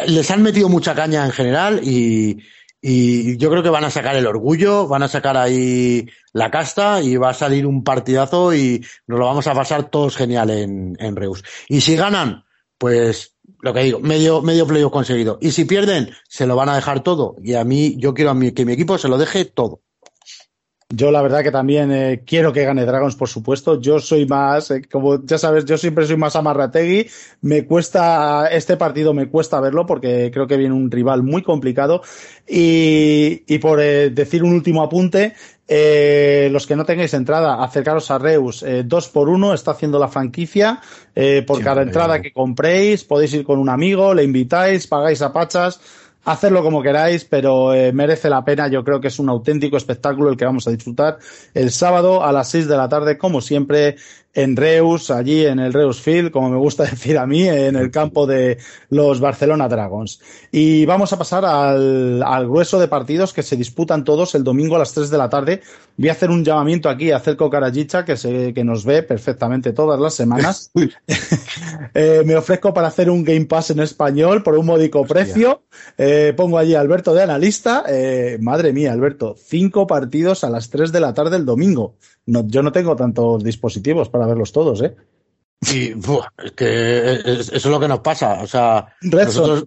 [0.07, 2.39] les han metido mucha caña en general y,
[2.81, 6.99] y yo creo que van a sacar el orgullo, van a sacar ahí la casta
[6.99, 10.97] y va a salir un partidazo y nos lo vamos a pasar todos genial en,
[10.99, 11.43] en Reus.
[11.69, 12.43] Y si ganan,
[12.79, 15.37] pues lo que digo, medio, medio playoff conseguido.
[15.41, 17.35] Y si pierden, se lo van a dejar todo.
[17.43, 19.81] Y a mí, yo quiero a mí, que mi equipo se lo deje todo.
[20.93, 23.79] Yo la verdad que también eh, quiero que gane Dragons, por supuesto.
[23.79, 27.07] Yo soy más, eh, como ya sabes, yo siempre soy más amarrategui.
[27.41, 32.01] Me cuesta, este partido me cuesta verlo porque creo que viene un rival muy complicado.
[32.47, 35.33] Y, y por eh, decir un último apunte,
[35.73, 39.99] eh, los que no tengáis entrada, acercaros a Reus, eh, dos por uno, está haciendo
[39.99, 40.81] la franquicia.
[41.15, 45.31] Eh, por cada entrada que compréis, podéis ir con un amigo, le invitáis, pagáis a
[45.31, 45.79] pachas
[46.23, 48.67] hacerlo como queráis, pero eh, merece la pena.
[48.67, 51.17] Yo creo que es un auténtico espectáculo el que vamos a disfrutar
[51.53, 53.95] el sábado a las 6 de la tarde, como siempre,
[54.33, 57.91] en Reus, allí en el Reus Field, como me gusta decir a mí, en el
[57.91, 58.57] campo de
[58.89, 60.19] los Barcelona Dragons.
[60.51, 64.75] Y vamos a pasar al, al grueso de partidos que se disputan todos el domingo
[64.75, 65.61] a las 3 de la tarde.
[65.97, 69.73] Voy a hacer un llamamiento aquí a Celco Carajicha, que, se, que nos ve perfectamente
[69.73, 70.71] todas las semanas.
[71.93, 75.63] eh, me ofrezco para hacer un Game Pass en español por un módico precio.
[75.97, 77.83] Eh, pongo allí a Alberto de analista.
[77.87, 81.95] Eh, madre mía, Alberto, cinco partidos a las 3 de la tarde el domingo.
[82.25, 84.95] No, yo no tengo tantos dispositivos para verlos todos, ¿eh?
[85.71, 88.41] Y buah, es que eso es lo que nos pasa.
[88.41, 89.65] O sea, nosotros,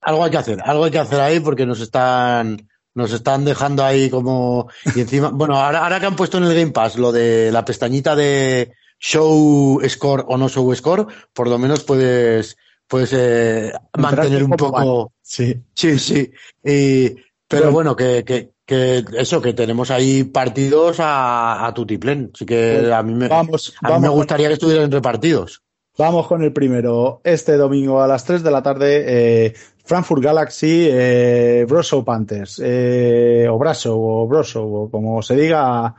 [0.00, 3.84] algo hay que hacer, algo hay que hacer ahí porque nos están, nos están dejando
[3.84, 7.12] ahí como y encima, bueno, ahora, ahora que han puesto en el Game Pass lo
[7.12, 12.56] de la pestañita de show score o no show score, por lo menos puedes,
[12.88, 15.12] puedes eh, mantener un poco.
[15.22, 16.32] Sí, sí, sí.
[16.64, 17.14] Y,
[17.46, 22.30] pero bueno, que, que, que eso, que tenemos ahí partidos a, a tutiplén.
[22.34, 25.62] Así que a mí me, vamos, a mí me gustaría que estuvieran repartidos.
[25.96, 27.20] Vamos con el primero.
[27.22, 29.54] Este domingo a las 3 de la tarde, eh,
[29.84, 35.94] Frankfurt Galaxy, eh, Broso Panthers, eh, o Braso, o Broso, o como se diga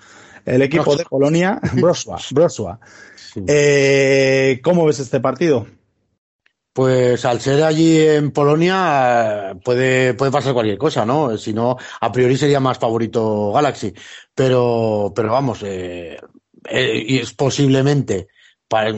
[0.45, 2.17] el equipo de Polonia, Brosua.
[2.31, 2.79] Brosua.
[3.15, 3.43] Sí.
[3.47, 5.67] Eh, ¿Cómo ves este partido?
[6.75, 11.37] Pues al ser allí en Polonia puede, puede pasar cualquier cosa, ¿no?
[11.37, 13.93] Si no, a priori sería más favorito Galaxy.
[14.33, 16.19] Pero, pero vamos, eh,
[16.69, 18.27] eh, es posiblemente,
[18.67, 18.93] para,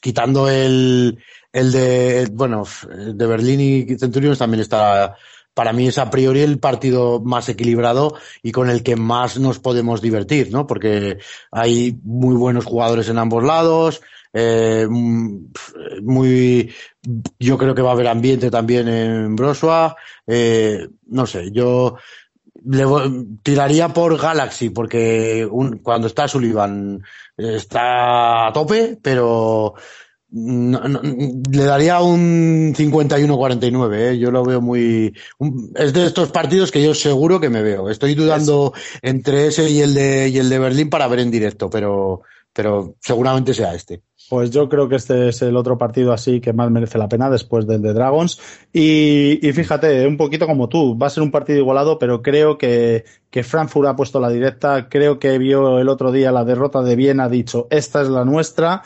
[0.00, 1.18] quitando el,
[1.52, 5.16] el de, bueno, de Berlín y Centurions también está,
[5.52, 9.58] para mí es a priori el partido más equilibrado y con el que más nos
[9.58, 10.66] podemos divertir, ¿no?
[10.66, 11.18] Porque
[11.50, 14.00] hay muy buenos jugadores en ambos lados,
[14.34, 14.86] eh,
[16.02, 16.74] muy,
[17.38, 19.96] yo creo que va a haber ambiente también en Brosua,
[20.26, 21.96] eh, no sé, yo
[22.66, 22.84] le
[23.42, 25.48] tiraría por Galaxy porque
[25.82, 27.00] cuando está Sullivan
[27.36, 29.74] eh, está a tope, pero
[30.34, 34.18] le daría un 51-49, ¿eh?
[34.18, 35.14] yo lo veo muy...
[35.76, 37.88] es de estos partidos que yo seguro que me veo.
[37.88, 41.70] Estoy dudando entre ese y el de, y el de Berlín para ver en directo,
[41.70, 44.02] pero, pero seguramente sea este.
[44.34, 47.30] Pues yo creo que este es el otro partido así que más merece la pena
[47.30, 48.40] después del de Dragons.
[48.72, 53.04] Y, fíjate, un poquito como tú, va a ser un partido igualado, pero creo que,
[53.30, 54.88] que Frankfurt ha puesto la directa.
[54.88, 58.24] Creo que vio el otro día la derrota de Viena, ha dicho, esta es la
[58.24, 58.82] nuestra.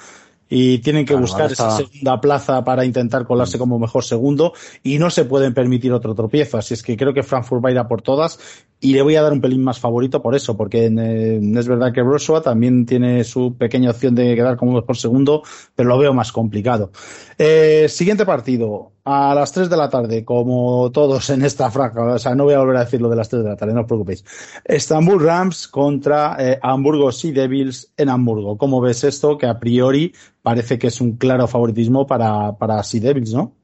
[0.49, 4.53] Y tienen que Claro, buscar esa segunda plaza para intentar colarse como mejor segundo.
[4.83, 6.59] Y no se pueden permitir otro tropiezo.
[6.59, 8.39] Así es que creo que Frankfurt va a ir a por todas.
[8.81, 11.93] Y le voy a dar un pelín más favorito por eso, porque eh, es verdad
[11.93, 15.43] que Brosua también tiene su pequeña opción de quedar como mejor segundo,
[15.75, 16.93] pero lo veo más complicado.
[17.37, 22.19] Eh, siguiente partido, a las 3 de la tarde, como todos en esta franja, o
[22.19, 23.81] sea, no voy a volver a decir lo de las 3 de la tarde, no
[23.81, 24.25] os preocupéis.
[24.65, 28.59] Estambul Rams contra eh, Hamburgo Sea Devils en Hamburgo.
[28.59, 29.39] ¿Cómo ves esto?
[29.39, 30.12] Que a priori
[30.43, 33.55] parece que es un claro favoritismo para, para Sea Devils, ¿no?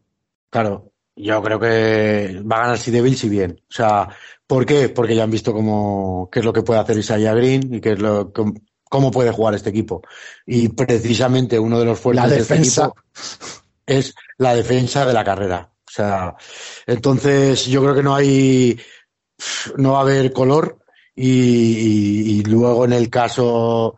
[0.50, 3.60] Claro, yo creo que va a ganar Sea Devils y bien.
[3.68, 4.08] O sea,
[4.46, 4.88] ¿por qué?
[4.88, 7.92] Porque ya han visto cómo, qué es lo que puede hacer Isaiah Green y qué
[7.92, 8.54] es lo, cómo,
[8.88, 10.02] cómo puede jugar este equipo.
[10.46, 12.84] Y precisamente uno de los fuertes La de este defensa.
[12.86, 13.00] equipo
[13.86, 15.70] es la defensa de la carrera.
[15.86, 16.34] O sea,
[16.86, 18.78] entonces yo creo que no hay,
[19.76, 20.78] no va a haber color
[21.14, 23.96] y, y- y luego en el caso,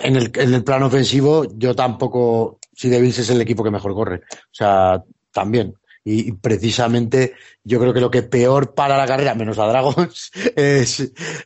[0.00, 3.94] en el, en el plano ofensivo, yo tampoco, si Devils es el equipo que mejor
[3.94, 4.16] corre.
[4.16, 5.02] O sea,
[5.32, 5.74] también.
[6.02, 11.00] Y, precisamente yo creo que lo que peor para la carrera, menos a Dragons, es,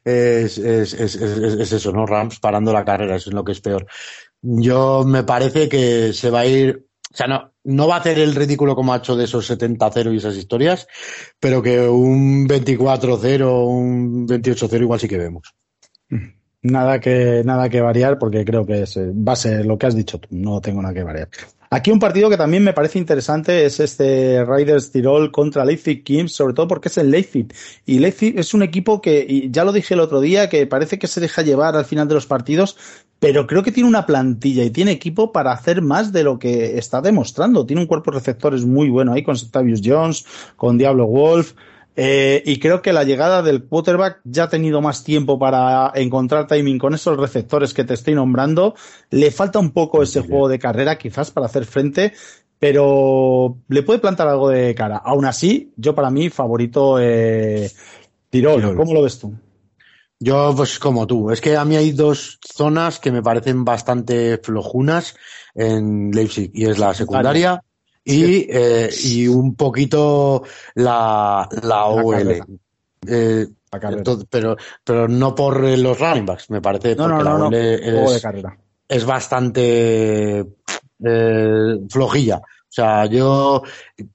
[0.05, 1.16] es, es, es, es-
[1.61, 2.07] es eso, ¿no?
[2.07, 3.87] Rams parando la carrera, eso es lo que es peor.
[4.43, 8.19] Yo me parece que se va a ir, o sea, no, no va a hacer
[8.21, 10.87] el ridículo como ha hecho de esos 70-0 y esas historias,
[11.41, 15.53] pero que un 24-0, un 28-0 igual sí que vemos.
[16.65, 19.95] Nada que, nada que variar porque creo que es, va a ser lo que has
[19.95, 21.28] dicho tú, no tengo nada que variar.
[21.69, 26.32] Aquí un partido que también me parece interesante es este Riders Tirol contra Leipzig Kings,
[26.32, 27.53] sobre todo porque es el Leipzig.
[27.85, 30.99] Y Leipzig es un equipo que, y ya lo dije el otro día, que parece
[30.99, 32.78] que se deja llevar al final de los partidos,
[33.20, 36.78] pero creo que tiene una plantilla y tiene equipo para hacer más de lo que
[36.78, 37.66] está demostrando.
[37.66, 40.24] Tiene un cuerpo de receptores muy bueno ahí con Octavius Jones,
[40.57, 41.53] con Diablo Wolf.
[41.97, 46.47] Eh, y creo que la llegada del quarterback ya ha tenido más tiempo para encontrar
[46.47, 48.75] timing con esos receptores que te estoy nombrando.
[49.11, 52.12] Le falta un poco ese juego de carrera quizás para hacer frente,
[52.59, 54.97] pero le puede plantar algo de cara.
[54.97, 57.71] Aún así, yo para mí favorito eh,
[58.31, 58.77] Tirol.
[58.77, 59.33] ¿Cómo lo ves tú?
[60.19, 64.39] Yo, pues como tú, es que a mí hay dos zonas que me parecen bastante
[64.39, 65.16] flojunas
[65.55, 67.62] en Leipzig y es la secundaria
[68.05, 70.43] y, eh, y un poquito
[70.74, 72.44] la, la OL.
[73.06, 73.47] Eh,
[74.31, 78.24] pero, pero no por los running backs, me parece, no, porque la OL es,
[78.89, 80.39] es, bastante
[81.05, 82.39] eh, flojilla.
[82.39, 83.62] O sea, yo,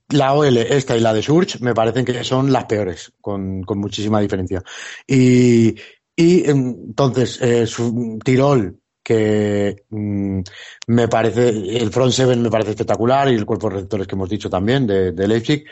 [0.09, 3.79] la OL, esta y la de Surge, me parecen que son las peores, con, con
[3.79, 4.61] muchísima diferencia.
[5.07, 5.75] Y,
[6.15, 8.77] y entonces, eh, su, Tirol,
[9.10, 10.41] que mm,
[10.88, 14.30] me parece, el front seven me parece espectacular y el cuerpo de receptores que hemos
[14.30, 15.65] dicho también de, de Leipzig.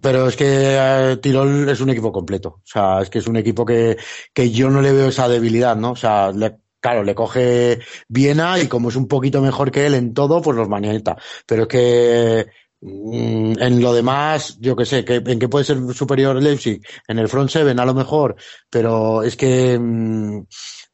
[0.00, 2.48] Pero es que eh, Tirol es un equipo completo.
[2.48, 3.96] O sea, es que es un equipo que,
[4.34, 5.92] que yo no le veo esa debilidad, ¿no?
[5.92, 6.32] O sea,
[6.80, 7.78] claro, le coge
[8.08, 11.16] Viena y como es un poquito mejor que él en todo, pues los manieta.
[11.46, 12.46] Pero es que
[12.82, 16.80] Mm, en lo demás, yo que sé, que, ¿en qué puede ser superior Leipzig?
[17.06, 18.36] En el front seven a lo mejor,
[18.70, 20.44] pero es que mmm,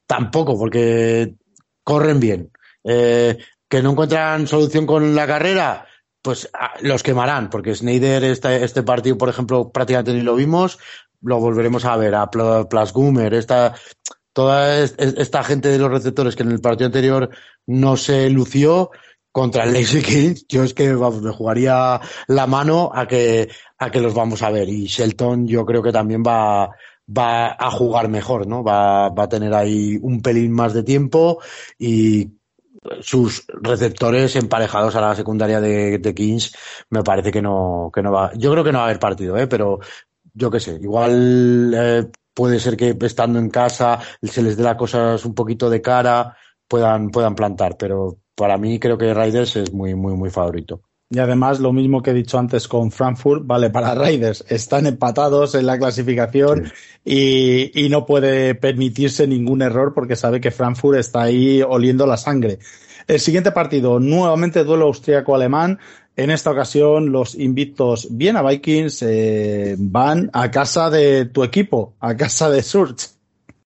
[0.07, 1.35] tampoco, porque
[1.87, 2.51] corren bien.
[2.83, 3.39] Eh,
[3.69, 5.87] que no encuentran solución con la carrera,
[6.21, 6.51] pues
[6.83, 10.79] los quemarán, porque Snyder, este, este partido, por ejemplo, prácticamente ni lo vimos,
[11.23, 13.75] lo volveremos a ver, a Plasgumer, esta,
[14.33, 17.31] toda esta gente de los receptores que en el partido anterior
[17.67, 18.91] no se lució,
[19.37, 24.01] contra el Leipzig yo es que vamos, me jugaría la mano a que, a que
[24.01, 24.67] los vamos a ver.
[24.69, 26.71] Y Shelton yo creo que también va,
[27.07, 28.65] va a jugar mejor, ¿no?
[28.65, 31.41] Va, va a tener ahí un pelín más de tiempo
[31.79, 32.37] y
[33.01, 36.55] sus receptores emparejados a la secundaria de, de, Kings,
[36.91, 38.33] me parece que no, que no va.
[38.35, 39.47] Yo creo que no va a haber partido, ¿eh?
[39.47, 39.81] pero
[40.35, 44.77] yo qué sé, igual eh, puede ser que estando en casa se les dé las
[44.77, 46.37] cosas un poquito de cara,
[46.69, 50.83] puedan, puedan plantar, pero para mí creo que Raiders es muy, muy, muy favorito.
[51.09, 55.55] Y además, lo mismo que he dicho antes con Frankfurt, vale, para Raiders están empatados
[55.55, 56.67] en la clasificación
[57.05, 57.73] sí.
[57.75, 62.17] y, y, no puede permitirse ningún error porque sabe que Frankfurt está ahí oliendo la
[62.17, 62.59] sangre.
[63.07, 65.79] El siguiente partido, nuevamente duelo austríaco-alemán.
[66.17, 72.17] En esta ocasión, los invictos Viena Vikings eh, van a casa de tu equipo, a
[72.17, 73.09] casa de Surge.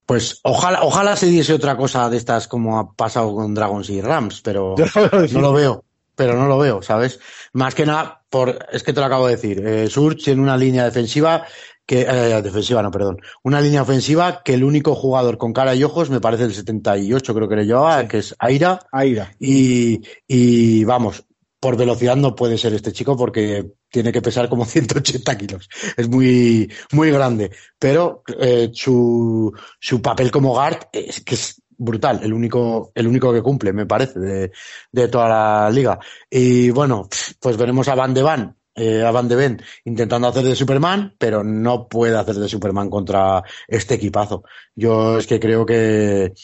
[0.05, 4.01] Pues ojalá, ojalá se diese otra cosa de estas como ha pasado con Dragons y
[4.03, 4.75] Rams, pero
[5.33, 5.85] no lo veo.
[6.21, 7.19] Pero no lo veo, ¿sabes?
[7.55, 9.67] Más que nada, por, es que te lo acabo de decir.
[9.67, 11.47] Eh, Surge tiene una línea defensiva
[11.87, 13.23] que, eh, defensiva, no, perdón.
[13.43, 17.35] Una línea ofensiva que el único jugador con cara y ojos me parece el 78,
[17.35, 18.09] creo que le llevaba, sí.
[18.09, 18.81] que es Aira.
[18.93, 19.33] Aira.
[19.41, 21.25] Y, y vamos,
[21.59, 25.71] por velocidad no puede ser este chico porque tiene que pesar como 180 kilos.
[25.97, 27.51] Es muy, muy grande.
[27.79, 33.33] Pero eh, su, su papel como guard es que es brutal, el único, el único
[33.33, 34.53] que cumple, me parece, de,
[34.93, 35.99] de toda la liga.
[36.29, 37.09] Y bueno,
[37.41, 41.15] pues veremos a Van de Van, eh, a Van de Ven intentando hacer de Superman,
[41.19, 44.45] pero no puede hacer de Superman contra este equipazo.
[44.75, 46.35] Yo es que creo que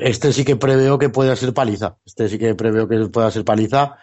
[0.00, 1.98] este sí que preveo que pueda ser paliza.
[2.04, 3.96] Este sí que preveo que pueda ser paliza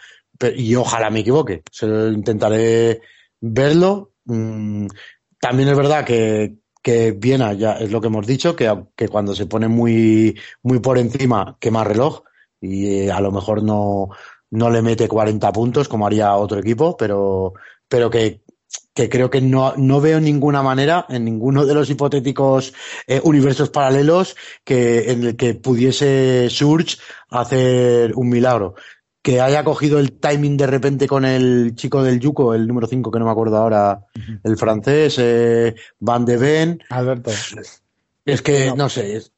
[0.56, 1.64] y ojalá me equivoque.
[1.82, 3.02] intentaré
[3.42, 4.14] verlo.
[4.26, 4.88] Mm,
[5.40, 9.34] también es verdad que, que Viena ya es lo que hemos dicho, que, que cuando
[9.34, 12.24] se pone muy, muy por encima quema reloj
[12.62, 14.10] y eh, a lo mejor no,
[14.52, 17.54] no le mete 40 puntos como haría otro equipo, pero,
[17.88, 18.44] pero que,
[18.94, 22.74] que creo que no, no veo ninguna manera en ninguno de los hipotéticos
[23.08, 24.36] eh, universos paralelos
[24.66, 26.98] que, en el que pudiese Surge
[27.30, 28.76] hacer un milagro
[29.24, 33.10] que haya cogido el timing de repente con el chico del Yuco, el número 5,
[33.10, 34.40] que no me acuerdo ahora, uh -huh.
[34.44, 36.84] el francés, eh, Van de Ven.
[36.90, 37.32] Alberto.
[38.26, 39.16] Es que, no, no sé.
[39.16, 39.32] Es,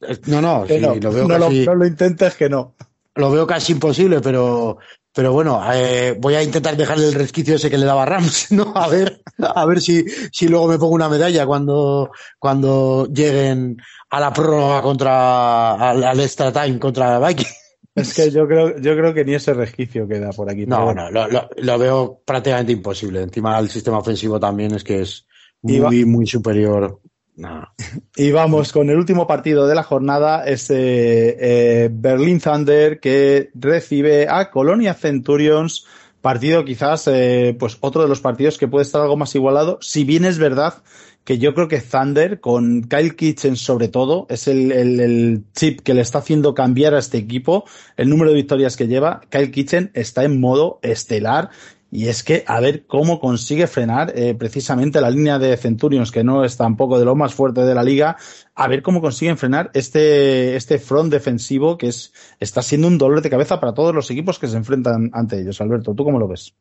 [0.00, 2.74] es, no, no, sí, no, lo veo no casi, lo, no lo intentes que no.
[3.16, 4.78] Lo veo casi imposible, pero,
[5.12, 8.72] pero bueno, eh, voy a intentar dejarle el resquicio ese que le daba Rams, ¿no?
[8.76, 13.78] A ver, a ver si, si luego me pongo una medalla cuando, cuando lleguen
[14.10, 17.48] a la prórroga contra, al, al extra time contra Viking.
[17.94, 20.66] Es que yo creo, yo creo que ni ese resquicio queda por aquí.
[20.66, 23.22] No, no, lo, lo, lo, veo prácticamente imposible.
[23.22, 25.26] Encima el sistema ofensivo también es que es
[25.62, 25.90] muy, va...
[26.06, 27.00] muy superior.
[27.36, 27.66] No.
[28.16, 34.28] Y vamos con el último partido de la jornada, ese eh, Berlin Thunder que recibe
[34.28, 35.86] a Colonia Centurions,
[36.20, 40.04] partido quizás eh, pues otro de los partidos que puede estar algo más igualado, si
[40.04, 40.82] bien es verdad
[41.24, 45.80] que yo creo que Thunder, con Kyle Kitchen sobre todo, es el, el, el, chip
[45.80, 47.64] que le está haciendo cambiar a este equipo,
[47.96, 49.22] el número de victorias que lleva.
[49.30, 51.50] Kyle Kitchen está en modo estelar
[51.94, 56.24] y es que a ver cómo consigue frenar eh, precisamente la línea de Centurions, que
[56.24, 58.16] no es tampoco de lo más fuerte de la liga,
[58.54, 63.22] a ver cómo consiguen frenar este, este front defensivo que es, está siendo un dolor
[63.22, 65.60] de cabeza para todos los equipos que se enfrentan ante ellos.
[65.60, 66.54] Alberto, ¿tú cómo lo ves?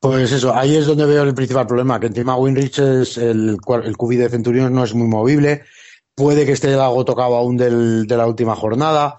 [0.00, 3.96] Pues eso, ahí es donde veo el principal problema, que encima Winrich es el, el
[3.96, 5.62] QB de Centurions no es muy movible,
[6.14, 9.16] puede que esté algo tocado aún del, de la última jornada.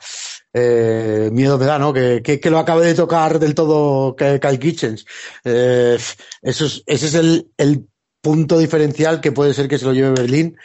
[0.54, 1.94] Eh, miedo me da, ¿no?
[1.94, 5.06] Que, que, lo acabe de tocar del todo Kyle Kitchens.
[5.44, 5.98] Eh,
[6.42, 7.88] eso es, ese es el, el,
[8.20, 10.58] punto diferencial que puede ser que se lo lleve Berlín,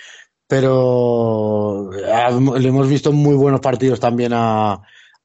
[0.48, 4.82] pero le hemos visto muy buenos partidos también a,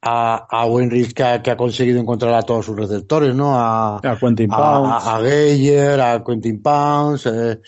[0.09, 3.55] a, a Wenrich que ha, que ha, conseguido encontrar a todos sus receptores, ¿no?
[3.55, 5.05] A, a Quentin Pounds.
[5.05, 7.59] A, a, Geyer, a Quentin Pounds, eh,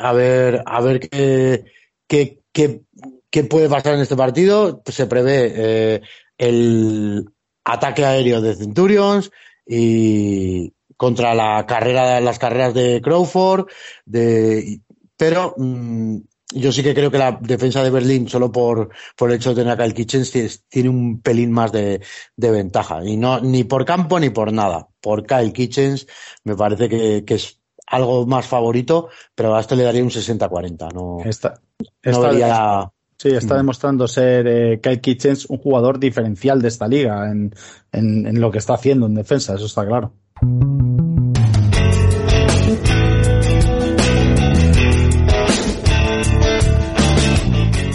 [0.00, 1.64] a ver, a ver qué,
[2.06, 2.82] qué, qué,
[3.28, 4.82] qué puede pasar en este partido.
[4.86, 6.00] Se prevé eh,
[6.38, 7.24] el
[7.64, 9.32] ataque aéreo de Centurions
[9.66, 13.66] y contra la carrera, las carreras de Crawford,
[14.04, 14.80] de,
[15.16, 16.18] pero mmm,
[16.52, 19.62] yo sí que creo que la defensa de Berlín, solo por, por el hecho de
[19.62, 22.00] tener a Kyle Kitchens, tiene un pelín más de,
[22.36, 23.04] de, ventaja.
[23.04, 24.88] Y no, ni por campo ni por nada.
[25.00, 26.06] Por Kyle Kitchens
[26.44, 30.92] me parece que, que es algo más favorito, pero a este le daría un 60-40.
[30.92, 31.60] No, esta,
[32.04, 32.90] no vería...
[33.16, 37.54] Sí, está demostrando ser eh, Kyle Kitchens un jugador diferencial de esta liga en,
[37.92, 40.12] en, en, lo que está haciendo en defensa, eso está claro.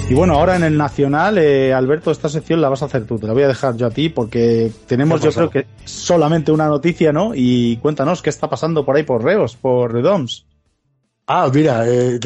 [0.09, 3.19] Y bueno, ahora en el Nacional, eh, Alberto, esta sección la vas a hacer tú,
[3.19, 6.67] te la voy a dejar yo a ti porque tenemos yo creo que solamente una
[6.67, 7.33] noticia, ¿no?
[7.35, 10.47] Y cuéntanos qué está pasando por ahí por Reos, por Redoms.
[11.27, 12.19] Ah, mira, eh,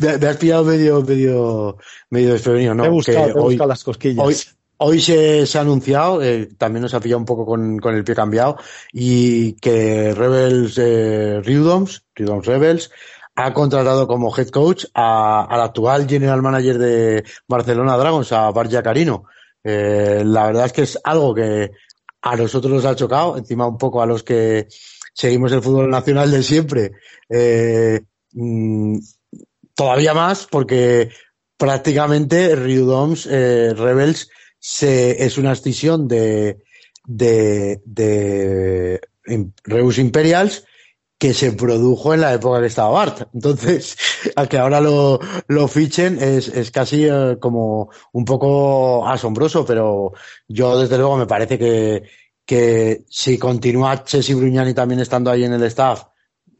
[0.00, 1.76] me, me, has pillado medio, medio,
[2.10, 2.84] medio desprevenido, ¿no?
[2.84, 4.26] He buscado, he buscado las cosquillas.
[4.26, 4.34] Hoy,
[4.78, 8.02] hoy se, se, ha anunciado, eh, también nos ha pillado un poco con, con, el
[8.02, 8.56] pie cambiado,
[8.92, 12.90] y que Rebels eh, Riudoms, Riudoms Rebels,
[13.34, 18.82] ha contratado como head coach a, al actual general manager de Barcelona Dragons, a Barja
[18.82, 19.24] Carino.
[19.64, 21.70] Eh, la verdad es que es algo que
[22.22, 24.68] a nosotros nos ha chocado, encima un poco a los que
[25.14, 26.92] seguimos el fútbol nacional de siempre.
[27.28, 28.00] Eh,
[28.32, 28.98] mmm,
[29.74, 31.10] todavía más porque
[31.56, 34.28] prácticamente Riudoms eh, Rebels
[34.58, 36.58] se, es una escisión de,
[37.04, 39.00] de, de
[39.64, 40.64] Reus Imperials
[41.22, 43.28] que se produjo en la época que estaba Bart.
[43.32, 43.96] Entonces,
[44.34, 50.14] al que ahora lo, lo fichen es, es casi eh, como un poco asombroso, pero
[50.48, 52.02] yo desde luego me parece que,
[52.44, 56.06] que si continúa Chesi Bruñani también estando ahí en el staff,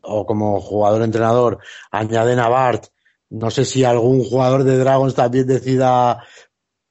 [0.03, 1.59] o como jugador-entrenador,
[1.91, 2.85] añaden a Bart,
[3.31, 6.23] no sé si algún jugador de Dragons también decida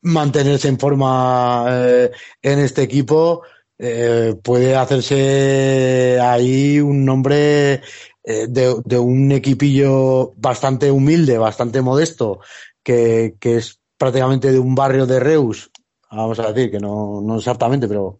[0.01, 2.11] mantenerse en forma eh,
[2.41, 3.43] en este equipo,
[3.83, 7.81] eh, puede hacerse ahí un nombre
[8.23, 12.41] eh, de, un equipillo bastante humilde, bastante modesto,
[12.83, 15.71] que, que, es prácticamente de un barrio de Reus,
[16.11, 18.19] vamos a decir, que no, no exactamente, pero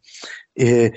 [0.55, 0.93] eh,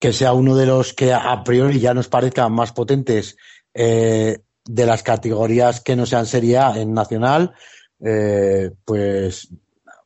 [0.00, 3.36] que sea uno de los que a priori ya nos parezcan más potentes
[3.72, 7.54] de las categorías que no sean Serie A en Nacional,
[8.84, 9.48] pues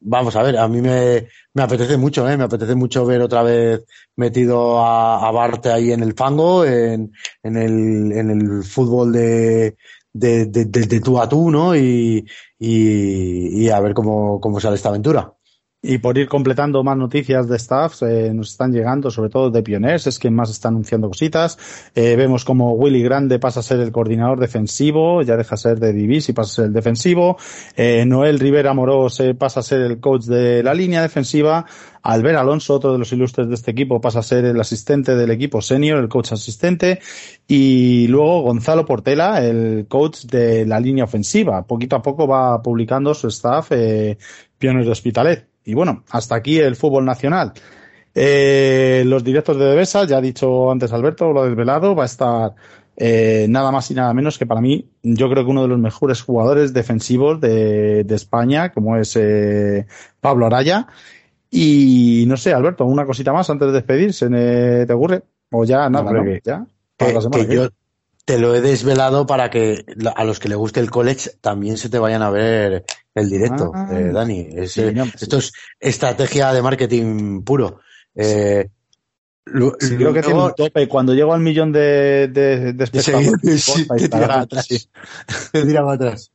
[0.01, 2.37] vamos a ver, a mí me, me apetece mucho, ¿eh?
[2.37, 3.85] me apetece mucho ver otra vez
[4.17, 7.13] metido a, a Bart ahí en el fango, en,
[7.43, 9.77] en, el, en el fútbol de,
[10.13, 11.77] de, de, de, de tú a tú, ¿no?
[11.77, 12.25] Y,
[12.59, 15.33] y, y a ver cómo, cómo sale esta aventura.
[15.83, 19.63] Y por ir completando más noticias de staff, eh, nos están llegando, sobre todo de
[19.63, 21.57] Pioners, es quien más está anunciando cositas.
[21.95, 25.95] Eh, vemos como Willy Grande pasa a ser el coordinador defensivo, ya deja ser de
[25.95, 27.39] Divis y pasa a ser el defensivo.
[27.77, 31.65] Eh, Noel Rivera Morós pasa a ser el coach de la línea defensiva.
[32.03, 35.31] Albert Alonso, otro de los ilustres de este equipo, pasa a ser el asistente del
[35.31, 37.01] equipo senior, el coach asistente.
[37.49, 41.67] Y luego Gonzalo Portela, el coach de la línea ofensiva.
[41.67, 44.19] Poquito a poco va publicando su staff, eh,
[44.59, 45.50] Pioners de Hospitalet.
[45.71, 47.53] Y bueno, hasta aquí el fútbol nacional.
[48.15, 52.55] Eh, los directos de Devesa, ya ha dicho antes Alberto, lo desvelado, va a estar
[52.97, 55.79] eh, nada más y nada menos que para mí, yo creo que uno de los
[55.79, 59.87] mejores jugadores defensivos de, de España, como es eh,
[60.21, 60.89] Pablo Araya.
[61.53, 65.23] Y no sé, Alberto, una cosita más antes de despedirse, ¿te ocurre?
[65.51, 66.33] O ya, nada, no, no.
[66.45, 66.67] ya.
[66.97, 67.69] Que, que yo
[68.25, 69.85] te lo he desvelado para que
[70.15, 72.85] a los que le guste el college también se te vayan a ver
[73.15, 74.49] el directo, ah, eh, Dani.
[74.55, 77.81] Es, sí, no, esto es estrategia de marketing puro.
[78.15, 78.69] Eh,
[79.47, 80.87] lo, sí, creo que tiene un tope.
[80.87, 83.33] Cuando llego al millón de, de, de espectadores,
[83.65, 83.87] sí,
[85.53, 86.31] te tira atrás.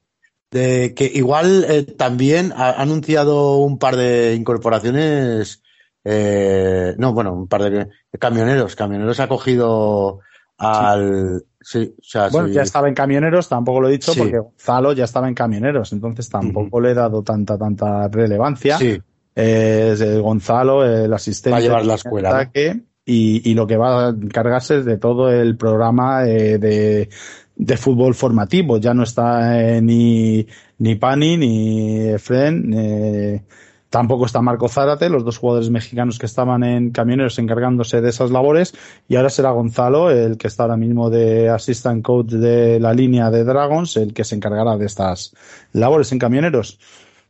[0.49, 0.57] te.
[0.57, 5.61] De que igual eh, también ha anunciado un par de incorporaciones
[6.07, 7.89] eh, no, bueno, un par de
[8.19, 8.75] camioneros.
[8.75, 10.19] Camioneros ha cogido
[10.57, 11.41] al.
[11.41, 12.53] Sí, o sea, bueno, sí.
[12.53, 14.19] ya estaba en camioneros, tampoco lo he dicho, sí.
[14.19, 16.83] porque Gonzalo ya estaba en camioneros, entonces tampoco uh -huh.
[16.83, 18.77] le he dado tanta, tanta relevancia.
[18.77, 19.01] Sí.
[19.35, 21.51] Eh, Gonzalo, el asistente.
[21.51, 22.29] Va a llevar la escuela.
[22.29, 27.09] Ataque, y, y, lo que va a encargarse es de todo el programa eh, de,
[27.55, 28.77] de fútbol formativo.
[28.77, 30.47] Ya no está eh, ni,
[30.77, 33.43] ni Pani ni Efren.
[33.89, 38.31] Tampoco está Marco Zárate, los dos jugadores mexicanos que estaban en camioneros encargándose de esas
[38.31, 38.73] labores.
[39.07, 43.31] Y ahora será Gonzalo, el que está ahora mismo de assistant coach de la línea
[43.31, 45.33] de Dragons, el que se encargará de estas
[45.71, 46.79] labores en camioneros.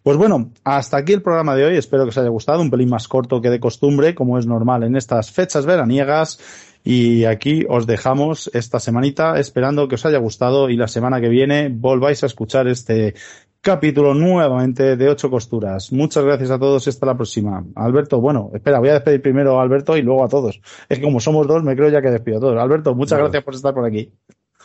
[0.05, 1.77] Pues bueno, hasta aquí el programa de hoy.
[1.77, 2.61] Espero que os haya gustado.
[2.61, 6.39] Un pelín más corto que de costumbre, como es normal en estas fechas veraniegas.
[6.83, 11.29] Y aquí os dejamos esta semanita esperando que os haya gustado y la semana que
[11.29, 13.15] viene volváis a escuchar este
[13.65, 15.91] capítulo nuevamente de Ocho Costuras.
[15.91, 17.65] Muchas gracias a todos y hasta la próxima.
[17.73, 20.61] Alberto, bueno, espera, voy a despedir primero a Alberto y luego a todos.
[20.87, 22.61] Es que como somos dos, me creo ya que despido a todos.
[22.61, 23.23] Alberto, muchas bueno.
[23.23, 24.13] gracias por estar por aquí.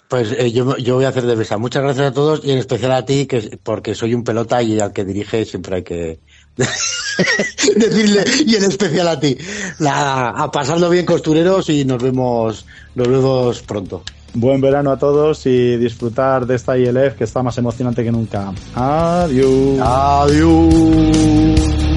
[0.06, 1.56] Pues eh, yo, yo voy a hacer de mesa.
[1.56, 4.78] Muchas gracias a todos y en especial a ti, que porque soy un pelota y
[4.78, 6.20] al que dirige siempre hay que
[6.56, 9.38] decirle y en especial a ti.
[9.78, 14.02] La, a pasarlo bien costureros y nos vemos, nos vemos pronto.
[14.34, 18.52] Buen verano a todos y disfrutar de esta ILF que está más emocionante que nunca.
[18.74, 19.80] Adiós.
[19.80, 21.89] Adiós.